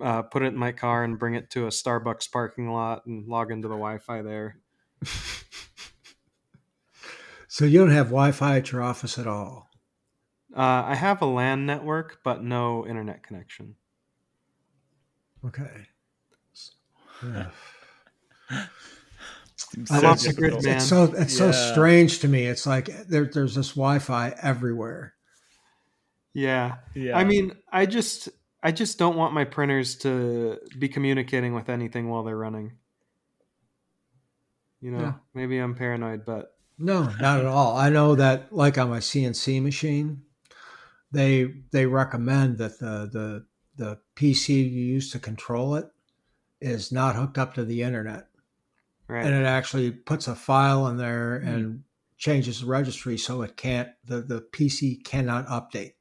uh, 0.03 0.23
put 0.23 0.43
it 0.43 0.49
in 0.49 0.57
my 0.59 0.73
car 0.73 1.05
and 1.05 1.19
bring 1.19 1.35
it 1.37 1.49
to 1.53 1.65
a 1.65 1.71
Starbucks 1.71 2.31
parking 2.31 2.71
lot 2.71 3.07
and 3.07 3.27
log 3.27 3.51
into 3.51 3.67
the 3.69 3.75
Wi-Fi 3.77 4.21
there. 4.23 4.59
So 7.51 7.65
you 7.65 7.79
don't 7.79 7.91
have 7.91 8.09
Wi-Fi 8.09 8.59
at 8.59 8.71
your 8.73 8.83
office 8.83 9.19
at 9.19 9.27
all. 9.27 9.71
Uh, 10.55 10.85
I 10.87 10.95
have 10.95 11.23
a 11.23 11.27
LAN 11.27 11.65
network, 11.65 12.19
but 12.23 12.45
no 12.45 12.87
internet 12.87 13.23
connection. 13.23 13.75
Okay. 15.45 15.87
Yeah. 17.25 17.51
Seems 19.75 19.91
I 19.91 20.01
so 20.01 20.07
lost 20.07 20.23
the 20.25 20.29
difficult. 20.31 20.53
grid, 20.53 20.65
man. 20.65 20.77
It's 20.77 20.87
so 20.87 21.05
it's 21.05 21.37
so 21.37 21.53
strange 21.53 22.21
to 22.21 22.29
me. 22.29 22.47
It's 22.47 22.67
like 22.67 22.87
there, 23.09 23.27
there's 23.33 23.55
this 23.55 23.71
Wi-Fi 23.71 24.35
everywhere. 24.43 25.15
Yeah. 26.35 26.77
Yeah. 26.95 27.17
I 27.19 27.25
mean, 27.25 27.53
I 27.73 27.87
just 27.87 28.29
I 28.63 28.73
just 28.73 28.99
don't 28.99 29.17
want 29.17 29.35
my 29.35 29.45
printers 29.45 29.97
to 29.99 30.59
be 30.79 30.89
communicating 30.89 31.55
with 31.55 31.69
anything 31.69 32.09
while 32.09 32.25
they're 32.25 32.37
running. 32.37 32.73
You 34.81 34.93
know, 34.93 35.01
Yeah. 35.01 35.13
maybe 35.35 35.59
I'm 35.59 35.75
paranoid, 35.75 36.25
but 36.25 36.55
No, 36.79 37.05
not 37.21 37.41
at 37.41 37.47
all. 37.47 37.77
I 37.77 37.89
know 37.91 38.15
that, 38.15 38.53
like 38.53 38.79
on 38.79 38.89
my 38.91 39.01
CNC 39.01 39.61
machine, 39.63 40.23
they 41.11 41.55
they 41.73 41.87
recommend 41.87 42.59
that 42.59 42.79
the 42.79 43.09
the 43.13 43.47
the 43.77 43.99
PC 44.17 44.55
you 44.55 44.85
use 44.95 45.11
to 45.13 45.19
control 45.19 45.75
it 45.75 45.91
is 46.61 46.91
not 46.93 47.17
hooked 47.17 47.39
up 47.39 47.55
to 47.55 47.65
the 47.65 47.83
internet, 47.83 48.29
right. 49.09 49.25
and 49.27 49.35
it 49.35 49.45
actually 49.47 49.91
puts 49.91 50.29
a 50.29 50.35
file 50.35 50.87
in 50.89 50.97
there 50.97 51.37
and 51.37 51.83
changes 52.17 52.61
the 52.61 52.67
registry 52.67 53.17
so 53.19 53.43
it 53.43 53.57
can't 53.57 53.89
the 54.05 54.21
the 54.23 54.41
PC 54.53 55.03
cannot 55.05 55.47
update 55.47 55.93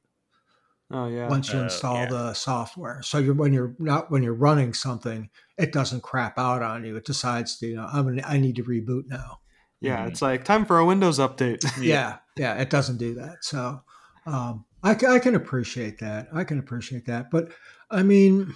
oh 0.90 1.06
yeah. 1.06 1.28
once 1.28 1.52
you 1.52 1.58
Oh, 1.58 1.62
install 1.62 1.96
yeah. 2.02 2.06
the 2.06 2.34
software. 2.34 3.02
So 3.02 3.18
you're 3.18 3.34
when 3.34 3.52
you're 3.52 3.74
not 3.78 4.10
when 4.10 4.22
you're 4.22 4.34
running 4.34 4.74
something, 4.74 5.30
it 5.56 5.72
doesn't 5.72 6.02
crap 6.02 6.38
out 6.38 6.62
on 6.62 6.84
you. 6.84 6.96
It 6.96 7.04
decides 7.04 7.58
to 7.58 7.66
you 7.66 7.76
know 7.76 7.88
I'm 7.92 8.04
gonna, 8.06 8.22
I 8.26 8.38
need 8.38 8.56
to 8.56 8.64
reboot 8.64 9.04
now. 9.06 9.40
yeah, 9.80 10.04
Mhm. 10.04 10.08
it's 10.08 10.22
like 10.22 10.44
time 10.44 10.64
for 10.66 10.78
a 10.78 10.84
Windows 10.84 11.18
update. 11.18 11.64
yeah 11.82 12.18
yeah 12.36 12.54
it 12.54 12.70
doesn't 12.70 12.98
do 12.98 13.14
that 13.14 13.36
so 13.42 13.80
um 14.26 14.64
I, 14.82 14.90
I 14.90 15.18
can 15.18 15.34
appreciate 15.34 15.98
that 15.98 16.28
i 16.32 16.44
can 16.44 16.58
appreciate 16.60 17.06
that 17.06 17.30
but 17.32 17.50
i 17.90 18.02
mean 18.04 18.54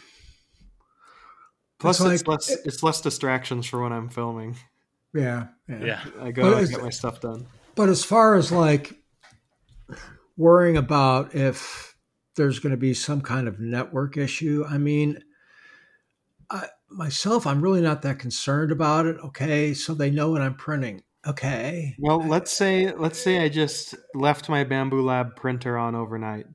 Plus, 1.82 2.00
It's 2.00 2.08
it's, 2.22 2.26
like- 2.26 2.38
less 2.38 2.50
it's 2.64 2.82
less 2.82 3.00
distractions 3.02 3.66
for 3.66 3.82
when 3.82 3.92
I'm 3.92 4.08
filming. 4.08 4.56
yeah 5.14 5.48
yeah, 5.68 5.84
yeah. 5.84 6.04
I 6.20 6.30
go 6.32 6.42
But 6.52 6.58
and 6.62 6.70
get 6.70 6.82
my 6.82 6.90
stuff 6.90 7.20
done. 7.20 7.46
but 7.74 7.88
as 7.90 8.02
far 8.04 8.34
as 8.36 8.50
like 8.50 8.94
worrying 10.36 10.76
about 10.78 11.34
if 11.34 11.94
there's 12.36 12.58
going 12.58 12.70
to 12.70 12.78
be 12.78 12.94
some 12.94 13.20
kind 13.20 13.46
of 13.46 13.60
network 13.60 14.16
issue 14.16 14.64
i 14.68 14.78
mean 14.78 15.18
I, 16.50 16.68
myself 16.90 17.46
i'm 17.46 17.60
really 17.60 17.82
not 17.82 18.00
that 18.02 18.18
concerned 18.18 18.72
about 18.72 19.04
it 19.06 19.16
okay 19.22 19.74
so 19.74 19.92
they 19.94 20.10
know 20.10 20.30
when 20.32 20.40
i'm 20.42 20.54
printing 20.54 21.02
okay 21.26 21.94
Well, 21.98 22.26
let's 22.26 22.50
say 22.50 22.92
let's 22.92 23.18
say 23.18 23.44
I 23.44 23.48
just 23.48 23.94
left 24.14 24.48
my 24.48 24.64
Bambu 24.64 25.04
Lab 25.04 25.36
printer 25.36 25.76
on 25.78 25.94
overnight, 25.94 26.46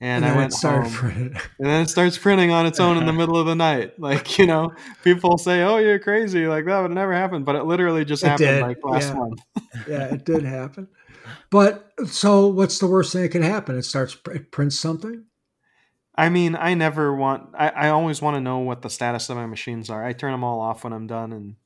and, 0.00 0.24
I 0.24 0.28
then 0.28 0.36
went 0.36 0.52
it 0.54 0.60
home, 0.60 0.90
printing. 0.92 1.26
and 1.58 1.68
then 1.68 1.82
it 1.82 1.88
starts 1.88 2.18
printing 2.18 2.50
on 2.50 2.66
its 2.66 2.80
own 2.80 2.96
in 2.96 3.06
the 3.06 3.12
middle 3.14 3.36
of 3.36 3.46
the 3.46 3.54
night. 3.54 3.98
Like 3.98 4.38
you 4.38 4.46
know, 4.46 4.72
people 5.04 5.38
say, 5.38 5.62
"Oh, 5.62 5.78
you're 5.78 5.98
crazy!" 5.98 6.46
Like 6.46 6.66
that 6.66 6.80
would 6.80 6.90
never 6.90 7.12
happen, 7.12 7.44
but 7.44 7.56
it 7.56 7.64
literally 7.64 8.04
just 8.04 8.22
It 8.22 8.28
happened 8.28 8.48
did, 8.48 8.62
like 8.62 8.78
last 8.84 9.08
yeah. 9.08 9.14
month. 9.14 9.40
yeah, 9.88 10.04
it 10.14 10.24
did 10.24 10.44
happen. 10.44 10.88
But 11.50 11.92
so, 12.06 12.46
what's 12.48 12.78
the 12.78 12.86
worst 12.86 13.12
thing 13.12 13.22
that 13.22 13.30
can 13.30 13.42
happen? 13.42 13.76
It 13.76 13.84
starts 13.84 14.16
it 14.32 14.50
prints 14.50 14.78
something. 14.78 15.24
I 16.18 16.28
mean, 16.30 16.56
I 16.56 16.74
never 16.74 17.14
want. 17.14 17.50
I, 17.54 17.68
I 17.68 17.88
always 17.90 18.22
want 18.22 18.36
to 18.36 18.40
know 18.40 18.58
what 18.58 18.82
the 18.82 18.90
status 18.90 19.28
of 19.28 19.36
my 19.36 19.46
machines 19.46 19.90
are. 19.90 20.04
I 20.04 20.12
turn 20.12 20.32
them 20.32 20.44
all 20.44 20.60
off 20.60 20.84
when 20.84 20.92
I'm 20.92 21.06
done, 21.06 21.32
and 21.32 21.56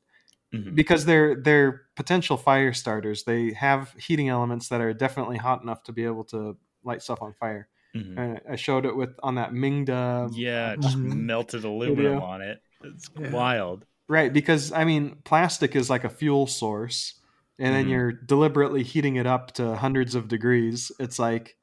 Mhm. 0.53 0.75
because 0.75 1.05
they're 1.05 1.37
they're 1.37 1.83
potential 1.95 2.37
fire 2.37 2.73
starters. 2.73 3.23
They 3.23 3.53
have 3.53 3.93
heating 3.93 4.29
elements 4.29 4.69
that 4.69 4.81
are 4.81 4.93
definitely 4.93 5.37
hot 5.37 5.63
enough 5.63 5.85
to 5.85 5.93
be 5.93 6.05
able 6.05 6.25
to 6.25 6.57
light 6.83 7.03
stuff 7.03 7.23
on 7.23 7.35
fire. 7.35 7.69
Mhm. 7.95 8.19
And 8.19 8.41
I 8.49 8.57
showed 8.57 8.87
it 8.87 8.95
with 8.95 9.19
on 9.23 9.35
that 9.37 9.53
Mingda. 9.53 10.31
Yeah, 10.35 10.77
just 10.77 10.97
Mhm. 10.97 11.23
melted 11.23 11.65
aluminum 11.65 11.97
Video. 11.97 12.21
on 12.21 12.41
it. 12.43 12.63
It's 12.85 13.11
Yeah. 13.19 13.31
wild. 13.31 13.85
Right, 14.09 14.33
because 14.33 14.73
I 14.73 14.85
mean, 14.85 15.17
plastic 15.25 15.75
is 15.77 15.89
like 15.91 16.05
a 16.05 16.09
fuel 16.09 16.47
source, 16.47 17.15
and 17.59 17.75
then 17.75 17.87
Mhm. 17.87 17.91
you're 17.91 18.13
deliberately 18.13 18.83
heating 18.83 19.17
it 19.17 19.27
up 19.27 19.53
to 19.55 19.75
hundreds 19.77 20.15
of 20.15 20.29
degrees. 20.29 20.91
It's 20.99 21.19
like 21.19 21.57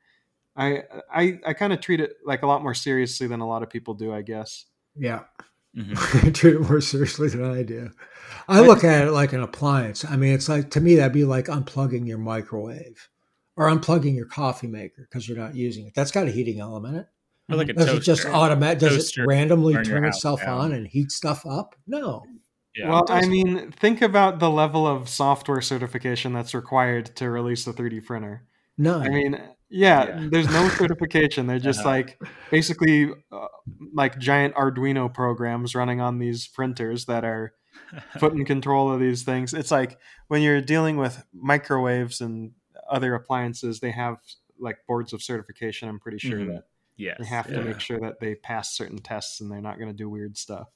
I 0.56 0.84
I 1.13 1.40
I 1.46 1.54
kind 1.54 1.72
of 1.74 1.82
treat 1.82 2.00
it 2.00 2.13
like 2.26 2.42
a 2.44 2.48
lot 2.48 2.63
more 2.63 2.74
seriously 2.74 3.28
than 3.28 3.40
a 3.42 3.48
lot 3.48 3.63
of 3.63 3.70
people 3.70 3.94
do, 3.94 4.12
I 4.13 4.22
guess. 4.22 4.66
Yeah, 4.96 5.24
Mhm. 5.78 6.34
treat 6.34 6.56
it 6.56 6.62
more 6.62 6.82
seriously 6.82 7.30
than 7.30 7.44
I 7.46 7.63
do. 7.63 7.92
I 8.48 8.62
look 8.62 8.84
at 8.84 9.08
it 9.08 9.12
like 9.12 9.34
an 9.34 9.42
appliance. 9.44 10.04
I 10.04 10.15
mean, 10.17 10.34
it's 10.34 10.50
like 10.50 10.71
to 10.71 10.82
me 10.82 10.96
that'd 10.96 11.13
be 11.13 11.25
like 11.25 11.46
unplugging 11.46 12.08
your 12.08 12.17
microwave 12.17 13.08
or 13.58 13.68
unplugging 13.68 14.16
your 14.16 14.28
coffee 14.28 14.68
maker 14.68 15.08
because 15.10 15.28
you're 15.28 15.38
not 15.38 15.56
using 15.56 15.88
it. 15.88 15.94
That's 15.96 16.12
got 16.12 16.28
a 16.28 16.32
heating 16.32 16.60
element 16.62 16.94
in 16.96 17.00
it. 17.02 17.08
Or 17.50 17.56
like 17.58 17.70
a 17.70 17.74
Does 17.74 17.86
toaster. 17.86 17.98
it 18.02 18.04
just 18.04 18.26
automatic? 18.28 18.80
Does 18.80 18.96
Toaster 18.96 19.24
it 19.24 19.28
randomly 19.28 19.74
turn 19.84 20.04
house 20.04 20.16
itself 20.18 20.42
down. 20.42 20.60
on 20.60 20.72
and 20.74 20.88
heat 20.88 21.12
stuff 21.12 21.46
up? 21.46 21.76
No. 21.88 22.24
yeah. 22.76 22.90
well, 22.90 23.06
I 23.10 23.26
mean, 23.26 23.72
think 23.72 24.02
about 24.02 24.40
the 24.40 24.50
level 24.50 24.86
of 24.86 25.10
software 25.10 25.62
certification 25.62 26.34
that's 26.34 26.54
required 26.54 27.16
to 27.18 27.30
release 27.30 27.66
a 27.68 27.74
3D 27.74 28.06
printer. 28.06 28.44
No, 28.78 29.00
I 29.00 29.10
mean, 29.10 29.42
yeah, 29.70 30.08
Yeah. 30.20 30.28
there's 30.30 30.50
no 30.50 30.68
certification. 30.70 31.48
They're 31.48 31.58
just 31.58 31.80
Uh-huh. 31.80 31.90
like 31.90 32.22
basically 32.52 33.10
uh, 33.32 33.48
like 33.94 34.20
giant 34.20 34.54
Arduino 34.56 35.12
programs 35.12 35.74
running 35.74 36.00
on 36.02 36.20
these 36.20 36.48
printers 36.48 37.06
that 37.06 37.24
are 37.24 37.54
put 38.20 38.34
in 38.34 38.44
control 38.46 38.92
of 38.92 39.00
these 39.00 39.24
things. 39.24 39.54
It's 39.54 39.72
like 39.72 39.98
when 40.28 40.42
you're 40.42 40.62
dealing 40.62 40.98
with 40.98 41.24
microwaves 41.34 42.20
and 42.22 42.52
other 42.90 43.15
appliances, 43.15 43.79
they 43.79 43.92
have 43.92 44.17
like 44.60 44.77
boards 44.88 45.13
of 45.13 45.21
certification. 45.21 45.88
I'm 45.90 46.00
pretty 46.00 46.17
sure 46.19 46.40
Mhm. 46.40 46.48
that 46.48 46.63
Yes. 46.96 47.17
they 47.19 47.25
have 47.25 47.48
to 47.48 47.54
Yeah. 47.54 47.62
make 47.63 47.79
sure 47.79 48.00
that 48.00 48.19
they 48.19 48.35
pass 48.35 48.75
certain 48.75 48.98
tests 48.98 49.40
and 49.40 49.52
they're 49.52 49.62
not 49.62 49.77
going 49.77 49.90
to 49.92 49.96
do 49.96 50.10
weird 50.10 50.38
stuff. 50.38 50.67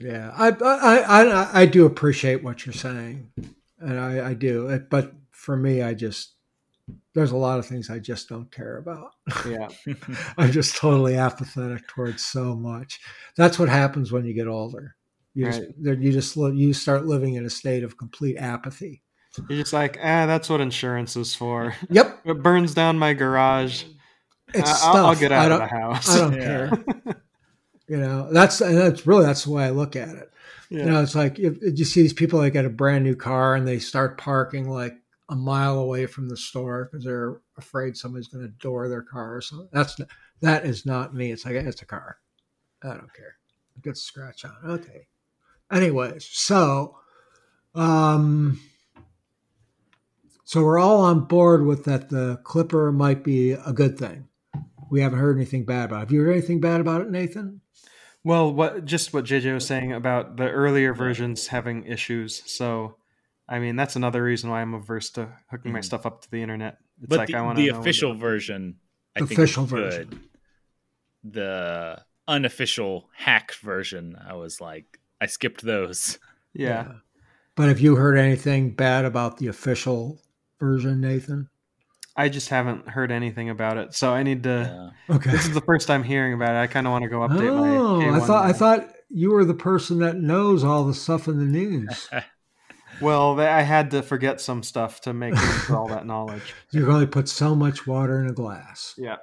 Yeah, 0.00 0.32
I, 0.36 0.48
I 0.48 1.22
I 1.22 1.60
I 1.62 1.66
do 1.66 1.86
appreciate 1.86 2.42
what 2.42 2.66
you're 2.66 2.72
saying, 2.72 3.30
and 3.78 4.00
I, 4.00 4.30
I 4.30 4.34
do. 4.34 4.76
But 4.90 5.12
for 5.30 5.56
me, 5.56 5.82
I 5.82 5.94
just 5.94 6.34
there's 7.14 7.30
a 7.30 7.36
lot 7.36 7.60
of 7.60 7.66
things 7.66 7.90
I 7.90 8.00
just 8.00 8.28
don't 8.28 8.50
care 8.50 8.78
about. 8.78 9.12
Yeah, 9.46 9.68
I'm 10.36 10.50
just 10.50 10.76
totally 10.76 11.14
apathetic 11.14 11.86
towards 11.86 12.24
so 12.24 12.56
much. 12.56 12.98
That's 13.36 13.56
what 13.56 13.68
happens 13.68 14.10
when 14.10 14.24
you 14.24 14.34
get 14.34 14.48
older. 14.48 14.96
You 15.32 15.46
just 15.46 15.62
you 15.78 16.12
just 16.12 16.36
you 16.36 16.72
start 16.72 17.06
living 17.06 17.34
in 17.34 17.44
a 17.44 17.50
state 17.50 17.84
of 17.84 17.96
complete 17.96 18.36
apathy. 18.36 19.03
You're 19.48 19.58
just 19.60 19.72
like, 19.72 19.98
ah, 20.00 20.26
that's 20.26 20.48
what 20.48 20.60
insurance 20.60 21.16
is 21.16 21.34
for. 21.34 21.74
Yep, 21.90 22.20
It 22.24 22.42
burns 22.42 22.74
down 22.74 22.98
my 22.98 23.12
garage. 23.14 23.84
it's 24.54 24.70
I- 24.70 24.74
stuff. 24.74 24.94
I'll, 24.96 25.06
I'll 25.06 25.14
get 25.16 25.32
out 25.32 25.52
of 25.52 25.58
the 25.60 25.66
house. 25.66 26.08
I 26.14 26.18
don't 26.18 26.32
Yeah. 26.34 26.70
care. 26.70 27.16
You 27.86 27.98
know, 27.98 28.32
that's 28.32 28.62
and 28.62 28.78
that's 28.78 29.06
really 29.06 29.26
that's 29.26 29.44
the 29.44 29.50
way 29.50 29.64
I 29.64 29.68
look 29.70 29.94
at 29.94 30.08
it. 30.08 30.32
yeah. 30.70 30.78
You 30.78 30.84
know, 30.86 31.02
it's 31.02 31.14
like 31.14 31.38
if, 31.38 31.62
if 31.62 31.78
you 31.78 31.84
see 31.84 32.00
these 32.00 32.14
people 32.14 32.40
that 32.40 32.50
get 32.52 32.64
a 32.64 32.70
brand 32.70 33.04
new 33.04 33.14
car 33.14 33.56
and 33.56 33.68
they 33.68 33.78
start 33.78 34.16
parking 34.16 34.70
like 34.70 34.94
a 35.28 35.36
mile 35.36 35.78
away 35.80 36.06
from 36.06 36.30
the 36.30 36.36
store 36.38 36.88
because 36.90 37.04
they're 37.04 37.42
afraid 37.58 37.94
somebody's 37.94 38.28
going 38.28 38.42
to 38.42 38.50
door 38.52 38.88
their 38.88 39.02
car. 39.02 39.42
So 39.42 39.68
that's 39.70 40.00
that 40.40 40.64
is 40.64 40.86
not 40.86 41.14
me. 41.14 41.30
It's 41.30 41.44
like 41.44 41.56
it's 41.56 41.82
a 41.82 41.84
car. 41.86 42.16
I 42.82 42.88
don't 42.94 43.12
care. 43.12 43.36
It 43.76 43.82
gets 43.82 44.00
scratch 44.00 44.46
on. 44.46 44.52
it. 44.64 44.66
Okay. 44.66 45.06
Anyways, 45.70 46.24
so 46.24 46.96
um, 47.74 48.58
so 50.54 50.62
we're 50.62 50.78
all 50.78 51.00
on 51.00 51.24
board 51.24 51.66
with 51.66 51.84
that. 51.86 52.10
The 52.10 52.38
Klipper 52.44 52.94
might 52.94 53.24
be 53.24 53.50
a 53.50 53.72
good 53.72 53.98
thing. 53.98 54.28
We 54.88 55.00
haven't 55.00 55.18
heard 55.18 55.36
anything 55.36 55.64
bad 55.64 55.86
about. 55.86 55.96
it. 55.96 56.00
Have 56.00 56.12
you 56.12 56.20
heard 56.22 56.30
anything 56.30 56.60
bad 56.60 56.80
about 56.80 57.00
it, 57.00 57.10
Nathan? 57.10 57.60
Well, 58.22 58.54
what 58.54 58.84
just 58.84 59.12
what 59.12 59.24
JJ 59.24 59.52
was 59.52 59.66
saying 59.66 59.92
about 59.92 60.36
the 60.36 60.48
earlier 60.48 60.94
versions 60.94 61.48
having 61.48 61.84
issues. 61.86 62.40
So, 62.46 62.98
I 63.48 63.58
mean, 63.58 63.74
that's 63.74 63.96
another 63.96 64.22
reason 64.22 64.48
why 64.48 64.62
I'm 64.62 64.74
averse 64.74 65.10
to 65.10 65.28
hooking 65.50 65.72
my 65.72 65.80
Mhm. 65.80 65.84
stuff 65.84 66.06
up 66.06 66.22
to 66.22 66.30
the 66.30 66.40
internet. 66.40 66.78
It's 67.00 67.08
but 67.08 67.18
like 67.18 67.28
the, 67.30 67.34
I 67.34 67.42
want 67.42 67.56
the 67.56 67.66
know 67.66 67.72
what 67.72 67.80
official 67.80 68.14
version, 68.14 68.76
I 69.16 69.20
The 69.22 69.26
think, 69.26 69.40
is 69.40 69.44
official 69.44 69.66
good. 69.66 69.76
version. 70.08 70.20
The 71.24 72.04
unofficial 72.28 73.10
hack 73.16 73.54
version, 73.54 74.16
I 74.24 74.34
was 74.34 74.60
like, 74.60 75.00
I 75.20 75.26
skipped 75.26 75.62
those. 75.62 76.18
Yeah. 76.52 76.92
But 77.56 77.68
have 77.68 77.80
you 77.80 77.96
heard 77.96 78.16
anything 78.16 78.70
bad 78.70 79.04
about 79.04 79.38
the 79.38 79.48
official 79.48 80.20
version, 80.58 81.00
Nathan? 81.00 81.48
I 82.16 82.28
just 82.28 82.48
haven't 82.48 82.88
heard 82.88 83.10
anything 83.10 83.50
about 83.50 83.76
it, 83.76 83.94
so 83.94 84.12
I 84.12 84.22
need 84.22 84.44
to. 84.44 84.92
Yeah. 85.08 85.16
Okay. 85.16 85.30
This 85.30 85.46
is 85.46 85.54
the 85.54 85.60
first 85.60 85.88
time 85.88 86.04
hearing 86.04 86.32
about 86.32 86.54
it. 86.54 86.58
I 86.58 86.66
kind 86.68 86.86
of 86.86 86.92
want 86.92 87.02
to 87.02 87.10
go 87.10 87.20
update 87.20 87.50
oh, 87.50 87.98
my. 88.00 88.16
I 88.16 88.20
K1 88.20 88.26
thought 88.26 88.44
I 88.46 88.52
thought 88.52 88.88
you 89.10 89.32
were 89.32 89.44
the 89.44 89.54
person 89.54 89.98
that 89.98 90.16
knows 90.16 90.62
all 90.62 90.84
the 90.84 90.94
stuff 90.94 91.26
in 91.26 91.38
the 91.38 91.44
news. 91.44 92.08
Well, 93.00 93.40
I 93.40 93.62
had 93.62 93.90
to 93.92 94.02
forget 94.02 94.40
some 94.40 94.62
stuff 94.62 95.00
to 95.02 95.12
make 95.12 95.34
room 95.34 95.58
for 95.60 95.76
all 95.76 95.88
that 95.88 96.06
knowledge. 96.06 96.54
you 96.70 96.84
can 96.84 96.92
only 96.92 97.06
put 97.06 97.28
so 97.28 97.54
much 97.54 97.86
water 97.86 98.20
in 98.20 98.28
a 98.28 98.32
glass. 98.32 98.94
Yeah, 98.96 99.16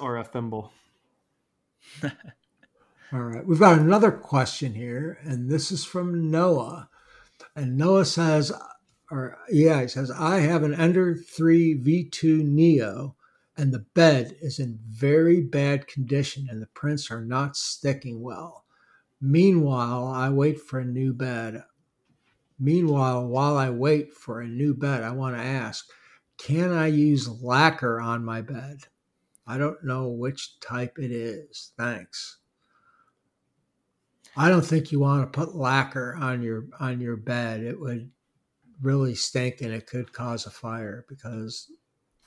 or 0.00 0.16
a 0.16 0.24
thimble. 0.24 0.72
All 3.12 3.20
right. 3.20 3.46
We've 3.46 3.60
got 3.60 3.78
another 3.78 4.10
question 4.10 4.74
here, 4.74 5.18
and 5.22 5.48
this 5.48 5.70
is 5.70 5.84
from 5.84 6.30
Noah. 6.30 6.88
And 7.54 7.76
Noah 7.76 8.04
says, 8.04 8.52
or 9.10 9.38
yeah, 9.48 9.82
he 9.82 9.88
says, 9.88 10.10
I 10.10 10.40
have 10.40 10.62
an 10.62 10.74
Ender 10.74 11.14
3 11.14 11.78
V2 11.82 12.44
Neo, 12.44 13.14
and 13.56 13.72
the 13.72 13.86
bed 13.94 14.36
is 14.40 14.58
in 14.58 14.78
very 14.88 15.40
bad 15.40 15.86
condition, 15.86 16.48
and 16.50 16.60
the 16.60 16.66
prints 16.68 17.10
are 17.10 17.24
not 17.24 17.56
sticking 17.56 18.20
well. 18.22 18.64
Meanwhile, 19.20 20.08
I 20.08 20.28
wait 20.30 20.60
for 20.60 20.80
a 20.80 20.84
new 20.84 21.12
bed. 21.12 21.62
Meanwhile, 22.58 23.26
while 23.26 23.56
I 23.56 23.70
wait 23.70 24.12
for 24.12 24.40
a 24.40 24.48
new 24.48 24.74
bed, 24.74 25.02
I 25.02 25.10
want 25.10 25.36
to 25.36 25.42
ask, 25.42 25.86
can 26.38 26.72
I 26.72 26.88
use 26.88 27.42
lacquer 27.42 28.00
on 28.00 28.24
my 28.24 28.42
bed? 28.42 28.78
I 29.46 29.58
don't 29.58 29.82
know 29.84 30.08
which 30.08 30.58
type 30.60 30.98
it 30.98 31.12
is. 31.12 31.72
Thanks. 31.78 32.38
I 34.36 34.50
don't 34.50 34.64
think 34.64 34.92
you 34.92 35.00
want 35.00 35.22
to 35.22 35.38
put 35.38 35.54
lacquer 35.54 36.14
on 36.16 36.42
your 36.42 36.66
on 36.78 37.00
your 37.00 37.16
bed. 37.16 37.62
It 37.62 37.80
would 37.80 38.10
really 38.82 39.14
stink 39.14 39.60
and 39.60 39.72
it 39.72 39.86
could 39.86 40.12
cause 40.12 40.46
a 40.46 40.50
fire 40.50 41.04
because 41.08 41.70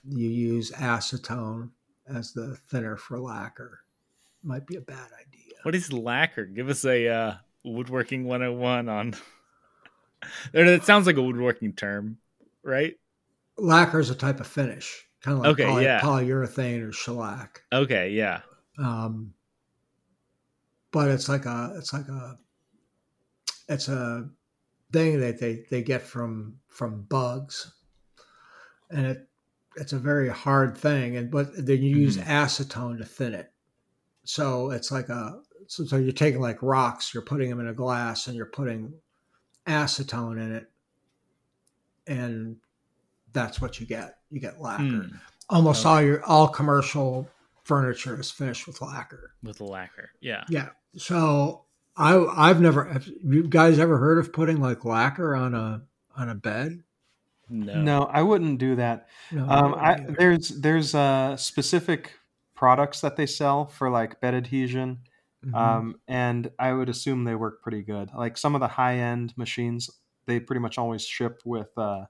you 0.03 0.27
use 0.29 0.71
acetone 0.71 1.69
as 2.07 2.33
the 2.33 2.55
thinner 2.69 2.95
for 2.97 3.19
lacquer. 3.19 3.79
Might 4.43 4.65
be 4.65 4.77
a 4.77 4.81
bad 4.81 5.09
idea. 5.19 5.53
What 5.63 5.75
is 5.75 5.91
lacquer? 5.91 6.45
Give 6.45 6.69
us 6.69 6.85
a 6.85 7.07
uh, 7.07 7.33
woodworking 7.63 8.23
101 8.25 8.87
on. 8.89 9.15
it 10.53 10.83
sounds 10.85 11.05
like 11.05 11.17
a 11.17 11.21
woodworking 11.21 11.73
term, 11.73 12.17
right? 12.63 12.95
Lacquer 13.57 13.99
is 13.99 14.09
a 14.09 14.15
type 14.15 14.39
of 14.39 14.47
finish, 14.47 15.05
kind 15.21 15.37
of 15.37 15.43
like 15.43 15.51
Okay, 15.51 15.65
poly- 15.65 15.83
yeah. 15.83 15.99
polyurethane 15.99 16.87
or 16.87 16.91
shellac. 16.93 17.61
Okay, 17.73 18.11
yeah. 18.11 18.41
um, 18.77 19.33
but 20.91 21.09
it's 21.09 21.27
like 21.29 21.45
a 21.45 21.73
it's 21.77 21.91
like 21.93 22.07
a 22.07 22.37
it's 23.67 23.89
a 23.89 24.29
thing 24.91 25.19
that 25.19 25.39
they 25.39 25.63
they 25.69 25.81
get 25.83 26.01
from 26.01 26.55
from 26.67 27.03
bugs 27.03 27.73
and 28.89 29.05
it 29.05 29.27
it's 29.75 29.93
a 29.93 29.99
very 29.99 30.29
hard 30.29 30.77
thing 30.77 31.17
and 31.17 31.29
but 31.29 31.47
then 31.55 31.81
you 31.81 31.95
use 31.97 32.17
acetone 32.17 32.97
to 32.97 33.05
thin 33.05 33.33
it 33.33 33.51
so 34.23 34.71
it's 34.71 34.91
like 34.91 35.09
a 35.09 35.39
so, 35.67 35.85
so 35.85 35.97
you're 35.97 36.11
taking 36.11 36.41
like 36.41 36.61
rocks 36.63 37.13
you're 37.13 37.23
putting 37.23 37.49
them 37.49 37.59
in 37.59 37.67
a 37.67 37.73
glass 37.73 38.27
and 38.27 38.35
you're 38.35 38.47
putting 38.47 38.91
acetone 39.67 40.41
in 40.41 40.51
it 40.55 40.71
and 42.07 42.57
that's 43.33 43.61
what 43.61 43.79
you 43.79 43.85
get 43.85 44.17
you 44.31 44.39
get 44.39 44.59
lacquer 44.59 44.83
Hmm, 44.83 45.15
almost 45.49 45.85
Okay. 45.85 45.89
all 45.89 46.01
your 46.01 46.23
all 46.25 46.47
commercial 46.47 47.29
furniture 47.63 48.19
is 48.19 48.31
finished 48.31 48.65
with 48.65 48.81
lacquer. 48.81 49.35
with 49.43 49.61
lacquer. 49.61 50.09
Yeah. 50.21 50.43
Yeah. 50.49 50.69
So 50.97 51.65
I 51.99 52.49
I've 52.49 52.61
never 52.61 52.85
have 52.85 53.07
you 53.07 53.43
guys 53.47 53.77
ever 53.77 53.97
heard 53.97 54.17
of 54.17 54.31
putting 54.33 54.59
like 54.61 54.85
lacquer 54.85 55.35
on 55.35 55.53
a 55.53 55.83
on 56.15 56.29
a 56.29 56.35
bed? 56.35 56.81
No. 57.49 57.81
No, 57.81 58.03
I 58.03 58.21
wouldn't 58.21 58.59
do 58.59 58.75
that. 58.77 59.09
No. 59.31 59.45
Um, 59.49 59.75
I, 59.75 59.93
either. 59.95 60.15
there's 60.17 60.49
there's 60.49 60.95
uh, 60.95 61.35
specific 61.35 62.13
products 62.55 63.01
that 63.01 63.17
they 63.17 63.25
sell 63.25 63.65
for 63.65 63.89
like 63.89 64.21
bed 64.21 64.33
adhesion, 64.33 64.99
Mhm. 65.45 65.55
um, 65.55 65.95
and 66.07 66.51
I 66.59 66.73
would 66.73 66.89
assume 66.89 67.23
they 67.23 67.35
work 67.35 67.61
pretty 67.61 67.81
good. 67.81 68.11
Like 68.15 68.37
some 68.37 68.55
of 68.55 68.61
the 68.61 68.67
high 68.67 68.97
end 68.97 69.33
machines, 69.37 69.89
they 70.25 70.39
pretty 70.39 70.59
much 70.61 70.77
always 70.77 71.03
ship 71.03 71.41
with 71.43 71.69
uh, 71.77 72.05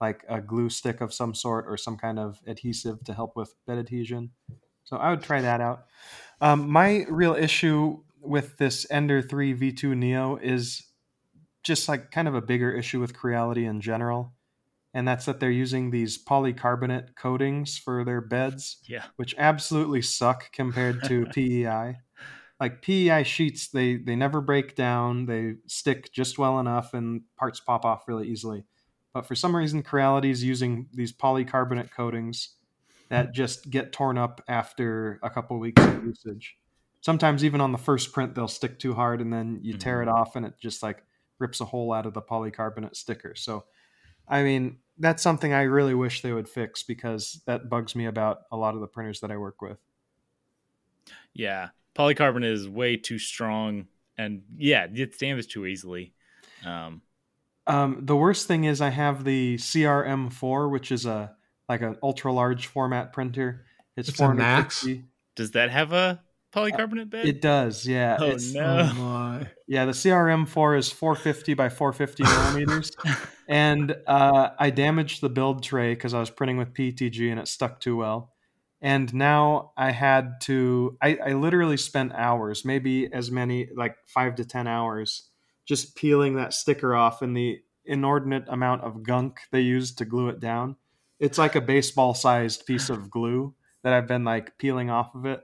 like 0.00 0.24
a 0.28 0.40
glue 0.40 0.68
stick 0.70 1.00
of 1.00 1.14
some 1.14 1.34
sort 1.34 1.66
or 1.68 1.76
some 1.76 1.96
kind 1.96 2.18
of 2.18 2.40
adhesive 2.46 3.02
to 3.04 3.14
help 3.14 3.36
with 3.36 3.54
bed 3.66 3.78
adhesion. 3.78 4.32
So 4.84 4.96
I 4.96 5.08
would 5.10 5.22
try 5.22 5.40
that 5.40 5.60
out. 5.60 5.86
Um, 6.40 6.68
my 6.68 7.06
real 7.08 7.34
issue 7.34 8.02
with 8.24 8.56
this 8.58 8.86
Ender 8.90 9.22
3 9.22 9.54
V2 9.54 9.96
Neo 9.96 10.36
is 10.36 10.82
just 11.62 11.88
like 11.88 12.10
kind 12.10 12.28
of 12.28 12.34
a 12.34 12.42
bigger 12.42 12.72
issue 12.72 13.00
with 13.00 13.14
Creality 13.16 13.64
in 13.66 13.80
general. 13.80 14.34
And 14.92 15.08
that's 15.08 15.24
that 15.24 15.40
they're 15.40 15.50
using 15.50 15.90
these 15.90 16.22
polycarbonate 16.22 17.16
coatings 17.16 17.76
for 17.78 18.04
their 18.04 18.20
beds, 18.20 18.76
Yeah. 18.86 19.04
which 19.16 19.34
absolutely 19.38 20.02
suck 20.02 20.52
compared 20.52 21.02
to 21.04 21.26
PEI. 21.34 21.96
Like 22.60 22.80
PEI 22.82 23.24
sheets, 23.24 23.68
they 23.68 23.96
they 23.96 24.14
never 24.14 24.40
break 24.40 24.76
down. 24.76 25.26
They 25.26 25.54
stick 25.66 26.12
just 26.12 26.38
well 26.38 26.60
enough, 26.60 26.94
and 26.94 27.22
parts 27.36 27.58
pop 27.58 27.84
off 27.84 28.04
really 28.06 28.28
easily. 28.28 28.64
But 29.12 29.26
for 29.26 29.34
some 29.34 29.54
reason, 29.56 29.82
Creality 29.82 30.30
is 30.30 30.44
using 30.44 30.86
these 30.92 31.12
polycarbonate 31.12 31.90
coatings 31.90 32.50
that 33.08 33.32
just 33.32 33.70
get 33.70 33.92
torn 33.92 34.16
up 34.16 34.42
after 34.48 35.18
a 35.22 35.30
couple 35.30 35.58
weeks 35.58 35.82
of 35.82 36.04
usage. 36.04 36.56
Sometimes 37.04 37.44
even 37.44 37.60
on 37.60 37.70
the 37.70 37.78
first 37.78 38.14
print, 38.14 38.34
they'll 38.34 38.48
stick 38.48 38.78
too 38.78 38.94
hard, 38.94 39.20
and 39.20 39.30
then 39.30 39.58
you 39.62 39.76
tear 39.76 40.00
it 40.00 40.08
off, 40.08 40.36
and 40.36 40.46
it 40.46 40.54
just 40.58 40.82
like 40.82 41.02
rips 41.38 41.60
a 41.60 41.66
hole 41.66 41.92
out 41.92 42.06
of 42.06 42.14
the 42.14 42.22
polycarbonate 42.22 42.96
sticker. 42.96 43.34
So, 43.34 43.64
I 44.26 44.42
mean, 44.42 44.78
that's 44.98 45.22
something 45.22 45.52
I 45.52 45.64
really 45.64 45.92
wish 45.94 46.22
they 46.22 46.32
would 46.32 46.48
fix 46.48 46.82
because 46.82 47.42
that 47.46 47.68
bugs 47.68 47.94
me 47.94 48.06
about 48.06 48.44
a 48.50 48.56
lot 48.56 48.74
of 48.74 48.80
the 48.80 48.86
printers 48.86 49.20
that 49.20 49.30
I 49.30 49.36
work 49.36 49.60
with. 49.60 49.76
Yeah. 51.34 51.68
Polycarbonate 51.94 52.52
is 52.52 52.68
way 52.68 52.96
too 52.96 53.18
strong 53.18 53.86
and 54.16 54.42
yeah, 54.56 54.84
it 54.84 54.94
gets 54.94 55.18
damaged 55.18 55.50
too 55.50 55.66
easily. 55.66 56.14
Um 56.64 57.02
Um, 57.66 58.00
the 58.02 58.16
worst 58.16 58.46
thing 58.46 58.64
is 58.64 58.80
I 58.80 58.90
have 58.90 59.24
the 59.24 59.56
CRM4, 59.56 60.70
which 60.70 60.90
is 60.90 61.04
a 61.04 61.34
like 61.68 61.82
an 61.82 61.96
ultra 62.02 62.32
large 62.32 62.66
format 62.66 63.12
printer. 63.12 63.66
It's, 63.96 64.08
It's 64.08 64.20
a 64.20 64.32
Max? 64.34 64.80
450. 64.80 65.08
does 65.34 65.50
that 65.52 65.70
have 65.70 65.92
a 65.92 66.22
polycarbonate 66.54 67.10
bed? 67.10 67.26
It 67.26 67.40
does, 67.42 67.86
yeah. 67.86 68.16
Oh, 68.20 68.26
It's- 68.26 68.52
no. 68.52 68.90
Oh 68.90 68.94
my! 68.94 69.48
Yeah, 69.66 69.86
the 69.86 69.92
CRM4 69.92 70.78
is 70.78 70.92
450 70.92 71.54
by 71.54 71.68
450 71.68 72.22
millimeters. 72.22 72.92
and 73.48 73.96
uh, 74.06 74.50
I 74.58 74.70
damaged 74.70 75.20
the 75.20 75.30
build 75.30 75.62
tray 75.62 75.94
because 75.94 76.14
I 76.14 76.20
was 76.20 76.30
printing 76.30 76.56
with 76.58 76.74
PETG 76.74 77.30
and 77.30 77.40
it 77.40 77.48
stuck 77.48 77.80
too 77.80 77.96
well. 77.96 78.32
And 78.80 79.12
now 79.14 79.72
I 79.78 79.92
had 79.92 80.42
to, 80.42 80.98
I, 81.00 81.16
I 81.16 81.32
literally 81.32 81.78
spent 81.78 82.12
hours, 82.12 82.66
maybe 82.66 83.10
as 83.10 83.30
many, 83.30 83.68
like 83.74 83.96
five 84.06 84.34
to 84.34 84.44
10 84.44 84.66
hours, 84.66 85.30
just 85.64 85.96
peeling 85.96 86.34
that 86.34 86.52
sticker 86.52 86.94
off 86.94 87.22
and 87.22 87.34
the 87.34 87.60
inordinate 87.86 88.44
amount 88.48 88.82
of 88.82 89.02
gunk 89.02 89.40
they 89.50 89.60
used 89.60 89.96
to 89.98 90.04
glue 90.04 90.28
it 90.28 90.38
down. 90.38 90.76
It's 91.18 91.38
like 91.38 91.54
a 91.54 91.62
baseball 91.62 92.12
sized 92.12 92.66
piece 92.66 92.90
of 92.90 93.10
glue 93.10 93.54
that 93.84 93.94
I've 93.94 94.06
been 94.06 94.24
like 94.24 94.58
peeling 94.58 94.90
off 94.90 95.14
of 95.14 95.24
it. 95.24 95.42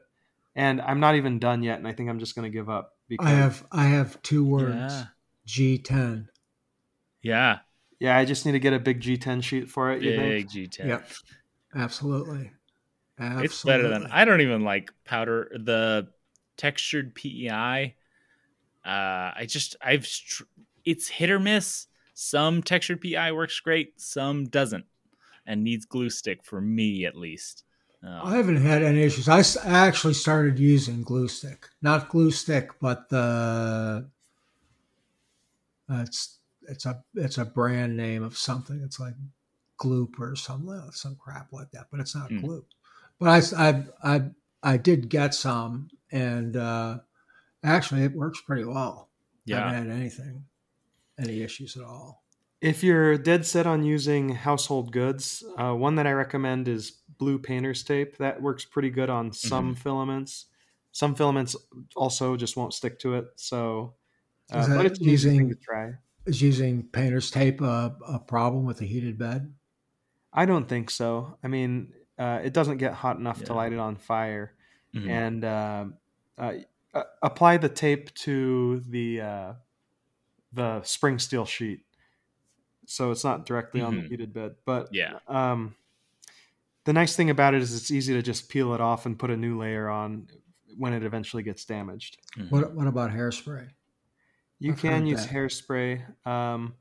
And 0.55 0.81
I'm 0.81 1.01
not 1.01 1.15
even 1.15 1.39
done 1.39 1.63
yet. 1.63 1.79
And 1.79 1.87
I 1.87 1.93
think 1.93 2.11
I'm 2.11 2.19
just 2.19 2.35
going 2.35 2.51
to 2.51 2.57
give 2.57 2.69
up. 2.69 2.93
Because 3.09 3.27
I 3.27 3.31
have 3.31 3.67
I 3.73 3.85
have 3.85 4.21
two 4.23 4.45
words: 4.45 4.75
Yeah. 4.77 5.05
G10. 5.47 6.29
Yeah, 7.23 7.59
Yeah, 7.99 8.17
I 8.17 8.25
just 8.25 8.47
need 8.47 8.53
to 8.53 8.59
get 8.61 8.73
a 8.73 8.79
big 8.79 9.01
G10 9.01 9.43
sheet 9.43 9.69
for 9.69 9.93
it. 9.93 10.03
You 10.03 10.17
think? 10.17 10.51
big 10.51 10.71
G10. 10.71 10.87
Yep, 10.87 11.11
absolutely. 11.75 12.53
Absolutely. 13.19 13.45
It's 13.45 13.63
better 13.65 13.89
than 13.89 14.07
I 14.07 14.25
don't 14.25 14.41
even 14.41 14.63
like 14.63 14.93
powder 15.05 15.51
the 15.53 16.09
textured 16.57 17.15
PEI. 17.15 17.97
Uh, 18.85 18.89
I 19.37 19.45
just 19.47 19.77
I've 19.83 20.09
it's 20.85 21.09
hit 21.09 21.31
or 21.31 21.39
miss. 21.39 21.87
Some 22.15 22.63
textured 22.63 23.01
PEI 23.01 23.33
works 23.33 23.61
great, 23.61 24.01
some 24.01 24.45
doesn't, 24.47 24.85
and 25.47 25.63
needs 25.63 25.85
glue 25.85 26.11
stick 26.11 26.45
for 26.45 26.61
me 26.61 27.05
at 27.05 27.17
least. 27.17 27.65
Um, 28.03 28.21
I 28.25 28.37
haven't 28.37 28.57
had 28.57 28.83
any 28.83 29.03
issues. 29.03 29.29
I 29.29 29.43
actually 29.65 30.15
started 30.15 30.59
using 30.59 31.03
glue 31.03 31.29
stick, 31.29 31.69
not 31.83 32.09
glue 32.09 32.31
stick, 32.31 32.71
but 32.81 33.09
the 33.11 34.09
uh, 35.91 36.03
it's 36.03 36.39
it's 36.63 36.87
a 36.87 37.03
it's 37.15 37.39
a 37.39 37.45
brand 37.45 37.97
name 37.97 38.23
of 38.23 38.39
something. 38.39 38.81
It's 38.85 38.99
like 39.01 39.15
Gloop 39.79 40.19
or 40.19 40.37
some 40.37 40.69
some 40.93 41.17
crap 41.17 41.53
like 41.53 41.71
that, 41.73 41.89
but 41.91 42.01
it's 42.01 42.15
not 42.15 42.31
Mm. 42.31 42.43
Gloop. 42.43 42.65
But 43.19 43.29
I 43.59 43.69
I 43.69 43.85
I 44.03 44.23
I 44.63 44.77
did 44.77 45.09
get 45.09 45.35
some, 45.35 45.89
and 46.11 46.57
uh, 46.57 46.99
actually 47.63 48.05
it 48.05 48.15
works 48.15 48.41
pretty 48.41 48.65
well. 48.65 49.09
Yeah. 49.45 49.67
I 49.67 49.73
haven't 49.73 49.91
had 49.91 49.99
anything, 49.99 50.45
any 51.19 51.43
issues 51.43 51.77
at 51.77 51.83
all. 51.83 52.20
If 52.61 52.83
you're 52.85 53.17
dead 53.17 53.47
set 53.47 53.67
on 53.67 53.85
using 53.85 54.29
household 54.31 54.93
goods, 54.93 55.43
uh, 55.57 55.73
one 55.75 55.95
that 55.97 56.07
I 56.07 56.13
recommend 56.13 56.69
is 56.69 56.91
blue 57.19 57.39
painter's 57.39 57.83
tape. 57.83 58.19
That 58.19 58.43
works 58.43 58.65
pretty 58.65 58.91
good 58.91 59.09
on 59.09 59.33
some 59.33 59.75
filaments. 59.75 60.47
Some 60.93 61.15
filaments 61.15 61.57
also 61.97 62.37
just 62.37 62.57
won't 62.57 62.75
stick 62.75 62.99
to 63.01 63.15
it. 63.15 63.27
So, 63.37 63.95
uh, 64.53 64.59
Is 64.59 64.69
but 64.69 64.87
it's 64.87 65.01
using- 65.01 65.49
to 65.49 65.55
try. 65.55 65.93
Is 66.27 66.43
using 66.43 66.83
painter's 66.89 67.31
tape 67.31 67.63
a, 67.63 67.97
a 68.07 68.19
problem 68.19 68.67
with 68.67 68.81
a 68.83 68.85
heated 68.85 69.17
bed? 69.19 69.55
I 70.33 70.45
don't 70.45 70.69
think 70.69 70.91
so. 70.91 71.39
I 71.43 71.49
mean, 71.49 71.95
uh, 72.19 72.41
it 72.45 72.53
doesn't 72.53 72.77
get 72.77 72.93
hot 72.93 73.17
enough 73.17 73.43
to 73.45 73.55
light 73.55 73.73
it 73.73 73.79
on 73.79 73.97
fire. 73.97 74.55
Mhm. 74.95 75.09
and 75.09 75.45
uh, 75.45 75.85
uh, 76.37 76.53
uh, 76.93 77.05
apply 77.23 77.57
the 77.59 77.69
tape 77.69 78.13
to 78.15 78.81
the 78.89 79.21
uh, 79.21 79.53
the 80.53 80.83
spring 80.83 81.21
steel 81.21 81.45
sheet, 81.47 81.85
so 82.91 83.11
it's 83.13 83.23
not 83.23 83.47
directly 83.47 83.81
on 83.81 83.95
the 83.97 84.03
Mhm. 84.03 84.09
heated 84.09 84.33
bed. 84.35 84.57
But 84.65 84.89
yeah, 84.93 85.19
um, 85.29 85.77
the 86.85 86.93
nice 86.93 87.15
thing 87.15 87.31
about 87.31 87.55
it 87.55 87.63
is 87.63 87.75
it's 87.75 87.91
easy 87.91 88.13
to 88.15 88.23
just 88.23 88.49
peel 88.49 88.75
it 88.75 88.81
off 88.81 89.07
and 89.07 89.19
put 89.19 89.31
a 89.31 89.37
new 89.37 89.59
layer 89.59 89.89
on 89.89 90.27
when 90.77 90.93
it 90.93 91.05
eventually 91.05 91.43
gets 91.43 91.65
damaged. 91.65 92.19
Mhm. 92.37 92.51
What 92.51 92.75
what 92.75 92.87
about 92.89 93.11
hairspray? 93.13 93.69
You 94.59 94.73
I've 94.73 94.79
can 94.81 95.07
use 95.07 95.25
that. 95.27 95.33
hairspray. 95.35 96.27
Um, 96.27 96.75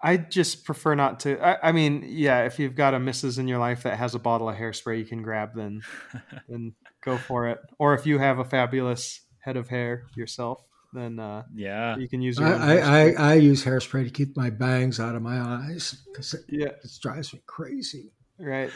I 0.00 0.16
just 0.16 0.64
prefer 0.64 0.94
not 0.94 1.18
to. 1.20 1.40
I, 1.44 1.70
I 1.70 1.72
mean, 1.72 2.04
yeah, 2.06 2.44
if 2.44 2.58
you've 2.60 2.76
got 2.76 2.94
a 2.94 3.00
missus 3.00 3.38
in 3.38 3.48
your 3.48 3.58
life 3.58 3.82
that 3.82 3.98
has 3.98 4.14
a 4.14 4.18
bottle 4.20 4.48
of 4.48 4.56
hairspray 4.56 4.98
you 4.98 5.04
can 5.04 5.22
grab, 5.22 5.54
then 5.56 5.82
then 6.48 6.74
go 7.00 7.16
for 7.18 7.48
it. 7.48 7.58
Or 7.78 7.94
if 7.94 8.06
you 8.06 8.18
have 8.18 8.38
a 8.38 8.44
fabulous 8.44 9.22
head 9.40 9.56
of 9.56 9.68
hair 9.68 10.06
yourself, 10.14 10.62
then 10.92 11.18
uh, 11.18 11.44
yeah, 11.54 11.96
you 11.96 12.08
can 12.08 12.20
use 12.22 12.38
I, 12.38 12.42
your. 12.42 12.54
own 12.54 12.60
I, 12.62 12.76
hairspray. 12.76 13.18
I, 13.18 13.30
I 13.30 13.34
use 13.34 13.64
hairspray 13.64 14.04
to 14.04 14.10
keep 14.10 14.36
my 14.36 14.50
bangs 14.50 14.98
out 15.00 15.14
of 15.14 15.22
my 15.22 15.38
eyes 15.40 15.96
because 16.06 16.34
it, 16.34 16.40
yeah, 16.48 16.66
it 16.68 16.90
drives 17.02 17.32
me 17.34 17.42
crazy. 17.46 18.12
right. 18.38 18.70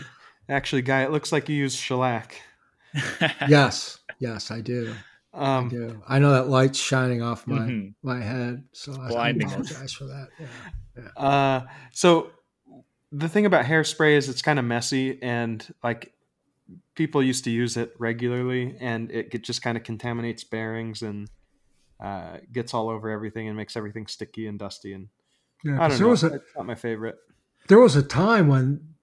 Actually, 0.48 0.82
guy, 0.82 1.02
it 1.02 1.10
looks 1.12 1.30
like 1.32 1.48
you 1.48 1.54
use 1.56 1.74
shellac. 1.74 2.40
yes, 3.48 3.98
yes, 4.18 4.50
I 4.50 4.60
do. 4.60 4.94
I 5.32 5.56
Um, 5.58 5.68
do. 5.68 6.02
I 6.06 6.18
know 6.18 6.32
that 6.32 6.48
light's 6.48 6.78
shining 6.78 7.22
off 7.22 7.46
my 7.46 7.58
Mhm. 7.60 7.94
my 8.02 8.20
head, 8.20 8.64
so 8.72 8.92
I, 9.00 9.06
I 9.06 9.08
Blinding 9.08 9.46
us. 9.46 9.52
apologize 9.52 9.92
for 9.92 10.04
that. 10.04 10.28
Yeah. 10.96 11.08
uh, 11.16 11.66
so 11.92 12.32
the 13.12 13.28
thing 13.28 13.46
about 13.46 13.64
hairspray 13.64 14.16
is 14.16 14.28
it's 14.28 14.42
kind 14.42 14.58
of 14.58 14.64
messy 14.64 15.22
and 15.22 15.72
like 15.82 16.12
people 16.94 17.22
used 17.22 17.44
to 17.44 17.50
use 17.50 17.76
it 17.78 17.94
regularly 17.98 18.76
and 18.80 19.10
it 19.10 19.42
just 19.42 19.62
kind 19.62 19.76
of 19.78 19.84
contaminates 19.84 20.44
bearings 20.44 21.00
and 21.02 21.28
uh, 22.02 22.38
gets 22.52 22.74
all 22.74 22.88
over 22.90 23.08
everything 23.08 23.46
and 23.48 23.56
makes 23.56 23.76
everything 23.76 24.06
sticky 24.06 24.46
and 24.48 24.58
dusty 24.58 24.92
and 24.92 25.08
Yeah, 25.64 25.76
I 25.76 25.88
'cause 25.88 25.90
don't 25.90 25.98
there 25.98 26.06
know. 26.06 26.10
was 26.10 26.24
a 26.24 26.34
it's 26.34 26.54
not 26.56 26.66
my 26.66 26.74
favorite. 26.74 27.18
there 27.68 27.78
was 27.80 27.94
a 27.96 28.02
time 28.02 28.48
when 28.48 28.94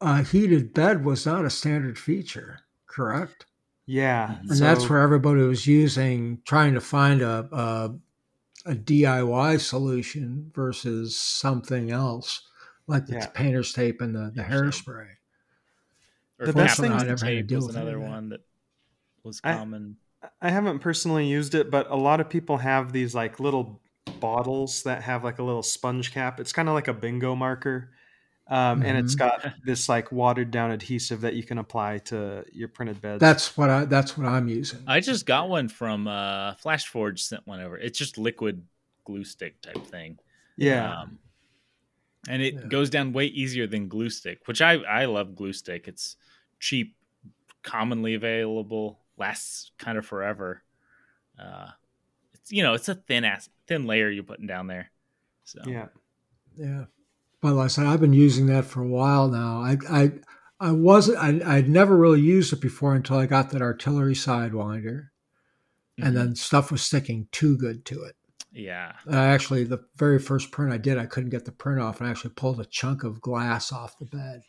a 0.00 0.22
heated 0.22 0.74
bed 0.74 1.04
was 1.04 1.24
not 1.24 1.44
a 1.44 1.50
standard 1.50 1.98
feature, 1.98 2.60
correct? 2.86 3.46
Yeah, 3.86 4.38
And 4.40 4.50
And 4.50 4.58
that's 4.60 4.88
where 4.90 4.98
everybody 5.00 5.40
was 5.42 5.66
using 5.66 6.42
trying 6.44 6.74
to 6.74 6.80
find 6.80 7.22
a, 7.22 7.48
a 7.52 7.94
a 8.66 8.74
DIY 8.74 9.58
solution 9.60 10.50
versus 10.54 11.16
something 11.16 11.90
else 11.90 12.42
like 12.86 13.06
the 13.06 13.14
Yeah. 13.14 13.26
painter's 13.28 13.72
tape 13.72 14.00
and 14.02 14.14
the, 14.14 14.30
the 14.34 14.42
hairspray. 14.42 15.08
Or 16.38 16.46
The 16.46 16.52
best 16.52 16.78
thing- 16.78 16.92
I 16.92 16.98
never 16.98 17.08
had 17.10 17.18
to 17.18 17.24
tape 17.24 17.46
deal 17.46 17.58
was 17.60 17.68
with 17.68 17.76
another 17.76 17.98
that. 17.98 18.08
one 18.10 18.28
that 18.30 18.40
was 19.22 19.40
I- 19.44 19.54
common. 19.54 19.96
I 20.40 20.50
haven't 20.50 20.80
personally 20.80 21.26
used 21.26 21.54
it, 21.54 21.70
but 21.70 21.90
a 21.90 21.96
lot 21.96 22.20
of 22.20 22.28
people 22.28 22.56
have 22.58 22.92
these 22.92 23.14
like 23.14 23.38
little 23.40 23.80
bottles 24.20 24.82
that 24.82 25.02
have 25.02 25.22
like 25.24 25.38
a 25.38 25.42
little 25.42 25.62
sponge 25.62 26.12
cap. 26.12 26.40
It's 26.40 26.52
kind 26.52 26.68
of 26.68 26.74
like 26.74 26.88
a 26.88 26.92
bingo 26.94 27.34
marker. 27.34 27.90
Um, 28.50 28.82
and 28.82 28.96
it's 28.96 29.14
got 29.14 29.44
this 29.64 29.90
like 29.90 30.10
watered 30.10 30.50
down 30.50 30.70
adhesive 30.70 31.20
that 31.20 31.34
you 31.34 31.42
can 31.42 31.58
apply 31.58 31.98
to 32.06 32.44
your 32.50 32.68
printed 32.68 33.00
beds. 33.02 33.20
That's 33.20 33.56
what 33.58 33.68
I 33.68 33.84
that's 33.84 34.16
what 34.16 34.26
I'm 34.26 34.48
using. 34.48 34.80
I 34.86 35.00
just 35.00 35.26
got 35.26 35.50
one 35.50 35.68
from 35.68 36.08
uh, 36.08 36.54
FlashForge. 36.54 37.18
Sent 37.18 37.46
one 37.46 37.60
over. 37.60 37.76
It's 37.76 37.98
just 37.98 38.16
liquid 38.16 38.64
glue 39.04 39.24
stick 39.24 39.60
type 39.60 39.86
thing. 39.86 40.18
yeah. 40.56 41.00
Um, 41.02 41.18
and 42.28 42.42
it 42.42 42.54
Yeah. 42.54 42.60
goes 42.68 42.88
down 42.90 43.12
way 43.12 43.26
easier 43.26 43.66
than 43.66 43.86
glue 43.86 44.08
stick, 44.10 44.40
which 44.46 44.62
I 44.62 44.74
I 44.76 45.04
love 45.04 45.36
glue 45.36 45.52
stick. 45.52 45.86
It's 45.86 46.16
cheap, 46.58 46.96
commonly 47.62 48.14
available, 48.14 48.98
lasts 49.18 49.72
kind 49.78 49.98
of 49.98 50.06
forever. 50.06 50.62
Uh, 51.38 51.68
it's 52.34 52.50
you 52.52 52.62
know 52.62 52.74
it's 52.74 52.88
a 52.88 52.94
thin 52.94 53.24
ass 53.24 53.48
thin 53.66 53.86
layer 53.86 54.10
you're 54.10 54.22
putting 54.24 54.46
down 54.46 54.66
there. 54.66 54.90
So 55.44 55.60
yeah. 55.66 55.86
Yeah. 56.56 56.84
But 57.40 57.54
like 57.54 57.66
I 57.66 57.68
said, 57.68 57.86
I've 57.86 58.00
been 58.00 58.12
using 58.12 58.46
that 58.46 58.64
for 58.64 58.82
a 58.82 58.88
while 58.88 59.28
now. 59.28 59.60
I 59.62 59.76
I 59.88 60.12
I 60.60 60.72
wasn't 60.72 61.18
I 61.18 61.56
I'd 61.56 61.68
never 61.68 61.96
really 61.96 62.20
used 62.20 62.52
it 62.52 62.60
before 62.60 62.94
until 62.94 63.16
I 63.18 63.26
got 63.26 63.50
that 63.50 63.62
artillery 63.62 64.14
sidewinder. 64.14 65.08
Mhm. 65.98 66.06
And 66.06 66.16
then 66.16 66.34
stuff 66.36 66.70
was 66.72 66.82
sticking 66.82 67.28
too 67.32 67.56
good 67.56 67.84
to 67.86 68.02
it. 68.02 68.16
yeah, 68.52 68.92
I 69.10 69.26
actually 69.26 69.64
the 69.64 69.84
very 69.96 70.18
first 70.18 70.50
print 70.50 70.72
I 70.72 70.78
did, 70.78 70.98
I 70.98 71.06
couldn't 71.06 71.30
get 71.30 71.44
the 71.44 71.52
print 71.52 71.80
off 71.80 72.00
and 72.00 72.08
I 72.08 72.10
actually 72.10 72.34
pulled 72.34 72.60
a 72.60 72.64
chunk 72.64 73.04
of 73.04 73.20
glass 73.20 73.70
off 73.72 73.98
the 73.98 74.06
bed 74.06 74.42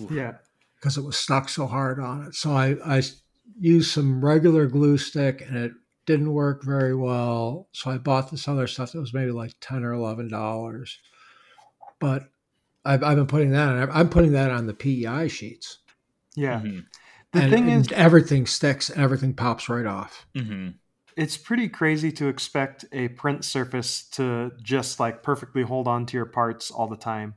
Oof. 0.00 0.10
Yeah. 0.10 0.34
because 0.76 0.96
it 0.98 1.04
was 1.04 1.16
stuck 1.16 1.48
so 1.48 1.66
hard 1.66 2.00
on 2.00 2.24
it. 2.24 2.34
So 2.34 2.52
I, 2.52 2.76
I 2.84 3.02
used 3.58 3.90
some 3.90 4.24
regular 4.24 4.66
glue 4.66 4.98
stick 4.98 5.42
and 5.46 5.56
it 5.56 5.72
didn't 6.06 6.32
work 6.32 6.64
very 6.64 6.94
well. 6.94 7.68
So 7.72 7.90
I 7.90 7.98
bought 7.98 8.30
this 8.30 8.48
other 8.48 8.66
stuff 8.66 8.92
that 8.92 9.00
was 9.00 9.14
maybe 9.14 9.30
like 9.30 9.52
ten 9.60 9.84
or 9.84 9.92
eleven 9.92 10.28
dollars. 10.28 10.98
But 12.00 12.24
I've, 12.84 13.02
I've 13.02 13.16
been 13.16 13.26
putting 13.26 13.50
that 13.50 13.68
on. 13.68 13.90
I'm 13.92 14.08
putting 14.08 14.32
that 14.32 14.50
on 14.50 14.66
the 14.66 14.74
PEI 14.74 15.28
sheets. 15.28 15.78
Yeah. 16.34 16.60
Mhm. 16.60 16.86
The 17.32 17.42
and, 17.42 17.52
thing 17.52 17.70
and 17.70 17.84
is, 17.84 17.92
everything 17.92 18.46
sticks 18.46 18.88
and 18.88 19.02
everything 19.02 19.34
pops 19.34 19.68
right 19.68 19.86
off. 19.86 20.26
Mhm. 20.34 20.74
it's 21.16 21.36
pretty 21.36 21.68
crazy 21.68 22.12
to 22.12 22.28
expect 22.28 22.84
a 22.92 23.08
print 23.08 23.44
surface 23.44 24.04
to 24.10 24.52
just 24.62 25.00
like 25.00 25.20
perfectly 25.22 25.62
hold 25.62 25.88
on 25.88 26.06
to 26.06 26.16
your 26.16 26.26
parts 26.26 26.70
all 26.70 26.86
the 26.86 26.96
time. 26.96 27.34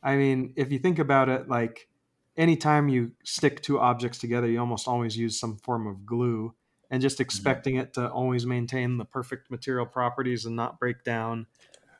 I 0.00 0.16
mean, 0.16 0.52
if 0.56 0.70
you 0.70 0.78
think 0.78 1.00
about 1.00 1.28
it, 1.28 1.48
like 1.48 1.88
anytime 2.36 2.88
you 2.88 3.12
stick 3.24 3.62
two 3.62 3.78
objects 3.78 4.18
together, 4.18 4.46
you 4.46 4.60
almost 4.60 4.88
always 4.88 5.16
use 5.16 5.38
some 5.38 5.56
form 5.58 5.86
of 5.86 6.04
glue 6.04 6.54
and 6.90 7.02
just 7.02 7.16
mm-hmm. 7.16 7.22
expecting 7.22 7.76
it 7.76 7.94
to 7.94 8.08
always 8.08 8.46
maintain 8.46 8.98
the 8.98 9.04
perfect 9.04 9.50
material 9.50 9.86
properties 9.86 10.44
and 10.44 10.56
not 10.56 10.78
break 10.78 11.02
down 11.04 11.46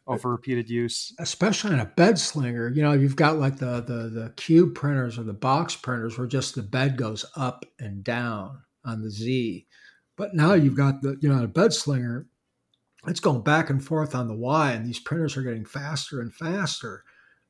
uh, 0.06 0.12
over 0.12 0.30
repeated 0.30 0.70
use. 0.70 1.12
especially 1.18 1.72
in 1.72 1.80
a 1.80 1.86
bed 1.86 2.18
slinger, 2.18 2.68
you 2.68 2.82
know, 2.82 2.92
you've 2.92 3.16
got 3.16 3.38
like 3.38 3.58
the, 3.58 3.80
the 3.80 4.08
the 4.08 4.32
cube 4.36 4.74
printers 4.74 5.18
or 5.18 5.24
the 5.24 5.32
box 5.32 5.74
printers 5.74 6.16
where 6.16 6.26
just 6.26 6.54
the 6.54 6.62
bed 6.62 6.96
goes 6.96 7.24
up 7.36 7.64
and 7.78 8.04
down 8.04 8.62
on 8.84 9.02
the 9.02 9.10
Z. 9.10 9.66
But 10.16 10.34
now 10.34 10.50
mm-hmm. 10.50 10.64
you've 10.64 10.76
got 10.76 11.02
the, 11.02 11.16
you 11.20 11.28
know, 11.28 11.42
a 11.42 11.48
bed 11.48 11.72
slinger, 11.72 12.26
it's 13.06 13.20
going 13.20 13.42
back 13.42 13.70
and 13.70 13.84
forth 13.84 14.14
on 14.14 14.28
the 14.28 14.34
Y, 14.34 14.72
and 14.72 14.86
these 14.86 14.98
printers 14.98 15.36
are 15.36 15.42
getting 15.42 15.64
faster 15.64 16.20
and 16.20 16.32
faster. 16.32 17.04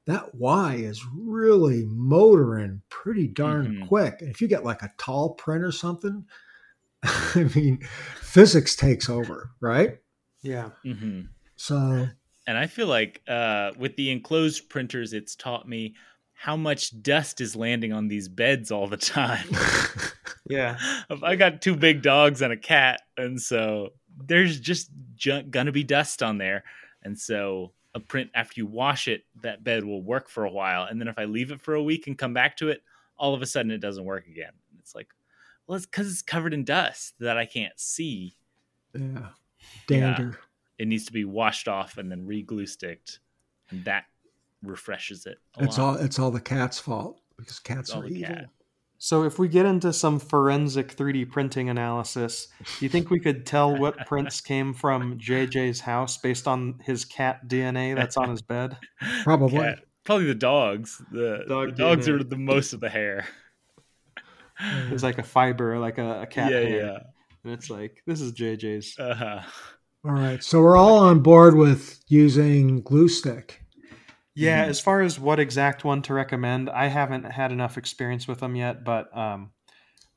That 0.07 0.35
Y 0.35 0.75
is 0.77 1.05
really 1.15 1.85
motoring 1.87 2.83
pretty 2.89 3.27
darn 3.29 3.77
Mhm. 3.81 3.89
quick. 3.89 4.21
And 4.21 4.31
if 4.31 4.41
you 4.41 4.49
get 4.49 4.65
like 4.65 4.83
a 4.83 4.93
tall 4.99 5.35
print 5.35 5.65
or 5.65 5.73
something, 5.73 6.25
I 7.03 7.51
mean, 7.55 7.81
physics 8.21 8.77
takes 8.77 9.09
over, 9.09 9.51
right? 9.61 9.99
Yeah. 10.43 10.71
hmm 10.85 11.23
So 11.57 12.07
And 12.47 12.57
I 12.59 12.67
feel 12.69 12.87
like 12.87 13.23
uh, 13.27 13.73
with 13.77 13.97
the 13.97 14.11
enclosed 14.11 14.69
printers, 14.69 15.13
it's 15.13 15.35
taught 15.35 15.69
me 15.69 15.97
how 16.35 16.57
much 16.57 17.03
dust 17.03 17.41
is 17.41 17.57
landing 17.57 17.93
on 17.93 18.09
these 18.09 18.29
beds 18.29 18.71
all 18.71 18.87
the 18.87 18.97
time. 18.97 19.49
Yeah. 20.49 20.79
I 21.25 21.35
got 21.35 21.61
two 21.61 21.75
big 21.75 22.03
dogs 22.03 22.41
and 22.41 22.53
a 22.53 22.57
cat, 22.57 23.01
and 23.17 23.41
so 23.43 23.89
there's 24.17 24.61
just 24.61 24.91
ju- 25.17 25.43
gonna 25.43 25.73
be 25.73 25.83
dust 25.83 26.23
on 26.23 26.39
there. 26.39 26.63
And 27.03 27.19
so 27.19 27.73
a 27.97 28.01
print 28.01 28.31
after 28.35 28.61
you 28.61 28.67
wash 28.67 29.09
it, 29.09 29.25
that 29.43 29.65
bed 29.65 29.83
will 29.83 30.03
work 30.03 30.29
for 30.29 30.45
a 30.45 30.51
while, 30.51 30.85
and 30.85 31.01
then 31.01 31.09
if 31.09 31.19
I 31.19 31.25
leave 31.25 31.51
it 31.51 31.63
for 31.63 31.75
a 31.75 31.83
week 31.83 32.07
and 32.07 32.17
come 32.19 32.35
back 32.35 32.57
to 32.59 32.69
it, 32.69 32.83
all 33.19 33.33
of 33.33 33.41
a 33.41 33.47
sudden 33.47 33.71
it 33.73 33.79
doesn't 33.79 34.05
work 34.05 34.27
again. 34.27 34.53
It's 34.79 34.95
like, 34.95 35.09
well, 35.67 35.77
it's 35.77 35.87
because 35.87 36.13
it's 36.13 36.21
covered 36.21 36.53
in 36.53 36.63
dust 36.65 37.15
that 37.21 37.39
I 37.39 37.47
can't 37.47 37.73
see. 37.81 38.37
yeah, 38.95 39.29
dander. 39.87 40.39
It 40.79 40.89
needs 40.89 41.07
to 41.07 41.13
be 41.13 41.25
washed 41.25 41.69
off 41.69 41.97
and 41.97 42.11
then 42.13 42.27
re-glue 42.27 42.67
sticked, 42.67 43.21
and 43.71 43.83
that 43.87 44.05
refreshes 44.63 45.25
it. 45.25 45.39
A 45.59 45.65
It's 45.65 45.79
lot. 45.79 45.97
all 45.97 46.05
it's 46.05 46.19
all 46.19 46.31
the 46.31 46.41
cat's 46.41 46.79
fault 46.79 47.19
because 47.39 47.59
cats 47.59 47.91
all 47.91 48.03
are 48.03 48.09
the 48.09 48.15
evil. 48.15 48.35
cat. 48.35 48.49
So 48.99 49.25
if 49.25 49.39
we 49.39 49.49
get 49.49 49.67
into 49.67 49.93
some 49.93 50.19
forensic 50.19 50.97
3D 50.97 51.31
printing 51.31 51.69
analysis, 51.69 52.49
do 52.79 52.85
you 52.85 52.89
think 52.89 53.11
we 53.11 53.21
could 53.21 53.45
tell 53.45 53.77
what 53.77 54.07
prints 54.07 54.41
came 54.41 54.73
from 54.73 55.19
JJ's 55.19 55.81
house 55.81 56.17
based 56.17 56.49
on 56.49 56.81
his 56.83 57.05
cat 57.05 57.47
DNA 57.47 57.95
that's 57.95 58.17
on 58.17 58.31
his 58.31 58.43
bed? 58.43 58.77
Probably. 59.23 59.61
Cat. 59.61 59.81
Probably 60.05 60.27
the 60.27 60.35
dogs. 60.35 61.03
The, 61.11 61.45
Dog 61.49 61.71
the 61.71 61.83
dogs 61.83 62.07
DNA. 62.07 62.21
are 62.21 62.25
the 62.25 62.37
most 62.37 62.73
of 62.73 62.81
the 62.81 62.89
hair. 62.89 63.27
It's 64.91 65.03
like 65.03 65.19
a 65.19 65.23
fiber, 65.23 65.79
like 65.79 65.99
a, 65.99 66.23
a 66.23 66.27
cat 66.27 66.51
yeah, 66.51 66.61
hair. 66.61 67.01
And 67.45 67.53
it's 67.53 67.69
like, 67.69 68.03
this 68.07 68.23
is 68.23 68.33
JJ's. 68.33 68.99
Uh-huh. 68.99 69.43
All 70.03 70.13
right, 70.13 70.43
so 70.43 70.63
we're 70.63 70.79
all 70.79 70.97
on 70.99 71.21
board 71.21 71.57
with 71.57 72.01
using 72.09 72.81
glue 72.81 73.09
stick. 73.09 73.66
Yeah, 74.37 74.65
Mhm. 74.65 74.69
as 74.69 74.81
far 74.81 75.01
as 75.01 75.19
what 75.19 75.41
exact 75.41 75.83
one 75.85 76.03
to 76.03 76.15
recommend, 76.15 76.69
I 76.69 76.87
haven't 76.89 77.25
had 77.25 77.53
enough 77.53 77.79
experience 77.79 78.29
with 78.29 78.41
them 78.41 78.55
yet, 78.55 78.85
but 78.85 79.15
um, 79.17 79.53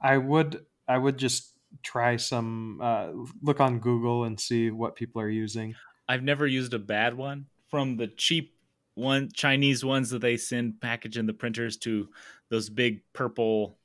I 0.01 0.17
would 0.17 0.65
I 0.87 0.97
would 0.97 1.17
just 1.17 1.57
try 1.83 2.17
some 2.17 2.81
uh, 2.81 3.11
look 3.41 3.59
on 3.59 3.79
Google 3.79 4.25
and 4.25 4.39
see 4.39 4.71
what 4.71 4.95
people 4.95 5.21
are 5.21 5.29
using. 5.29 5.75
I've 6.07 6.23
never 6.23 6.47
used 6.47 6.73
a 6.73 6.79
bad 6.79 7.13
one 7.15 7.45
from 7.69 7.97
the 7.97 8.07
cheap 8.07 8.55
one 8.95 9.29
Chinese 9.31 9.85
ones 9.85 10.09
that 10.09 10.19
they 10.19 10.35
send 10.35 10.81
package 10.81 11.17
in 11.17 11.25
the 11.25 11.33
printers 11.33 11.77
to 11.77 12.09
those 12.49 12.69
big 12.69 13.01
purple 13.13 13.79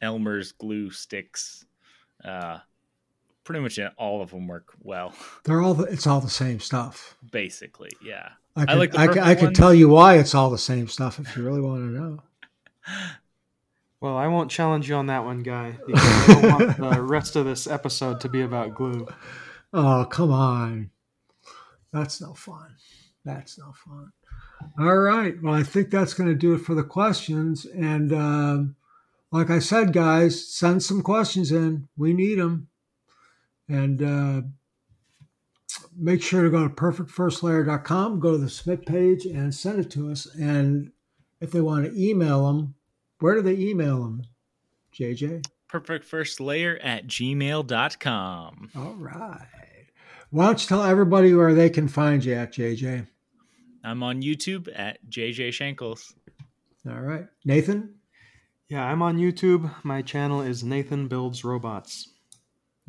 Elmer's 0.00 0.52
glue 0.52 0.90
sticks. 0.90 1.64
Uh, 2.24 2.58
pretty 3.48 3.62
much 3.62 3.80
all 3.96 4.20
of 4.20 4.30
them 4.30 4.46
work 4.46 4.74
well, 4.82 5.14
They're 5.44 5.62
all 5.62 5.72
the, 5.72 5.84
it's 5.84 6.06
all 6.06 6.20
the 6.20 6.28
same 6.28 6.60
stuff. 6.60 7.16
basically. 7.32 7.88
Yeah. 8.04 8.28
I 8.54 8.60
could, 8.60 8.70
I 8.70 8.74
like 8.74 8.92
the 8.92 9.08
could, 9.08 9.18
I 9.18 9.34
could 9.34 9.54
tell 9.54 9.72
you 9.72 9.88
why 9.88 10.18
it's 10.18 10.34
all 10.34 10.50
the 10.50 10.58
same 10.58 10.86
stuff 10.86 11.18
if 11.18 11.34
you 11.34 11.42
really 11.42 11.62
want 11.62 11.80
to 11.80 11.98
know. 11.98 12.22
Well, 14.00 14.16
I 14.16 14.28
won't 14.28 14.48
challenge 14.48 14.88
you 14.88 14.94
on 14.94 15.06
that 15.06 15.24
one, 15.24 15.42
guy, 15.42 15.76
because 15.84 16.00
I 16.00 16.26
don't 16.40 16.52
want 16.52 16.76
the 16.76 17.02
rest 17.02 17.34
of 17.34 17.44
this 17.44 17.66
episode 17.66 18.20
to 18.20 18.28
be 18.28 18.42
about 18.42 18.76
glue. 18.76 19.08
Oh, 19.72 20.06
come 20.08 20.30
on. 20.30 20.90
That's 21.92 22.20
no 22.20 22.32
fun. 22.34 22.76
That's 23.24 23.58
no 23.58 23.72
fun. 23.72 24.12
All 24.78 24.98
right. 24.98 25.34
Well, 25.42 25.52
I 25.52 25.64
think 25.64 25.90
that's 25.90 26.14
going 26.14 26.28
to 26.28 26.36
do 26.36 26.54
it 26.54 26.58
for 26.58 26.76
the 26.76 26.84
questions. 26.84 27.64
And 27.66 28.12
um, 28.12 28.76
like 29.32 29.50
I 29.50 29.58
said, 29.58 29.92
guys, 29.92 30.46
send 30.46 30.84
some 30.84 31.02
questions 31.02 31.50
in. 31.50 31.88
We 31.96 32.12
need 32.12 32.38
them. 32.38 32.68
And 33.68 34.02
uh, 34.02 34.42
make 35.96 36.22
sure 36.22 36.42
to 36.42 36.50
go 36.50 36.66
to 36.66 36.74
perfectfirstlayer.com, 36.74 38.20
go 38.20 38.32
to 38.32 38.38
the 38.38 38.48
submit 38.48 38.86
page, 38.86 39.26
and 39.26 39.54
send 39.54 39.80
it 39.80 39.90
to 39.92 40.10
us. 40.10 40.26
And 40.36 40.92
if 41.40 41.50
they 41.50 41.60
want 41.60 41.84
to 41.84 42.00
email 42.00 42.46
them, 42.46 42.74
where 43.20 43.34
do 43.34 43.42
they 43.42 43.56
email 43.56 44.02
them, 44.02 44.22
JJ? 44.94 45.44
Perfect 45.68 46.04
first 46.04 46.40
layer 46.40 46.78
at 46.82 47.06
gmail.com. 47.06 48.70
All 48.74 48.94
right. 48.94 49.86
Why 50.30 50.46
don't 50.46 50.62
you 50.62 50.68
tell 50.68 50.84
everybody 50.84 51.34
where 51.34 51.54
they 51.54 51.70
can 51.70 51.88
find 51.88 52.24
you 52.24 52.34
at, 52.34 52.54
JJ? 52.54 53.06
I'm 53.84 54.02
on 54.02 54.22
YouTube 54.22 54.68
at 54.74 54.98
JJ 55.08 55.50
Shankles. 55.50 56.14
All 56.88 57.00
right. 57.00 57.26
Nathan? 57.44 57.94
Yeah, 58.68 58.84
I'm 58.84 59.02
on 59.02 59.16
YouTube. 59.16 59.70
My 59.82 60.02
channel 60.02 60.42
is 60.42 60.62
Nathan 60.62 61.08
Builds 61.08 61.44
Robots. 61.44 62.10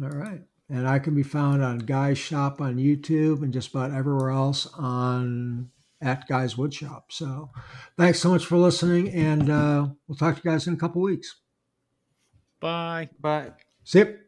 All 0.01 0.09
right. 0.09 0.41
And 0.69 0.87
I 0.87 0.99
can 0.99 1.15
be 1.15 1.23
found 1.23 1.63
on 1.63 1.79
Guy's 1.79 2.19
Shop 2.19 2.61
on 2.61 2.77
YouTube 2.77 3.41
and 3.41 3.51
just 3.51 3.71
about 3.71 3.91
everywhere 3.91 4.29
else 4.29 4.67
on 4.77 5.71
at 6.01 6.27
Guy's 6.27 6.55
Woodshop. 6.55 7.03
So 7.09 7.49
thanks 7.97 8.19
so 8.19 8.29
much 8.29 8.45
for 8.45 8.57
listening, 8.57 9.09
and 9.09 9.49
uh, 9.49 9.87
we'll 10.07 10.15
talk 10.15 10.35
to 10.35 10.41
you 10.43 10.51
guys 10.51 10.67
in 10.67 10.73
a 10.75 10.77
couple 10.77 11.01
weeks. 11.01 11.35
Bye. 12.59 13.09
Bye. 13.19 13.51
See 13.83 13.99
you. 13.99 14.19